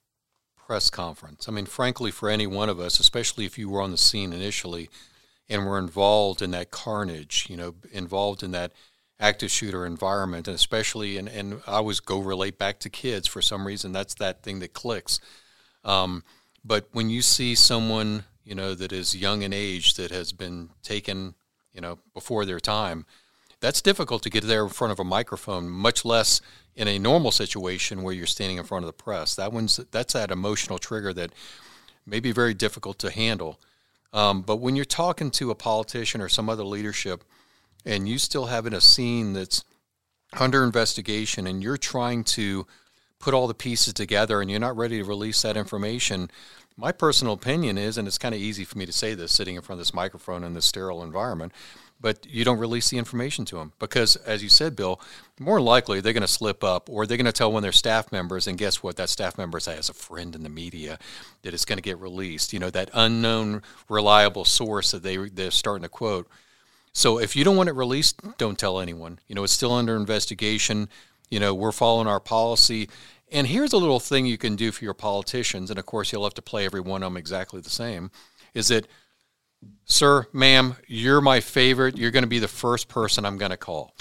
press 0.55 0.89
conference. 0.89 1.47
I 1.47 1.51
mean, 1.51 1.65
frankly, 1.65 2.11
for 2.11 2.29
any 2.29 2.45
one 2.45 2.69
of 2.69 2.79
us, 2.79 2.99
especially 2.99 3.45
if 3.45 3.57
you 3.57 3.69
were 3.69 3.81
on 3.81 3.91
the 3.91 3.97
scene 3.97 4.33
initially 4.33 4.89
and 5.49 5.65
were 5.65 5.79
involved 5.79 6.41
in 6.41 6.51
that 6.51 6.71
carnage, 6.71 7.47
you 7.49 7.55
know, 7.57 7.75
involved 7.91 8.43
in 8.43 8.51
that 8.51 8.73
active 9.19 9.49
shooter 9.49 9.85
environment, 9.85 10.47
and 10.47 10.55
especially, 10.55 11.17
and, 11.17 11.27
and 11.27 11.61
I 11.67 11.73
always 11.73 11.99
go 11.99 12.19
relate 12.19 12.57
back 12.57 12.79
to 12.81 12.89
kids 12.89 13.27
for 13.27 13.41
some 13.41 13.65
reason. 13.65 13.91
That's 13.91 14.13
that 14.15 14.43
thing 14.43 14.59
that 14.59 14.73
clicks. 14.73 15.19
Um, 15.83 16.23
but 16.63 16.87
when 16.91 17.09
you 17.09 17.21
see 17.21 17.55
someone, 17.55 18.25
you 18.43 18.55
know, 18.55 18.75
that 18.75 18.91
is 18.91 19.15
young 19.15 19.41
in 19.41 19.53
age 19.53 19.95
that 19.95 20.11
has 20.11 20.31
been 20.31 20.69
taken, 20.83 21.35
you 21.73 21.81
know, 21.81 21.99
before 22.13 22.45
their 22.45 22.59
time, 22.59 23.05
that's 23.59 23.81
difficult 23.81 24.21
to 24.23 24.29
get 24.29 24.43
there 24.43 24.63
in 24.63 24.69
front 24.69 24.91
of 24.91 24.99
a 24.99 25.03
microphone, 25.03 25.67
much 25.67 26.05
less 26.05 26.41
in 26.75 26.87
a 26.87 26.99
normal 26.99 27.31
situation 27.31 28.03
where 28.03 28.13
you're 28.13 28.27
standing 28.27 28.57
in 28.57 28.63
front 28.63 28.85
of 28.85 28.87
the 28.87 29.03
press. 29.03 29.35
That 29.35 29.51
one's 29.51 29.77
that's 29.91 30.13
that 30.13 30.29
emotional 30.29 30.77
trigger 30.77 31.11
that 31.13 31.33
may 32.05 32.19
be 32.19 32.31
very 32.31 32.53
difficult 32.53 32.99
to 32.99 33.09
handle. 33.09 33.59
Um, 34.13 34.41
but 34.41 34.57
when 34.57 34.75
you're 34.75 34.85
talking 34.85 35.31
to 35.31 35.51
a 35.51 35.55
politician 35.55 36.21
or 36.21 36.29
some 36.29 36.49
other 36.49 36.63
leadership, 36.63 37.23
and 37.87 38.07
you 38.07 38.17
still 38.17 38.47
have 38.47 38.67
in 38.67 38.73
a 38.73 38.81
scene 38.81 39.33
that's 39.33 39.63
under 40.37 40.63
investigation, 40.63 41.47
and 41.47 41.63
you're 41.63 41.77
trying 41.77 42.23
to 42.25 42.67
put 43.17 43.33
all 43.33 43.47
the 43.47 43.53
pieces 43.53 43.93
together, 43.93 44.41
and 44.41 44.51
you're 44.51 44.59
not 44.59 44.75
ready 44.75 44.97
to 44.97 45.05
release 45.05 45.41
that 45.41 45.55
information. 45.55 46.29
My 46.75 46.91
personal 46.91 47.33
opinion 47.33 47.77
is, 47.77 47.97
and 47.97 48.07
it's 48.07 48.17
kind 48.17 48.35
of 48.35 48.41
easy 48.41 48.65
for 48.65 48.77
me 48.77 48.85
to 48.85 48.91
say 48.91 49.15
this 49.15 49.31
sitting 49.31 49.55
in 49.55 49.61
front 49.61 49.79
of 49.79 49.85
this 49.85 49.93
microphone 49.93 50.43
in 50.43 50.53
this 50.53 50.65
sterile 50.65 51.01
environment, 51.01 51.53
but 51.99 52.27
you 52.29 52.43
don't 52.45 52.59
release 52.59 52.89
the 52.89 52.97
information 52.97 53.45
to 53.45 53.55
them 53.55 53.71
because, 53.79 54.17
as 54.17 54.43
you 54.43 54.49
said, 54.49 54.75
Bill, 54.75 55.01
more 55.39 55.61
likely 55.61 56.01
they're 56.01 56.13
going 56.13 56.21
to 56.21 56.27
slip 56.27 56.63
up 56.63 56.89
or 56.89 57.07
they're 57.07 57.17
going 57.17 57.25
to 57.25 57.31
tell 57.31 57.51
one 57.51 57.61
of 57.61 57.63
their 57.63 57.71
staff 57.71 58.11
members, 58.11 58.47
and 58.47 58.57
guess 58.57 58.83
what? 58.83 58.97
That 58.97 59.09
staff 59.09 59.37
member 59.37 59.59
has 59.65 59.89
a 59.89 59.93
friend 59.93 60.35
in 60.35 60.43
the 60.43 60.49
media 60.49 60.99
that 61.41 61.53
it's 61.53 61.65
going 61.65 61.77
to 61.77 61.81
get 61.81 61.99
released. 61.99 62.51
You 62.51 62.59
know, 62.59 62.69
that 62.69 62.91
unknown, 62.93 63.63
reliable 63.89 64.45
source 64.45 64.91
that 64.91 65.03
they 65.03 65.15
they're 65.15 65.51
starting 65.51 65.83
to 65.83 65.89
quote. 65.89 66.27
So 66.97 67.19
if 67.19 67.35
you 67.35 67.43
don't 67.43 67.55
want 67.55 67.69
it 67.69 67.73
released, 67.73 68.19
don't 68.39 68.57
tell 68.57 68.79
anyone. 68.79 69.19
You 69.27 69.35
know, 69.35 69.43
it's 69.43 69.53
still 69.53 69.71
under 69.71 69.95
investigation. 69.95 70.89
You 71.29 71.39
know, 71.39 71.53
we're 71.53 71.71
following 71.71 72.07
our 72.07 72.19
policy. 72.19 72.89
And 73.31 73.45
here's 73.45 73.71
a 73.71 73.77
little 73.77 73.99
thing 73.99 74.25
you 74.25 74.39
can 74.39 74.55
do 74.55 74.71
for 74.71 74.83
your 74.83 74.95
politicians, 74.95 75.69
and 75.69 75.77
of 75.77 75.85
course 75.85 76.11
you'll 76.11 76.23
have 76.23 76.33
to 76.33 76.41
play 76.41 76.65
every 76.65 76.79
one 76.79 77.03
of 77.03 77.11
them 77.11 77.17
exactly 77.17 77.61
the 77.61 77.69
same, 77.69 78.09
is 78.55 78.69
that 78.69 78.87
sir, 79.85 80.25
ma'am, 80.33 80.75
you're 80.87 81.21
my 81.21 81.39
favorite. 81.39 81.99
You're 81.99 82.09
going 82.09 82.23
to 82.23 82.27
be 82.27 82.39
the 82.39 82.47
first 82.47 82.87
person 82.87 83.25
I'm 83.25 83.37
going 83.37 83.51
to 83.51 83.57
call. 83.57 83.93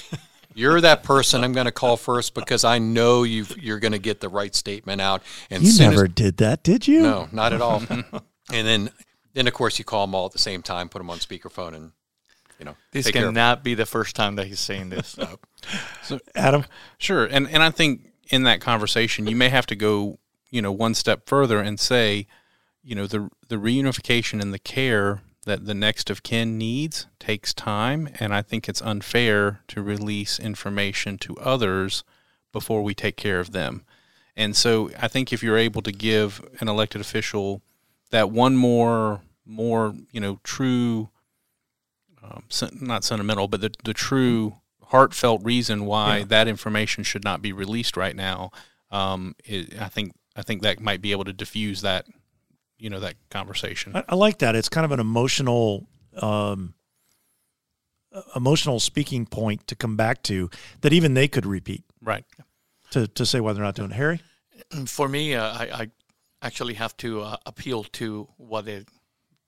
You're 0.55 0.81
that 0.81 1.03
person 1.03 1.45
I'm 1.45 1.53
going 1.53 1.67
to 1.67 1.73
call 1.73 1.99
first 1.99 2.33
because 2.33 2.65
I 2.65 2.79
know 2.79 3.25
you 3.25 3.45
are 3.69 3.79
going 3.79 3.93
to 3.93 3.99
get 3.99 4.21
the 4.21 4.31
right 4.31 4.55
statement 4.55 5.03
out. 5.03 5.23
And 5.51 5.63
you 5.63 5.79
never 5.79 6.05
as, 6.05 6.13
did 6.13 6.39
that, 6.39 6.63
did 6.63 6.89
you? 6.89 7.03
No, 7.03 7.29
not 7.31 7.53
at 7.53 7.61
all. 7.61 7.83
and 7.91 8.67
then, 8.67 8.91
then 9.35 9.47
of 9.47 9.53
course, 9.53 9.79
you 9.79 9.85
call 9.85 10.07
them 10.07 10.15
all 10.15 10.25
at 10.25 10.33
the 10.33 10.39
same 10.39 10.63
time, 10.63 10.89
put 10.89 11.01
them 11.01 11.11
on 11.11 11.19
speakerphone, 11.19 11.75
and 11.75 11.93
you 12.59 12.65
know, 12.65 12.77
this 12.93 13.11
cannot 13.11 13.63
be 13.63 13.75
the 13.75 13.87
first 13.87 14.17
time 14.17 14.37
that 14.37 14.47
he's 14.47 14.61
saying 14.61 14.91
this. 14.91 15.17
so, 16.03 16.19
Adam, 16.35 16.65
sure, 16.99 17.25
and 17.25 17.49
and 17.49 17.63
I 17.63 17.71
think 17.71 18.13
in 18.29 18.45
that 18.45 18.61
conversation, 18.61 19.27
you 19.27 19.37
may 19.37 19.49
have 19.49 19.67
to 19.67 19.77
go, 19.77 20.19
you 20.51 20.63
know, 20.63 20.73
one 20.73 20.95
step 20.95 21.27
further 21.27 21.61
and 21.61 21.79
say, 21.79 22.27
you 22.83 22.95
know, 22.95 23.07
the 23.07 23.31
the 23.49 23.57
reunification 23.57 24.41
and 24.41 24.53
the 24.53 24.59
care 24.59 25.23
that 25.45 25.65
the 25.65 25.75
next 25.75 26.11
of 26.11 26.23
kin 26.23 26.59
needs 26.59 27.07
takes 27.19 27.55
time, 27.55 28.09
and 28.19 28.35
I 28.35 28.43
think 28.43 28.69
it's 28.69 28.83
unfair 28.83 29.61
to 29.69 29.83
release 29.83 30.39
information 30.39 31.19
to 31.19 31.37
others 31.37 32.05
before 32.53 32.83
we 32.83 32.95
take 32.95 33.17
care 33.17 33.39
of 33.39 33.53
them. 33.53 33.85
And 34.37 34.55
so 34.55 34.91
I 35.01 35.09
think 35.09 35.33
if 35.33 35.43
you're 35.43 35.57
able 35.57 35.83
to 35.83 35.93
give 35.93 36.47
an 36.61 36.69
elected 36.69 37.01
official 37.01 37.63
that 38.11 38.31
one 38.31 38.57
more, 38.57 39.23
more, 39.47 39.95
you 40.11 40.21
know, 40.21 40.41
true, 40.43 41.09
um, 42.31 42.43
not 42.81 43.05
sentimental, 43.05 43.49
but 43.49 43.61
the, 43.61 43.73
the 43.85 43.95
true 43.95 44.57
heartfelt 44.83 45.45
reason 45.45 45.85
why 45.85 46.19
yeah. 46.19 46.25
that 46.25 46.49
information 46.49 47.05
should 47.05 47.25
not 47.25 47.43
be 47.43 47.53
released 47.53 47.97
right 47.97 48.15
now, 48.15 48.51
um, 48.91 49.35
it, 49.45 49.81
I 49.81 49.89
think 49.89 50.13
I 50.37 50.43
think 50.43 50.63
that 50.63 50.81
might 50.81 51.01
be 51.01 51.13
able 51.13 51.25
to 51.25 51.33
diffuse 51.33 51.83
that 51.83 52.07
you 52.79 52.91
know 52.91 53.01
that 53.01 53.15
conversation. 53.31 53.97
I, 53.97 54.05
I 54.09 54.15
like 54.15 54.39
that. 54.39 54.55
It's 54.55 54.69
kind 54.69 54.85
of 54.85 54.93
an 54.93 55.01
emotional, 55.01 55.87
um, 56.21 56.75
emotional 58.35 58.81
speaking 58.81 59.27
point 59.27 59.67
to 59.67 59.75
come 59.75 59.97
back 59.97 60.23
to 60.25 60.51
that 60.83 60.93
even 60.93 61.15
they 61.15 61.29
could 61.29 61.47
repeat. 61.47 61.85
Right. 62.01 62.25
To 62.93 63.07
to 63.09 63.27
say 63.27 63.41
why 63.41 63.53
they're 63.53 63.65
not 63.65 63.75
doing 63.75 63.91
it. 63.91 63.95
Harry. 63.95 64.21
For 64.87 65.09
me, 65.09 65.35
uh, 65.35 65.53
I, 65.53 65.65
I 65.83 65.91
actually 66.43 66.75
have 66.75 66.97
to 66.99 67.23
uh, 67.23 67.37
appeal 67.45 67.85
to 67.85 68.29
what 68.37 68.65
they, 68.65 68.85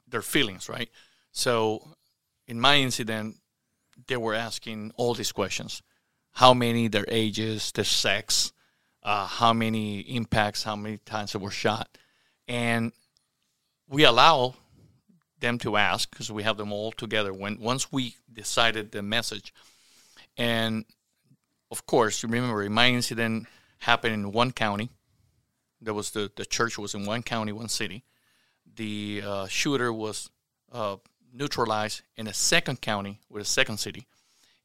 their 0.06 0.22
feelings, 0.22 0.68
right? 0.68 0.90
So, 1.32 1.94
in 2.48 2.60
my 2.60 2.76
incident, 2.76 3.36
they 4.08 4.16
were 4.16 4.34
asking 4.34 4.92
all 4.96 5.14
these 5.14 5.30
questions: 5.30 5.82
how 6.32 6.52
many, 6.54 6.88
their 6.88 7.06
ages, 7.08 7.70
their 7.72 7.84
sex, 7.84 8.52
uh, 9.04 9.26
how 9.26 9.52
many 9.52 10.00
impacts, 10.00 10.64
how 10.64 10.74
many 10.74 10.98
times 10.98 11.32
they 11.32 11.38
were 11.38 11.50
shot, 11.50 11.96
and 12.48 12.92
we 13.88 14.04
allow 14.04 14.54
them 15.38 15.58
to 15.58 15.76
ask 15.76 16.10
because 16.10 16.32
we 16.32 16.42
have 16.42 16.56
them 16.56 16.72
all 16.72 16.90
together 16.90 17.32
when 17.32 17.60
once 17.60 17.92
we 17.92 18.16
decided 18.32 18.90
the 18.90 19.02
message 19.02 19.54
and 20.36 20.84
of 21.70 21.84
course, 21.84 22.22
you 22.22 22.28
remember 22.28 22.68
my 22.70 22.88
incident 22.88 23.46
happened 23.78 24.14
in 24.14 24.32
one 24.32 24.52
county. 24.52 24.90
There 25.80 25.94
was 25.94 26.12
the, 26.12 26.30
the 26.34 26.46
church 26.46 26.78
was 26.78 26.94
in 26.94 27.04
one 27.04 27.22
county, 27.22 27.52
one 27.52 27.68
city. 27.68 28.04
The 28.76 29.22
uh, 29.24 29.46
shooter 29.48 29.92
was 29.92 30.30
uh, 30.72 30.96
neutralized 31.32 32.02
in 32.16 32.26
a 32.26 32.34
second 32.34 32.80
county 32.80 33.20
with 33.28 33.42
a 33.42 33.46
second 33.46 33.78
city, 33.78 34.06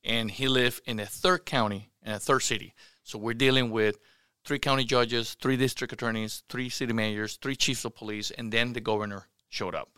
and 0.03 0.31
he 0.31 0.47
lived 0.47 0.81
in 0.85 0.99
a 0.99 1.05
third 1.05 1.45
county 1.45 1.89
in 2.03 2.13
a 2.13 2.19
third 2.19 2.41
city. 2.41 2.73
So 3.03 3.17
we're 3.17 3.33
dealing 3.33 3.71
with 3.71 3.97
three 4.45 4.59
county 4.59 4.83
judges, 4.83 5.35
three 5.41 5.57
district 5.57 5.93
attorneys, 5.93 6.43
three 6.49 6.69
city 6.69 6.93
mayors, 6.93 7.37
three 7.37 7.55
chiefs 7.55 7.85
of 7.85 7.95
police, 7.95 8.31
and 8.31 8.51
then 8.51 8.73
the 8.73 8.81
governor 8.81 9.27
showed 9.49 9.75
up. 9.75 9.89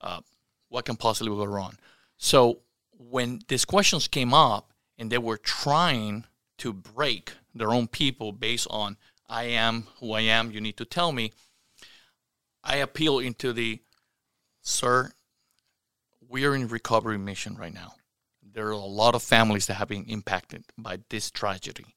Uh, 0.00 0.20
what 0.68 0.84
can 0.84 0.96
possibly 0.96 1.34
go 1.34 1.44
wrong? 1.44 1.76
So 2.16 2.60
when 2.98 3.40
these 3.48 3.64
questions 3.64 4.08
came 4.08 4.34
up 4.34 4.72
and 4.98 5.10
they 5.10 5.18
were 5.18 5.36
trying 5.36 6.24
to 6.58 6.72
break 6.72 7.32
their 7.54 7.72
own 7.72 7.88
people 7.88 8.32
based 8.32 8.66
on 8.70 8.96
I 9.28 9.44
am 9.44 9.86
who 10.00 10.12
I 10.12 10.22
am, 10.22 10.50
you 10.50 10.60
need 10.60 10.76
to 10.76 10.84
tell 10.84 11.12
me. 11.12 11.32
I 12.62 12.76
appeal 12.76 13.18
into 13.18 13.52
the 13.52 13.80
sir, 14.62 15.12
we 16.34 16.44
are 16.44 16.56
in 16.56 16.66
recovery 16.66 17.16
mission 17.16 17.54
right 17.54 17.72
now. 17.72 17.94
There 18.42 18.66
are 18.66 18.72
a 18.72 18.78
lot 18.78 19.14
of 19.14 19.22
families 19.22 19.66
that 19.66 19.74
have 19.74 19.86
been 19.86 20.04
impacted 20.06 20.64
by 20.76 20.98
this 21.08 21.30
tragedy. 21.30 21.94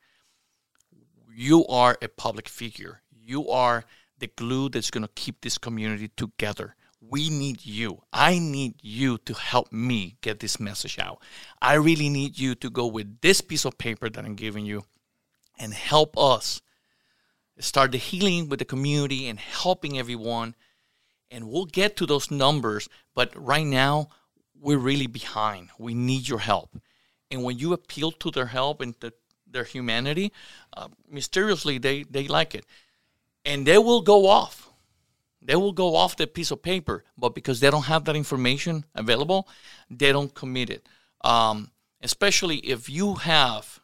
You 1.36 1.66
are 1.66 1.98
a 2.04 2.08
public 2.08 2.48
figure. 2.48 3.02
You 3.10 3.50
are 3.50 3.84
the 4.20 4.28
glue 4.28 4.70
that's 4.70 4.92
going 4.92 5.02
to 5.02 5.12
keep 5.16 5.42
this 5.42 5.58
community 5.58 6.10
together. 6.10 6.76
We 7.02 7.32
need 7.32 7.66
you. 7.66 8.04
I 8.14 8.38
need 8.38 8.76
you 8.84 9.18
to 9.26 9.34
help 9.34 9.74
me 9.74 10.18
get 10.22 10.40
this 10.40 10.60
message 10.60 11.00
out. 11.00 11.20
I 11.60 11.74
really 11.74 12.08
need 12.08 12.38
you 12.38 12.54
to 12.54 12.70
go 12.70 12.86
with 12.86 13.22
this 13.22 13.42
piece 13.42 13.66
of 13.66 13.80
paper 13.80 14.08
that 14.08 14.24
I'm 14.24 14.36
giving 14.36 14.68
you 14.68 14.84
and 15.58 15.74
help 15.74 16.16
us 16.16 16.62
start 17.58 17.92
the 17.92 17.98
healing 17.98 18.50
with 18.50 18.60
the 18.60 18.66
community 18.66 19.30
and 19.30 19.40
helping 19.40 19.98
everyone. 19.98 20.54
And 21.32 21.50
we'll 21.50 21.66
get 21.66 21.98
to 21.98 22.06
those 22.06 22.30
numbers. 22.30 22.88
But 23.16 23.34
right 23.36 23.66
now, 23.66 24.10
we're 24.60 24.78
really 24.78 25.08
behind. 25.08 25.70
We 25.78 25.94
need 25.94 26.28
your 26.28 26.40
help. 26.40 26.80
And 27.30 27.44
when 27.44 27.58
you 27.58 27.74
appeal 27.74 28.12
to 28.12 28.32
their 28.32 28.48
help 28.48 28.82
and 28.82 28.96
the, 29.00 29.14
their 29.50 29.64
humanity, 29.64 30.32
uh, 30.76 30.88
mysteriously, 31.10 31.78
they, 31.78 32.04
they 32.04 32.28
like 32.28 32.56
it. 32.56 32.66
And 33.46 33.66
they 33.66 33.78
will 33.78 34.02
go 34.02 34.28
off 34.28 34.68
they 35.48 35.56
will 35.56 35.72
go 35.72 35.96
off 35.96 36.18
the 36.18 36.28
piece 36.28 36.52
of 36.52 36.62
paper, 36.62 37.06
but 37.18 37.34
because 37.34 37.62
they 37.62 37.72
don't 37.72 37.86
have 37.86 38.04
that 38.06 38.18
information 38.18 38.84
available, 38.94 39.48
they 39.90 40.12
don't 40.12 40.34
commit 40.34 40.70
it. 40.70 40.86
Um, 41.22 41.72
especially 42.02 42.58
if 42.58 42.90
you 42.90 43.16
have 43.16 43.80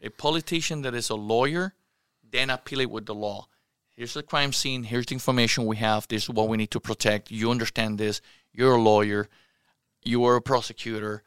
a 0.00 0.08
politician 0.08 0.80
that 0.82 0.94
is 0.94 1.10
a 1.10 1.14
lawyer, 1.14 1.74
then 2.28 2.48
appeal 2.48 2.80
it 2.80 2.90
with 2.90 3.04
the 3.04 3.14
law. 3.14 3.46
Here's 3.90 4.14
the 4.14 4.22
crime 4.22 4.54
scene. 4.54 4.84
Here's 4.84 5.04
the 5.04 5.12
information 5.12 5.66
we 5.66 5.76
have. 5.76 6.08
This 6.08 6.24
is 6.24 6.30
what 6.30 6.48
we 6.48 6.56
need 6.56 6.70
to 6.70 6.80
protect. 6.80 7.30
You 7.30 7.50
understand 7.50 7.98
this. 7.98 8.22
You're 8.50 8.76
a 8.76 8.80
lawyer. 8.80 9.28
You 10.02 10.24
are 10.24 10.36
a 10.36 10.42
prosecutor. 10.42 11.22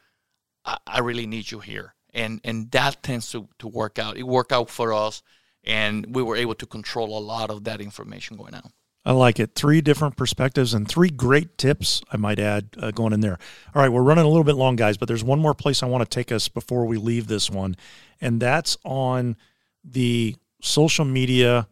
I, 0.63 0.77
I 0.85 0.99
really 0.99 1.27
need 1.27 1.51
you 1.51 1.59
here. 1.59 1.95
And 2.13 2.39
and 2.43 2.71
that 2.71 3.03
tends 3.03 3.31
to, 3.31 3.47
to 3.59 3.67
work 3.67 3.99
out. 3.99 4.17
It 4.17 4.23
worked 4.23 4.53
out 4.53 4.69
for 4.69 4.93
us, 4.93 5.21
and 5.63 6.15
we 6.15 6.23
were 6.23 6.37
able 6.37 6.55
to 6.55 6.65
control 6.65 7.17
a 7.17 7.19
lot 7.19 7.49
of 7.49 7.65
that 7.65 7.81
information 7.81 8.37
going 8.37 8.55
out. 8.55 8.71
I 9.05 9.11
like 9.11 9.39
it. 9.39 9.53
Three 9.53 9.81
different 9.81 10.17
perspectives 10.17 10.73
and 10.73 10.87
three 10.87 11.09
great 11.09 11.59
tips, 11.59 12.01
I 12.11 12.17
might 12.17 12.39
add, 12.39 12.69
uh, 12.79 12.89
going 12.89 13.13
in 13.13 13.19
there. 13.19 13.37
All 13.75 13.81
right, 13.81 13.91
we're 13.91 14.01
running 14.01 14.25
a 14.25 14.27
little 14.27 14.43
bit 14.43 14.55
long, 14.55 14.75
guys, 14.75 14.97
but 14.97 15.07
there's 15.07 15.23
one 15.23 15.39
more 15.39 15.53
place 15.53 15.83
I 15.83 15.85
want 15.85 16.09
to 16.09 16.09
take 16.09 16.31
us 16.31 16.47
before 16.47 16.85
we 16.85 16.97
leave 16.97 17.27
this 17.27 17.51
one, 17.51 17.75
and 18.19 18.41
that's 18.41 18.77
on 18.83 19.35
the 19.83 20.35
social 20.61 21.05
media 21.05 21.67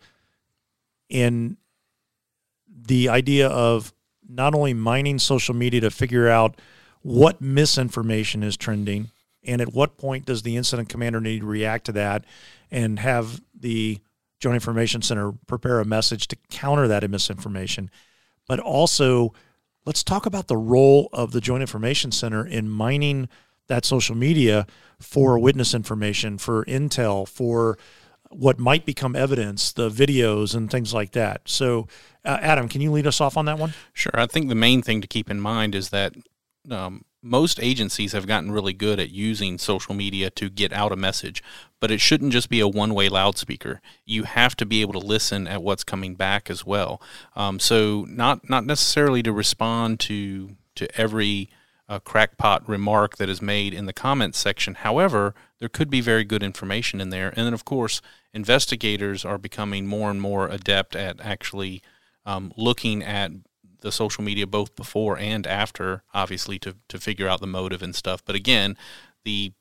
and 1.10 1.58
the 2.68 3.10
idea 3.10 3.48
of 3.48 3.94
not 4.28 4.54
only 4.54 4.74
mining 4.74 5.18
social 5.18 5.56
media 5.56 5.82
to 5.82 5.90
figure 5.90 6.30
out 6.30 6.60
what 7.04 7.42
misinformation 7.42 8.44
is 8.44 8.58
trending 8.58 9.12
and 9.44 9.62
at 9.62 9.74
what 9.74 9.98
point 9.98 10.26
does 10.26 10.42
the 10.42 10.58
incident 10.58 10.90
commander 10.90 11.22
need 11.22 11.42
to 11.42 11.46
react 11.46 11.86
to 11.86 11.92
that 11.92 12.26
and 12.72 13.00
have 13.00 13.42
the 13.54 14.00
Joint 14.40 14.56
Information 14.56 15.02
Center 15.02 15.34
prepare 15.48 15.80
a 15.80 15.86
message 15.86 16.28
to 16.30 16.38
counter 16.50 16.88
that 16.88 17.10
misinformation. 17.10 17.90
But 18.48 18.60
also, 18.60 19.34
let's 19.86 20.04
talk 20.04 20.26
about 20.26 20.48
the 20.48 20.58
role 20.58 21.10
of 21.14 21.32
the 21.32 21.42
Joint 21.42 21.62
Information 21.62 22.12
Center 22.12 22.46
in 22.46 22.70
mining 22.70 23.30
that 23.68 23.86
social 23.86 24.16
media 24.16 24.66
for 25.00 25.40
witness 25.40 25.74
information, 25.74 26.38
for 26.38 26.66
intel, 26.66 27.28
for 27.28 27.78
what 28.30 28.60
might 28.60 28.86
become 28.86 29.16
evidence, 29.16 29.72
the 29.72 29.90
videos 29.90 30.56
and 30.56 30.70
things 30.70 30.94
like 30.94 31.12
that. 31.12 31.42
So, 31.46 31.88
uh, 32.26 32.40
Adam, 32.42 32.68
can 32.68 32.82
you 32.82 32.92
lead 32.92 33.08
us 33.08 33.22
off 33.22 33.38
on 33.38 33.46
that 33.46 33.60
one? 33.60 33.74
Sure. 33.94 34.12
I 34.14 34.26
think 34.26 34.50
the 34.50 34.56
main 34.56 34.82
thing 34.82 35.02
to 35.02 35.08
keep 35.08 35.30
in 35.30 35.40
mind 35.40 35.76
is 35.76 35.90
that 35.90 36.16
um, 36.70 37.06
most 37.22 37.60
agencies 37.62 38.12
have 38.12 38.28
gotten 38.28 38.52
really 38.52 38.74
good 38.74 39.00
at 39.00 39.10
using 39.10 39.58
social 39.58 39.96
media 39.96 40.30
to 40.32 40.50
get 40.50 40.74
out 40.74 40.92
a 40.92 40.98
message, 40.98 41.42
but 41.80 41.90
it 41.90 42.02
shouldn't 42.02 42.34
just 42.34 42.50
be 42.50 42.60
a 42.60 42.68
one 42.68 42.94
way 42.94 43.10
loudspeaker. 43.10 43.82
You 44.06 44.24
have 44.24 44.56
to 44.58 44.66
be 44.66 44.82
able 44.82 44.94
to 44.94 45.08
listen 45.08 45.48
at 45.48 45.64
what's 45.64 45.84
coming 45.84 46.16
back 46.16 46.50
as 46.50 46.66
well. 46.66 47.02
Um, 47.36 47.60
so, 47.60 48.06
not, 48.10 48.50
not 48.50 48.66
necessarily 48.66 49.24
to 49.24 49.32
respond 49.32 50.00
to, 50.02 50.58
to 50.76 51.00
every 51.00 51.50
uh, 51.88 52.00
crackpot 52.00 52.68
remark 52.68 53.18
that 53.18 53.30
is 53.30 53.42
made 53.42 53.74
in 53.74 53.86
the 53.86 53.94
comments 53.94 54.40
section. 54.40 54.76
However, 54.76 55.34
there 55.60 55.70
could 55.70 55.90
be 55.90 56.02
very 56.02 56.24
good 56.24 56.44
information 56.44 57.00
in 57.00 57.10
there. 57.10 57.30
And 57.30 57.46
then, 57.46 57.54
of 57.54 57.66
course, 57.66 58.02
investigators 58.34 59.24
are 59.24 59.38
becoming 59.38 59.86
more 59.86 60.10
and 60.10 60.20
more 60.20 60.48
adept 60.48 60.96
at 60.96 61.22
actually 61.22 61.82
um, 62.26 62.54
looking 62.58 63.04
at 63.04 63.32
the 63.84 63.92
social 63.92 64.24
media 64.24 64.48
both 64.48 64.76
before 64.76 65.20
and 65.20 65.46
after, 65.46 66.04
obviously 66.14 66.58
to 66.58 66.76
to 66.88 66.98
figure 66.98 67.28
out 67.28 67.42
the 67.42 67.48
motive 67.48 67.84
and 67.84 67.94
stuff. 67.94 68.26
But 68.26 68.36
again, 68.36 68.76
the 69.24 69.52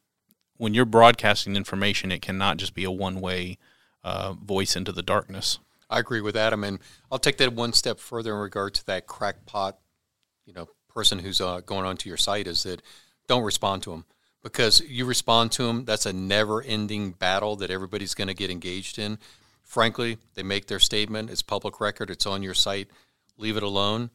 when 0.56 0.72
you're 0.72 0.86
broadcasting 0.86 1.56
information, 1.56 2.12
it 2.12 2.22
cannot 2.22 2.56
just 2.56 2.72
be 2.72 2.84
a 2.84 2.90
one 2.90 3.20
way 3.20 3.58
uh, 4.02 4.32
voice 4.32 4.76
into 4.76 4.92
the 4.92 5.02
darkness. 5.02 5.58
I 5.90 5.98
agree 5.98 6.22
with 6.22 6.36
Adam, 6.36 6.64
and 6.64 6.78
I'll 7.10 7.18
take 7.18 7.36
that 7.38 7.52
one 7.52 7.74
step 7.74 7.98
further 7.98 8.32
in 8.32 8.40
regard 8.40 8.72
to 8.74 8.86
that 8.86 9.06
crackpot, 9.06 9.76
you 10.46 10.54
know, 10.54 10.68
person 10.88 11.18
who's 11.18 11.40
uh, 11.40 11.60
going 11.60 11.84
onto 11.84 12.08
your 12.08 12.16
site. 12.16 12.46
Is 12.46 12.62
that 12.62 12.80
don't 13.26 13.42
respond 13.42 13.82
to 13.82 13.90
them 13.90 14.04
because 14.42 14.80
you 14.80 15.04
respond 15.04 15.52
to 15.52 15.64
them. 15.64 15.84
That's 15.84 16.06
a 16.06 16.12
never-ending 16.12 17.12
battle 17.12 17.56
that 17.56 17.70
everybody's 17.70 18.14
going 18.14 18.28
to 18.28 18.34
get 18.34 18.50
engaged 18.50 18.98
in. 18.98 19.18
Frankly, 19.64 20.18
they 20.34 20.42
make 20.42 20.66
their 20.66 20.80
statement. 20.80 21.28
It's 21.28 21.42
public 21.42 21.80
record. 21.80 22.08
It's 22.08 22.26
on 22.26 22.42
your 22.42 22.54
site 22.54 22.88
leave 23.42 23.56
it 23.56 23.62
alone. 23.62 24.10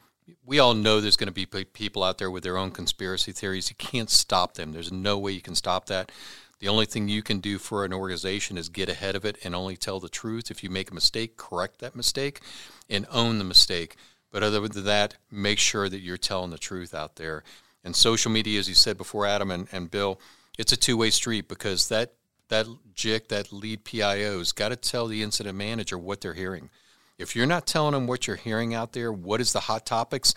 We 0.46 0.60
all 0.60 0.74
know 0.74 1.00
there's 1.00 1.18
going 1.18 1.34
to 1.34 1.34
be 1.34 1.46
people 1.46 2.04
out 2.04 2.18
there 2.18 2.32
with 2.32 2.44
their 2.44 2.58
own 2.58 2.72
conspiracy 2.72 3.32
theories. 3.32 3.70
You 3.70 3.76
can't 3.76 4.10
stop 4.10 4.56
them. 4.56 4.72
There's 4.72 4.92
no 4.92 5.18
way 5.18 5.34
you 5.34 5.42
can 5.42 5.56
stop 5.56 5.86
that. 5.86 6.12
The 6.60 6.68
only 6.68 6.86
thing 6.86 7.08
you 7.08 7.22
can 7.22 7.40
do 7.40 7.60
for 7.60 7.86
an 7.86 7.94
organization 7.94 8.58
is 8.58 8.68
get 8.68 8.90
ahead 8.90 9.16
of 9.16 9.26
it 9.26 9.38
and 9.44 9.54
only 9.54 9.78
tell 9.78 10.00
the 10.00 10.10
truth. 10.10 10.50
If 10.50 10.64
you 10.64 10.70
make 10.70 10.90
a 10.90 10.94
mistake, 10.94 11.38
correct 11.38 11.80
that 11.80 11.96
mistake 11.96 12.42
and 12.90 13.06
own 13.12 13.38
the 13.38 13.44
mistake. 13.44 13.96
But 14.32 14.44
other 14.44 14.68
than 14.68 14.86
that, 14.86 15.16
make 15.30 15.60
sure 15.60 15.88
that 15.88 16.00
you're 16.00 16.18
telling 16.18 16.50
the 16.50 16.58
truth 16.58 16.96
out 16.96 17.18
there. 17.18 17.44
And 17.84 17.96
social 17.96 18.32
media, 18.32 18.60
as 18.60 18.68
you 18.68 18.76
said 18.76 18.98
before, 18.98 19.26
Adam 19.26 19.52
and, 19.52 19.68
and 19.72 19.92
Bill, 19.92 20.20
it's 20.58 20.72
a 20.72 20.78
two 20.78 20.98
way 20.98 21.12
street 21.12 21.48
because 21.48 21.90
that 21.90 22.14
that 22.50 22.66
JIC, 22.96 23.28
that 23.28 23.52
lead 23.52 23.84
PIO's 23.84 24.54
got 24.54 24.70
to 24.70 24.78
tell 24.78 25.08
the 25.08 25.22
incident 25.22 25.58
manager 25.58 25.98
what 25.98 26.22
they're 26.22 26.34
hearing. 26.34 26.70
If 27.18 27.36
you're 27.36 27.48
not 27.48 27.66
telling 27.66 27.94
them 27.94 28.08
what 28.08 28.28
you're 28.28 28.36
hearing 28.36 28.74
out 28.74 28.94
there, 28.94 29.12
what 29.12 29.42
is 29.42 29.54
the 29.54 29.62
hot 29.62 29.86
topics, 29.86 30.34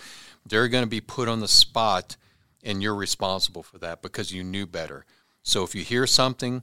they're 0.47 0.69
going 0.69 0.85
to 0.85 0.91
be 0.91 1.01
put 1.01 1.29
on 1.29 1.41
the 1.41 1.49
spot 1.49 2.17
and 2.63 2.83
you're 2.83 2.95
responsible 2.95 3.63
for 3.63 3.79
that 3.79 4.03
because 4.03 4.33
you 4.33 4.43
knew 4.43 4.67
better. 4.67 5.05
So 5.43 5.63
if 5.63 5.75
you 5.75 5.83
hear 5.83 6.07
something, 6.07 6.63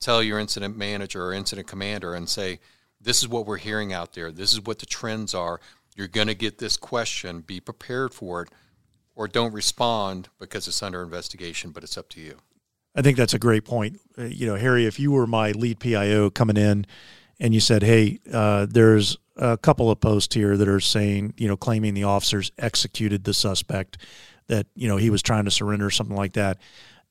tell 0.00 0.22
your 0.22 0.38
incident 0.38 0.76
manager 0.76 1.24
or 1.24 1.32
incident 1.32 1.66
commander 1.66 2.14
and 2.14 2.28
say, 2.28 2.60
This 3.00 3.22
is 3.22 3.28
what 3.28 3.46
we're 3.46 3.58
hearing 3.58 3.92
out 3.92 4.14
there. 4.14 4.32
This 4.32 4.52
is 4.52 4.62
what 4.62 4.78
the 4.78 4.86
trends 4.86 5.34
are. 5.34 5.60
You're 5.96 6.08
going 6.08 6.28
to 6.28 6.34
get 6.34 6.58
this 6.58 6.76
question. 6.76 7.40
Be 7.40 7.60
prepared 7.60 8.12
for 8.12 8.42
it 8.42 8.48
or 9.14 9.28
don't 9.28 9.52
respond 9.52 10.28
because 10.38 10.66
it's 10.66 10.82
under 10.82 11.02
investigation, 11.02 11.70
but 11.70 11.84
it's 11.84 11.96
up 11.96 12.08
to 12.10 12.20
you. 12.20 12.36
I 12.96 13.02
think 13.02 13.16
that's 13.16 13.34
a 13.34 13.38
great 13.38 13.64
point. 13.64 14.00
Uh, 14.18 14.24
you 14.24 14.46
know, 14.46 14.56
Harry, 14.56 14.86
if 14.86 14.98
you 14.98 15.10
were 15.12 15.26
my 15.26 15.52
lead 15.52 15.80
PIO 15.80 16.30
coming 16.30 16.56
in 16.56 16.86
and 17.40 17.52
you 17.52 17.60
said, 17.60 17.82
"Hey, 17.82 18.20
uh, 18.32 18.66
there's 18.68 19.16
a 19.36 19.56
couple 19.56 19.90
of 19.90 20.00
posts 20.00 20.34
here 20.34 20.56
that 20.56 20.68
are 20.68 20.80
saying, 20.80 21.34
you 21.36 21.48
know, 21.48 21.56
claiming 21.56 21.94
the 21.94 22.04
officers 22.04 22.52
executed 22.58 23.24
the 23.24 23.34
suspect, 23.34 23.98
that 24.46 24.66
you 24.74 24.88
know 24.88 24.96
he 24.96 25.10
was 25.10 25.22
trying 25.22 25.44
to 25.44 25.50
surrender, 25.50 25.86
or 25.86 25.90
something 25.90 26.16
like 26.16 26.34
that." 26.34 26.58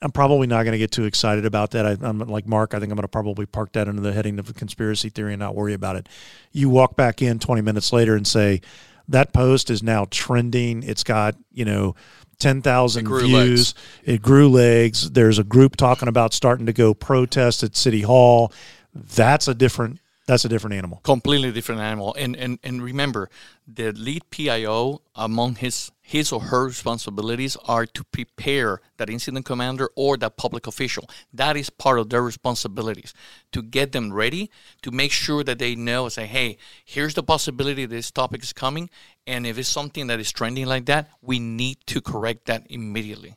I'm 0.03 0.11
probably 0.11 0.47
not 0.47 0.63
going 0.63 0.73
to 0.73 0.77
get 0.77 0.91
too 0.91 1.05
excited 1.05 1.45
about 1.45 1.71
that. 1.71 1.85
I, 1.85 2.07
am 2.07 2.19
like 2.19 2.45
Mark. 2.45 2.73
I 2.73 2.79
think 2.79 2.91
I'm 2.91 2.97
going 2.97 3.03
to 3.03 3.07
probably 3.07 3.45
park 3.45 3.71
that 3.71 3.87
under 3.87 4.01
the 4.01 4.11
heading 4.11 4.37
of 4.37 4.49
a 4.49 4.53
conspiracy 4.53 5.07
theory 5.07 5.31
and 5.31 5.39
not 5.39 5.55
worry 5.55 5.73
about 5.73 5.95
it. 5.95 6.09
You 6.51 6.69
walk 6.69 6.97
back 6.97 7.21
in 7.21 7.39
20 7.39 7.61
minutes 7.61 7.93
later 7.93 8.13
and 8.15 8.27
say 8.27 8.59
that 9.07 9.31
post 9.31 9.69
is 9.69 9.81
now 9.81 10.05
trending. 10.11 10.83
It's 10.83 11.03
got 11.03 11.35
you 11.53 11.63
know 11.63 11.95
10,000 12.39 12.99
It 12.99 13.05
grew 13.05 13.21
views. 13.21 13.73
It 14.03 14.21
grew 14.21 14.49
legs. 14.49 15.11
There's 15.11 15.39
a 15.39 15.43
group 15.43 15.77
talking 15.77 16.09
about 16.09 16.33
starting 16.33 16.65
to 16.65 16.73
go 16.73 16.93
protest 16.93 17.63
at 17.63 17.75
City 17.75 18.01
Hall. 18.01 18.51
That's 18.93 19.47
a 19.47 19.55
different 19.55 19.99
that's 20.25 20.45
a 20.45 20.49
different 20.49 20.75
animal. 20.75 20.99
completely 21.03 21.51
different 21.51 21.81
animal. 21.81 22.15
And 22.17 22.35
and 22.35 22.59
and 22.63 22.81
remember, 22.81 23.29
the 23.67 23.91
lead 23.91 24.29
PIO 24.29 25.01
among 25.15 25.55
his 25.55 25.91
his 26.01 26.31
or 26.31 26.41
her 26.41 26.65
responsibilities 26.65 27.57
are 27.65 27.85
to 27.85 28.03
prepare 28.05 28.81
that 28.97 29.09
incident 29.09 29.45
commander 29.45 29.89
or 29.95 30.17
that 30.17 30.37
public 30.37 30.67
official. 30.67 31.09
That 31.33 31.55
is 31.57 31.69
part 31.69 31.99
of 31.99 32.09
their 32.09 32.21
responsibilities 32.21 33.13
to 33.51 33.61
get 33.61 33.91
them 33.91 34.13
ready 34.13 34.49
to 34.81 34.91
make 34.91 35.11
sure 35.11 35.43
that 35.43 35.59
they 35.59 35.75
know. 35.75 36.09
Say, 36.09 36.25
hey, 36.25 36.57
here's 36.85 37.13
the 37.13 37.23
possibility 37.23 37.85
this 37.85 38.11
topic 38.11 38.43
is 38.43 38.53
coming, 38.53 38.89
and 39.27 39.47
if 39.47 39.57
it's 39.57 39.69
something 39.69 40.07
that 40.07 40.19
is 40.19 40.31
trending 40.31 40.65
like 40.65 40.85
that, 40.85 41.09
we 41.21 41.39
need 41.39 41.77
to 41.87 42.01
correct 42.01 42.45
that 42.45 42.65
immediately. 42.69 43.35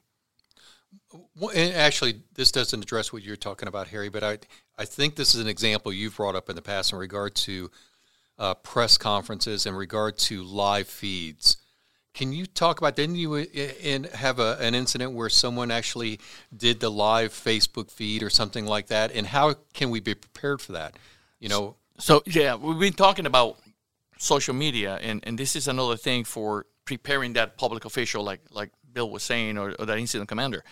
And 1.13 1.75
actually, 1.75 2.23
this 2.35 2.51
doesn't 2.51 2.83
address 2.83 3.13
what 3.13 3.23
you're 3.23 3.37
talking 3.37 3.69
about, 3.69 3.89
Harry, 3.89 4.09
but 4.09 4.25
I, 4.25 4.39
I 4.77 4.85
think 4.85 5.15
this 5.15 5.35
is 5.35 5.41
an 5.41 5.49
example 5.49 5.93
you've 5.93 6.17
brought 6.17 6.35
up 6.35 6.51
in 6.51 6.57
the 6.57 6.63
past 6.63 6.93
in 6.93 6.99
regard 6.99 7.35
to 7.37 7.71
uh, 8.39 8.55
press 8.55 8.99
conferences, 8.99 9.67
in 9.67 9.75
regard 9.75 10.19
to 10.19 10.43
live 10.43 10.89
feeds. 10.89 11.57
Can 12.13 12.33
you 12.33 12.47
talk 12.47 12.79
about? 12.79 12.97
Didn't 12.97 13.17
you 13.17 13.35
uh, 13.35 13.45
in, 13.83 14.05
have 14.05 14.39
a, 14.39 14.57
an 14.61 14.75
incident 14.75 15.13
where 15.13 15.29
someone 15.29 15.71
actually 15.71 16.19
did 16.57 16.81
the 16.81 16.91
live 16.91 17.33
Facebook 17.33 17.91
feed 17.91 18.23
or 18.23 18.31
something 18.31 18.67
like 18.67 18.89
that? 18.89 19.13
And 19.13 19.27
how 19.27 19.55
can 19.75 19.91
we 19.91 20.01
be 20.01 20.15
prepared 20.15 20.61
for 20.61 20.73
that? 20.73 20.97
You 21.39 21.49
know, 21.49 21.77
So 21.99 22.23
yeah, 22.27 22.55
we've 22.55 22.79
been 22.79 22.93
talking 22.93 23.27
about 23.27 23.59
social 24.19 24.55
media, 24.55 24.99
and, 25.03 25.21
and 25.25 25.39
this 25.39 25.55
is 25.57 25.69
another 25.69 25.97
thing 25.97 26.25
for 26.25 26.67
preparing 26.85 27.35
that 27.35 27.59
public 27.59 27.85
official, 27.85 28.25
like 28.25 28.41
like 28.51 28.71
Bill 28.97 29.11
was 29.11 29.23
saying, 29.23 29.59
or, 29.59 29.75
or 29.79 29.85
that 29.85 29.99
incident 29.99 30.27
commander. 30.27 30.65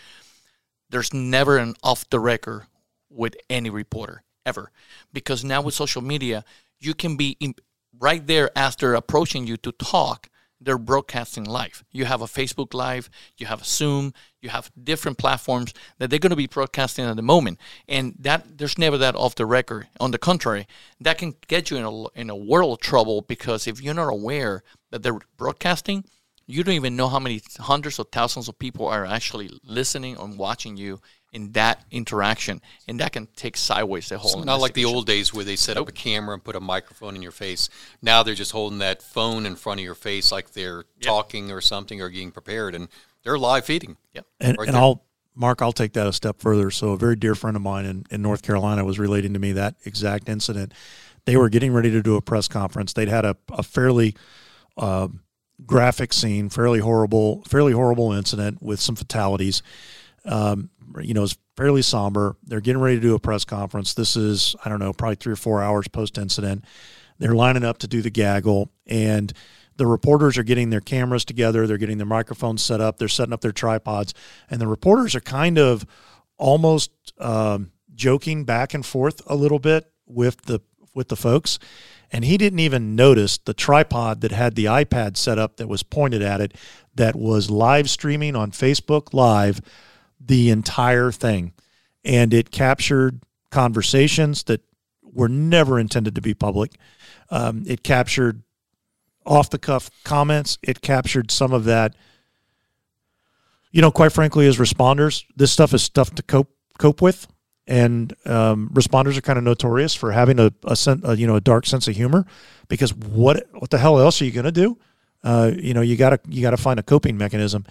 There's 0.89 1.13
never 1.13 1.59
an 1.59 1.75
off 1.83 2.09
the 2.09 2.19
record 2.19 2.63
with 3.11 3.37
any 3.51 3.69
reporter 3.69 4.23
ever, 4.47 4.73
because 5.13 5.45
now 5.45 5.61
with 5.61 5.75
social 5.75 6.01
media, 6.01 6.43
you 6.81 6.95
can 6.95 7.17
be 7.17 7.37
in, 7.39 7.55
right 8.01 8.27
there 8.27 8.51
as 8.57 8.77
they're 8.77 8.95
approaching 8.95 9.47
you 9.47 9.59
to 9.59 9.73
talk. 9.73 10.31
They're 10.59 10.79
broadcasting 10.79 11.45
live. 11.45 11.85
You 11.91 12.07
have 12.07 12.23
a 12.23 12.27
Facebook 12.27 12.73
Live, 12.73 13.11
you 13.37 13.45
have 13.45 13.61
a 13.61 13.67
Zoom, 13.67 14.15
you 14.41 14.49
have 14.49 14.71
different 14.83 15.19
platforms 15.19 15.75
that 15.99 16.09
they're 16.09 16.19
going 16.19 16.31
to 16.31 16.37
be 16.37 16.47
broadcasting 16.47 17.05
at 17.05 17.17
the 17.17 17.23
moment, 17.23 17.59
and 17.87 18.15
that 18.21 18.57
there's 18.57 18.79
never 18.79 18.97
that 18.97 19.15
off 19.17 19.35
the 19.35 19.45
record. 19.45 19.89
On 20.01 20.13
the 20.13 20.19
contrary, 20.19 20.67
that 20.99 21.19
can 21.19 21.35
get 21.49 21.71
you 21.71 21.77
in 21.77 21.85
a 21.85 22.21
in 22.21 22.31
a 22.31 22.37
world 22.37 22.73
of 22.73 22.81
trouble 22.81 23.21
because 23.21 23.67
if 23.67 23.83
you're 23.83 23.93
not 23.93 24.09
aware 24.09 24.63
that 24.91 25.03
they're 25.03 25.19
broadcasting, 25.37 26.05
you 26.47 26.63
don't 26.63 26.75
even 26.75 26.97
know 26.97 27.09
how 27.09 27.19
many 27.19 27.41
hundreds 27.59 27.99
of 27.99 28.09
thousands 28.13 28.49
of 28.49 28.59
people 28.59 28.87
are 28.87 29.05
actually 29.05 29.51
listening 29.65 30.17
and 30.19 30.39
watching 30.39 30.77
you 30.77 31.01
in 31.33 31.51
that 31.53 31.85
interaction, 31.91 32.61
and 32.87 33.01
that 33.01 33.13
can 33.13 33.27
take 33.35 33.57
sideways 33.57 34.09
the 34.09 34.17
whole. 34.17 34.39
It's 34.39 34.47
not 34.47 34.61
like 34.61 34.75
the 34.75 34.85
old 34.85 35.07
days 35.07 35.35
where 35.35 35.45
they 35.45 35.57
set 35.57 35.77
up 35.77 35.89
a 35.89 35.93
camera 35.93 36.33
and 36.33 36.45
put 36.45 36.55
a 36.55 36.61
microphone 36.61 37.17
in 37.17 37.23
your 37.23 37.33
face. 37.33 37.69
Now 38.01 38.23
they're 38.23 38.35
just 38.35 38.53
holding 38.53 38.79
that 38.79 39.03
phone 39.03 39.45
in 39.45 39.57
front 39.57 39.81
of 39.81 39.85
your 39.85 39.97
face 39.97 40.31
like 40.31 40.53
they're 40.53 40.85
talking 41.01 41.51
or 41.51 41.61
something 41.61 42.01
or 42.01 42.09
getting 42.09 42.31
prepared, 42.31 42.77
and 42.77 42.89
they're 43.25 43.37
live 43.37 43.65
feeding. 43.65 43.97
Yep. 44.15 44.27
And, 44.41 44.57
Right 44.59 44.69
and. 44.69 44.77
I'll, 44.77 45.03
Mark, 45.35 45.61
I'll 45.61 45.73
take 45.73 45.95
that 45.95 46.07
a 46.07 46.13
step 46.13 46.41
further. 46.41 46.71
So, 46.71 46.91
a 46.91 46.97
very 46.97 47.17
dear 47.17 47.35
friend 47.35 47.57
of 47.57 47.63
mine 47.63 47.85
in, 47.85 48.05
in 48.11 48.23
North 48.23 48.43
Carolina 48.43 48.85
was 48.85 49.01
relating 49.01 49.33
to 49.33 49.41
me 49.41 49.53
that 49.53 49.75
exact 49.85 50.29
incident. 50.29 50.73
They 51.25 51.37
were 51.37 51.49
getting 51.49 51.73
ready 51.73 51.91
to 51.91 52.03
do 52.03 52.15
a 52.15 52.23
press 52.23 52.47
conference. 52.47 52.93
They'd 52.93 53.09
had 53.09 53.25
a, 53.25 53.37
a 53.51 53.65
fairly 53.65 54.15
uh, 54.77 55.09
graphic 55.67 56.13
scene, 56.13 56.49
fairly 56.49 56.81
horrible, 56.81 57.43
fairly 57.45 57.73
horrible 57.73 58.13
incident 58.13 58.63
with 58.63 58.81
some 58.81 58.97
fatalities. 58.97 59.63
Um, 60.25 60.71
you 61.01 61.15
know, 61.15 61.25
it's 61.25 61.37
fairly 61.57 61.83
somber. 61.83 62.37
They're 62.45 62.61
getting 62.61 62.83
ready 62.83 62.97
to 62.97 63.03
do 63.03 63.15
a 63.15 63.21
press 63.21 63.45
conference. 63.45 63.95
This 63.95 64.17
is, 64.17 64.57
I 64.65 64.69
don't 64.69 64.79
know, 64.79 64.93
probably 64.93 65.17
three 65.17 65.33
or 65.33 65.37
four 65.37 65.63
hours 65.63 65.89
post 65.89 66.19
incident. 66.19 66.65
They're 67.19 67.35
lining 67.35 67.65
up 67.65 67.79
to 67.79 67.89
do 67.89 68.03
the 68.03 68.11
gaggle, 68.11 68.71
and 68.87 69.33
the 69.77 69.87
reporters 69.87 70.37
are 70.39 70.43
getting 70.43 70.71
their 70.71 70.81
cameras 70.81 71.25
together. 71.25 71.67
They're 71.67 71.79
getting 71.79 71.99
their 71.99 72.07
microphones 72.07 72.63
set 72.63 72.81
up. 72.81 72.99
They're 72.99 73.09
setting 73.09 73.33
up 73.33 73.41
their 73.41 73.53
tripods, 73.53 74.15
and 74.51 74.61
the 74.61 74.67
reporters 74.67 75.15
are 75.15 75.21
kind 75.21 75.59
of 75.59 75.87
almost 76.37 76.91
um, 77.19 77.71
joking 77.95 78.45
back 78.45 78.75
and 78.75 78.85
forth 78.85 79.23
a 79.27 79.37
little 79.37 79.59
bit 79.59 79.91
with 80.07 80.43
the 80.43 80.61
with 80.95 81.09
the 81.09 81.17
folks. 81.17 81.59
And 82.15 82.25
he 82.25 82.39
didn't 82.39 82.61
even 82.61 82.95
notice 82.95 83.39
the 83.39 83.53
tripod 83.53 84.21
that 84.21 84.31
had 84.31 84.55
the 84.55 84.67
iPad 84.67 85.17
set 85.17 85.37
up 85.37 85.57
that 85.57 85.67
was 85.67 85.83
pointed 85.83 86.23
at 86.23 86.41
it, 86.41 86.55
that 86.95 87.17
was 87.17 87.51
live 87.51 87.91
streaming 87.91 88.37
on 88.37 88.53
Facebook 88.53 89.13
Live 89.13 89.61
the 90.21 90.51
entire 90.51 91.11
thing. 91.11 91.55
And 92.05 92.33
it 92.33 92.53
captured 92.53 93.21
conversations 93.51 94.45
that 94.45 94.61
were 95.03 95.29
never 95.29 95.77
intended 95.77 96.15
to 96.15 96.21
be 96.21 96.35
public. 96.35 96.77
Um, 97.31 97.65
it 97.67 97.83
captured 97.83 98.45
off 99.27 99.51
the 99.51 99.59
cuff 99.59 99.91
comments. 100.05 100.57
It 100.63 100.83
captured 100.83 101.33
some 101.33 101.53
of 101.53 101.65
that. 101.65 101.97
You 103.73 103.83
know, 103.83 103.91
quite 103.91 104.13
frankly, 104.13 104.47
as 104.47 104.59
responders, 104.59 105.25
this 105.35 105.51
stuff 105.51 105.75
is 105.75 105.83
stuff 105.83 106.15
to 106.15 106.23
cope 106.23 106.55
cope 106.79 107.03
with, 107.03 107.27
and 107.67 108.15
um, 108.27 108.71
responders 108.73 109.17
are 109.17 109.23
kind 109.23 109.39
of 109.39 109.45
notorious 109.45 109.95
for 109.95 110.13
having 110.13 110.39
a, 110.39 110.53
a, 110.65 110.77
sen- 110.77 111.03
a 111.05 111.15
you 111.17 111.27
know 111.27 111.37
a 111.37 111.41
dark 111.41 111.67
sense 111.67 111.89
of 111.89 111.97
humor. 111.97 112.27
Because 112.69 112.95
what 112.95 113.47
what 113.53 113.71
the 113.71 113.79
hell 113.79 113.99
else 113.99 114.21
are 114.21 114.25
you 114.25 114.33
going 114.33 114.45
to 114.45 114.53
do? 114.53 114.79
Uh, 115.23 115.51
you 115.57 115.73
know, 115.73 115.81
you 115.81 115.97
gotta 115.97 116.21
you 116.29 116.43
gotta 116.43 116.57
find 116.59 116.79
a 116.79 116.83
coping 116.83 117.17
mechanism, 117.17 117.65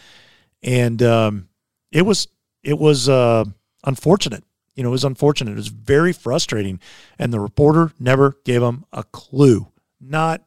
and 0.64 1.02
um, 1.04 1.48
it 1.92 2.02
was 2.02 2.28
it 2.64 2.80
was 2.80 3.08
uh, 3.08 3.46
unfortunate. 3.84 4.44
You 4.76 4.82
know, 4.82 4.90
it 4.90 4.94
was 4.94 5.04
unfortunate. 5.04 5.52
It 5.52 5.58
was 5.58 5.68
very 5.68 6.14
frustrating, 6.14 6.80
and 7.20 7.32
the 7.32 7.40
reporter 7.40 7.92
never 8.00 8.38
gave 8.44 8.64
him 8.64 8.86
a 8.92 9.04
clue. 9.04 9.68
Not 10.02 10.44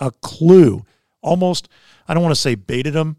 a 0.00 0.10
clue. 0.10 0.84
Almost, 1.22 1.68
I 2.08 2.14
don't 2.14 2.22
want 2.22 2.34
to 2.34 2.40
say 2.40 2.56
baited 2.56 2.94
him, 2.94 3.16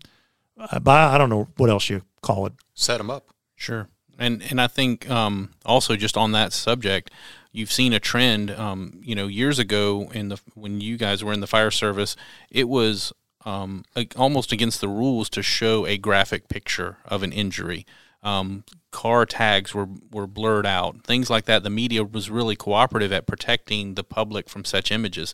uh, 0.57 0.79
but 0.79 0.91
I 0.91 1.17
don't 1.17 1.29
know 1.29 1.47
what 1.55 1.69
else 1.69 1.89
you 1.89 2.01
call 2.21 2.47
it. 2.47 2.53
Set 2.73 2.97
them 2.97 3.09
up. 3.09 3.29
Sure. 3.55 3.87
And 4.21 4.43
and 4.51 4.61
I 4.61 4.67
think 4.67 5.09
um, 5.09 5.49
also 5.65 5.95
just 5.95 6.15
on 6.15 6.31
that 6.33 6.53
subject, 6.53 7.09
you've 7.51 7.71
seen 7.71 7.91
a 7.91 7.99
trend. 7.99 8.51
Um, 8.51 8.99
you 9.01 9.15
know, 9.15 9.25
years 9.25 9.57
ago 9.57 10.11
in 10.13 10.29
the 10.29 10.39
when 10.53 10.79
you 10.79 10.95
guys 10.95 11.23
were 11.23 11.33
in 11.33 11.39
the 11.39 11.47
fire 11.47 11.71
service, 11.71 12.15
it 12.51 12.69
was 12.69 13.11
um, 13.45 13.83
almost 14.15 14.51
against 14.51 14.79
the 14.79 14.87
rules 14.87 15.27
to 15.31 15.41
show 15.41 15.87
a 15.87 15.97
graphic 15.97 16.47
picture 16.49 16.97
of 17.05 17.23
an 17.23 17.33
injury. 17.33 17.87
Um, 18.21 18.63
car 18.91 19.25
tags 19.25 19.73
were 19.73 19.89
were 20.11 20.27
blurred 20.27 20.67
out, 20.67 21.03
things 21.03 21.31
like 21.31 21.45
that. 21.45 21.63
The 21.63 21.71
media 21.71 22.03
was 22.03 22.29
really 22.29 22.55
cooperative 22.55 23.11
at 23.11 23.25
protecting 23.25 23.95
the 23.95 24.03
public 24.03 24.49
from 24.49 24.65
such 24.65 24.91
images. 24.91 25.33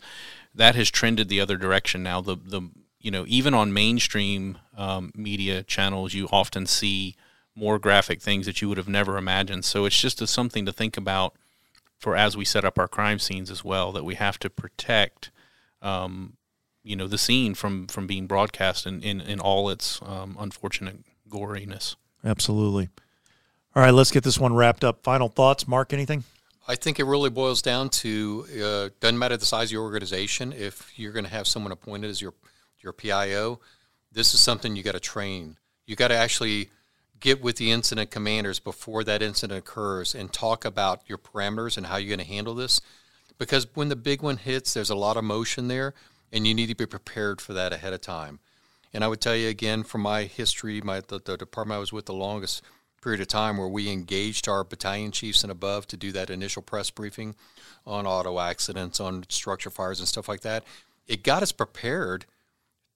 That 0.55 0.75
has 0.75 0.89
trended 0.89 1.27
the 1.27 1.41
other 1.41 1.57
direction 1.57 2.03
now. 2.03 2.21
The 2.21 2.37
the 2.37 2.61
you 3.01 3.11
know 3.11 3.25
even 3.27 3.53
on 3.53 3.73
mainstream 3.73 4.59
um, 4.77 5.11
media 5.13 5.63
channels, 5.63 6.13
you 6.13 6.29
often 6.31 6.65
see 6.65 7.17
more 7.57 7.79
graphic 7.79 8.21
things 8.21 8.45
that 8.45 8.61
you 8.61 8.69
would 8.69 8.77
have 8.77 8.87
never 8.87 9.17
imagined. 9.17 9.65
So 9.65 9.85
it's 9.85 9.99
just 9.99 10.21
a, 10.21 10.27
something 10.27 10.65
to 10.65 10.71
think 10.71 10.95
about 10.95 11.33
for 11.97 12.15
as 12.15 12.37
we 12.37 12.45
set 12.45 12.63
up 12.63 12.77
our 12.77 12.87
crime 12.87 13.17
scenes 13.17 13.49
as 13.49 13.63
well. 13.63 13.91
That 13.91 14.05
we 14.05 14.15
have 14.15 14.37
to 14.39 14.49
protect, 14.49 15.31
um, 15.81 16.37
you 16.83 16.95
know, 16.95 17.07
the 17.07 17.17
scene 17.17 17.55
from 17.55 17.87
from 17.87 18.05
being 18.05 18.27
broadcast 18.27 18.85
in 18.85 19.01
in, 19.01 19.19
in 19.19 19.39
all 19.39 19.69
its 19.69 19.99
um, 20.03 20.37
unfortunate 20.39 20.99
goriness. 21.27 21.95
Absolutely. 22.23 22.89
All 23.75 23.83
right, 23.83 23.93
let's 23.93 24.11
get 24.11 24.23
this 24.23 24.39
one 24.39 24.53
wrapped 24.53 24.83
up. 24.83 25.03
Final 25.03 25.27
thoughts, 25.27 25.67
Mark? 25.67 25.93
Anything? 25.93 26.23
I 26.67 26.75
think 26.75 26.99
it 26.99 27.05
really 27.05 27.29
boils 27.29 27.61
down 27.61 27.89
to 27.89 28.45
uh, 28.53 28.89
doesn't 28.99 29.17
matter 29.17 29.37
the 29.37 29.45
size 29.45 29.69
of 29.69 29.71
your 29.71 29.83
organization. 29.83 30.51
If 30.51 30.97
you're 30.99 31.13
going 31.13 31.25
to 31.25 31.31
have 31.31 31.47
someone 31.47 31.71
appointed 31.71 32.09
as 32.09 32.21
your 32.21 32.33
your 32.79 32.93
PIO, 32.93 33.59
this 34.11 34.33
is 34.35 34.41
something 34.41 34.75
you 34.75 34.83
got 34.83 34.93
to 34.93 34.99
train. 34.99 35.57
You 35.87 35.95
got 35.95 36.09
to 36.09 36.15
actually 36.15 36.69
get 37.19 37.41
with 37.41 37.57
the 37.57 37.71
incident 37.71 38.11
commanders 38.11 38.59
before 38.59 39.03
that 39.03 39.21
incident 39.21 39.57
occurs 39.59 40.13
and 40.13 40.31
talk 40.31 40.65
about 40.65 41.01
your 41.07 41.17
parameters 41.17 41.77
and 41.77 41.87
how 41.87 41.97
you're 41.97 42.15
going 42.15 42.25
to 42.25 42.33
handle 42.33 42.55
this. 42.55 42.81
Because 43.37 43.67
when 43.73 43.89
the 43.89 43.95
big 43.95 44.21
one 44.21 44.37
hits, 44.37 44.73
there's 44.73 44.89
a 44.89 44.95
lot 44.95 45.17
of 45.17 45.23
motion 45.23 45.67
there, 45.67 45.93
and 46.31 46.47
you 46.47 46.53
need 46.53 46.67
to 46.67 46.75
be 46.75 46.85
prepared 46.85 47.39
for 47.39 47.53
that 47.53 47.73
ahead 47.73 47.93
of 47.93 48.01
time. 48.01 48.39
And 48.93 49.03
I 49.03 49.07
would 49.07 49.21
tell 49.21 49.35
you 49.35 49.49
again, 49.49 49.83
from 49.83 50.01
my 50.01 50.23
history, 50.23 50.81
my 50.81 51.01
the, 51.01 51.19
the 51.19 51.37
department 51.37 51.77
I 51.77 51.79
was 51.79 51.93
with 51.93 52.05
the 52.05 52.13
longest 52.13 52.63
period 53.01 53.21
of 53.21 53.27
time, 53.27 53.57
where 53.57 53.67
we 53.67 53.91
engaged 53.91 54.47
our 54.47 54.63
battalion 54.63 55.11
chiefs 55.11 55.43
and 55.43 55.51
above 55.51 55.87
to 55.87 55.97
do 55.97 56.11
that 56.13 56.29
initial 56.29 56.61
press 56.61 56.89
briefing 56.89 57.35
on 57.85 58.07
auto 58.07 58.39
accidents, 58.39 58.99
on 58.99 59.25
structure 59.29 59.69
fires, 59.69 59.99
and 59.99 60.07
stuff 60.07 60.27
like 60.27 60.41
that. 60.41 60.63
It 61.07 61.23
got 61.23 61.43
us 61.43 61.51
prepared 61.51 62.25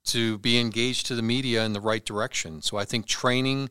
to 0.06 0.38
be 0.40 0.60
engaged 0.60 1.06
to 1.08 1.16
the 1.16 1.22
media 1.22 1.64
in 1.64 1.74
the 1.74 1.80
right 1.80 2.04
direction. 2.04 2.62
So 2.62 2.78
I 2.78 2.86
think 2.86 3.06
training 3.06 3.70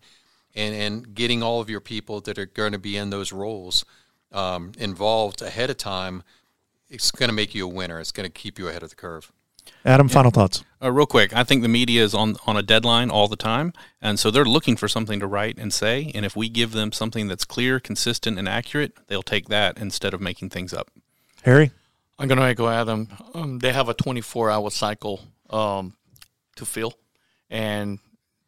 and, 0.55 0.75
and 0.75 1.15
getting 1.15 1.43
all 1.43 1.61
of 1.61 1.71
your 1.71 1.81
people 1.81 2.21
that 2.23 2.39
are 2.39 2.47
going 2.47 2.73
to 2.73 2.79
be 2.79 2.97
in 2.97 3.11
those 3.11 3.33
roles 3.33 3.85
um, 4.33 4.73
involved 4.79 5.43
ahead 5.43 5.71
of 5.71 5.77
time, 5.77 6.23
it's 6.89 7.11
going 7.11 7.29
to 7.29 7.35
make 7.35 7.55
you 7.55 7.65
a 7.65 7.69
winner. 7.69 8.01
It's 8.01 8.13
going 8.13 8.29
to 8.29 8.33
keep 8.33 8.59
you 8.59 8.69
ahead 8.69 8.83
of 8.83 8.91
the 8.91 8.97
curve. 8.97 9.33
Adam, 9.85 10.09
final 10.09 10.31
thoughts. 10.31 10.65
Uh, 10.83 10.91
real 10.91 11.07
quick, 11.07 11.35
I 11.35 11.45
think 11.45 11.63
the 11.63 11.69
media 11.69 12.03
is 12.03 12.15
on 12.15 12.37
on 12.47 12.57
a 12.57 12.63
deadline 12.63 13.11
all 13.11 13.29
the 13.29 13.37
time, 13.37 13.73
and 14.01 14.19
so 14.19 14.31
they're 14.31 14.45
looking 14.45 14.77
for 14.77 14.89
something 14.89 15.21
to 15.21 15.27
write 15.27 15.59
and 15.59 15.73
say. 15.73 16.11
And 16.15 16.25
if 16.25 16.35
we 16.35 16.49
give 16.49 16.73
them 16.73 16.93
something 16.93 17.29
that's 17.29 17.45
clear, 17.45 17.79
consistent, 17.81 18.39
and 18.39 18.49
accurate, 18.49 18.97
they'll 19.07 19.23
take 19.23 19.49
that 19.49 19.79
instead 19.79 20.15
of 20.15 20.21
making 20.21 20.51
things 20.51 20.73
up. 20.73 20.91
Harry, 21.43 21.71
I'm 22.19 22.29
going 22.29 22.39
to 22.39 22.45
echo 22.45 22.69
Adam. 22.69 23.09
Um, 23.35 23.59
they 23.59 23.73
have 23.73 23.89
a 23.89 23.95
24 23.95 24.51
hour 24.51 24.71
cycle 24.71 25.21
um, 25.49 25.95
to 26.57 26.65
fill, 26.67 26.95
and 27.49 27.99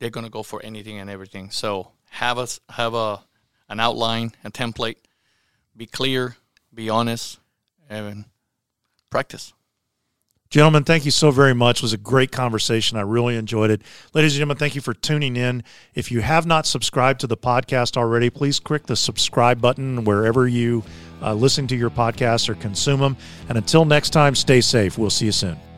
they're 0.02 0.10
going 0.10 0.24
to 0.24 0.30
go 0.30 0.42
for 0.42 0.60
anything 0.64 0.98
and 0.98 1.08
everything. 1.08 1.50
So 1.50 1.92
have 2.10 2.36
us 2.36 2.60
have 2.70 2.92
a 2.94 3.20
an 3.68 3.78
outline, 3.78 4.32
a 4.44 4.50
template. 4.50 4.96
Be 5.76 5.86
clear, 5.86 6.36
be 6.74 6.90
honest, 6.90 7.38
and 7.88 8.24
practice. 9.10 9.54
Gentlemen, 10.50 10.84
thank 10.84 11.06
you 11.06 11.10
so 11.10 11.30
very 11.30 11.54
much. 11.54 11.78
It 11.78 11.82
was 11.82 11.94
a 11.94 11.98
great 11.98 12.30
conversation. 12.30 12.98
I 12.98 13.02
really 13.02 13.36
enjoyed 13.36 13.70
it. 13.70 13.80
Ladies 14.12 14.34
and 14.34 14.40
gentlemen, 14.40 14.58
thank 14.58 14.74
you 14.74 14.82
for 14.82 14.92
tuning 14.92 15.36
in. 15.36 15.62
If 15.94 16.10
you 16.10 16.20
have 16.20 16.44
not 16.44 16.66
subscribed 16.66 17.20
to 17.20 17.26
the 17.26 17.38
podcast 17.38 17.96
already, 17.96 18.28
please 18.28 18.60
click 18.60 18.84
the 18.84 18.96
subscribe 18.96 19.62
button 19.62 20.04
wherever 20.04 20.46
you 20.46 20.82
uh, 21.22 21.32
listen 21.32 21.66
to 21.68 21.76
your 21.76 21.90
podcasts 21.90 22.50
or 22.50 22.54
consume 22.56 23.00
them. 23.00 23.16
And 23.48 23.56
until 23.56 23.86
next 23.86 24.10
time, 24.10 24.34
stay 24.34 24.60
safe. 24.60 24.98
We'll 24.98 25.10
see 25.10 25.26
you 25.26 25.32
soon. 25.32 25.71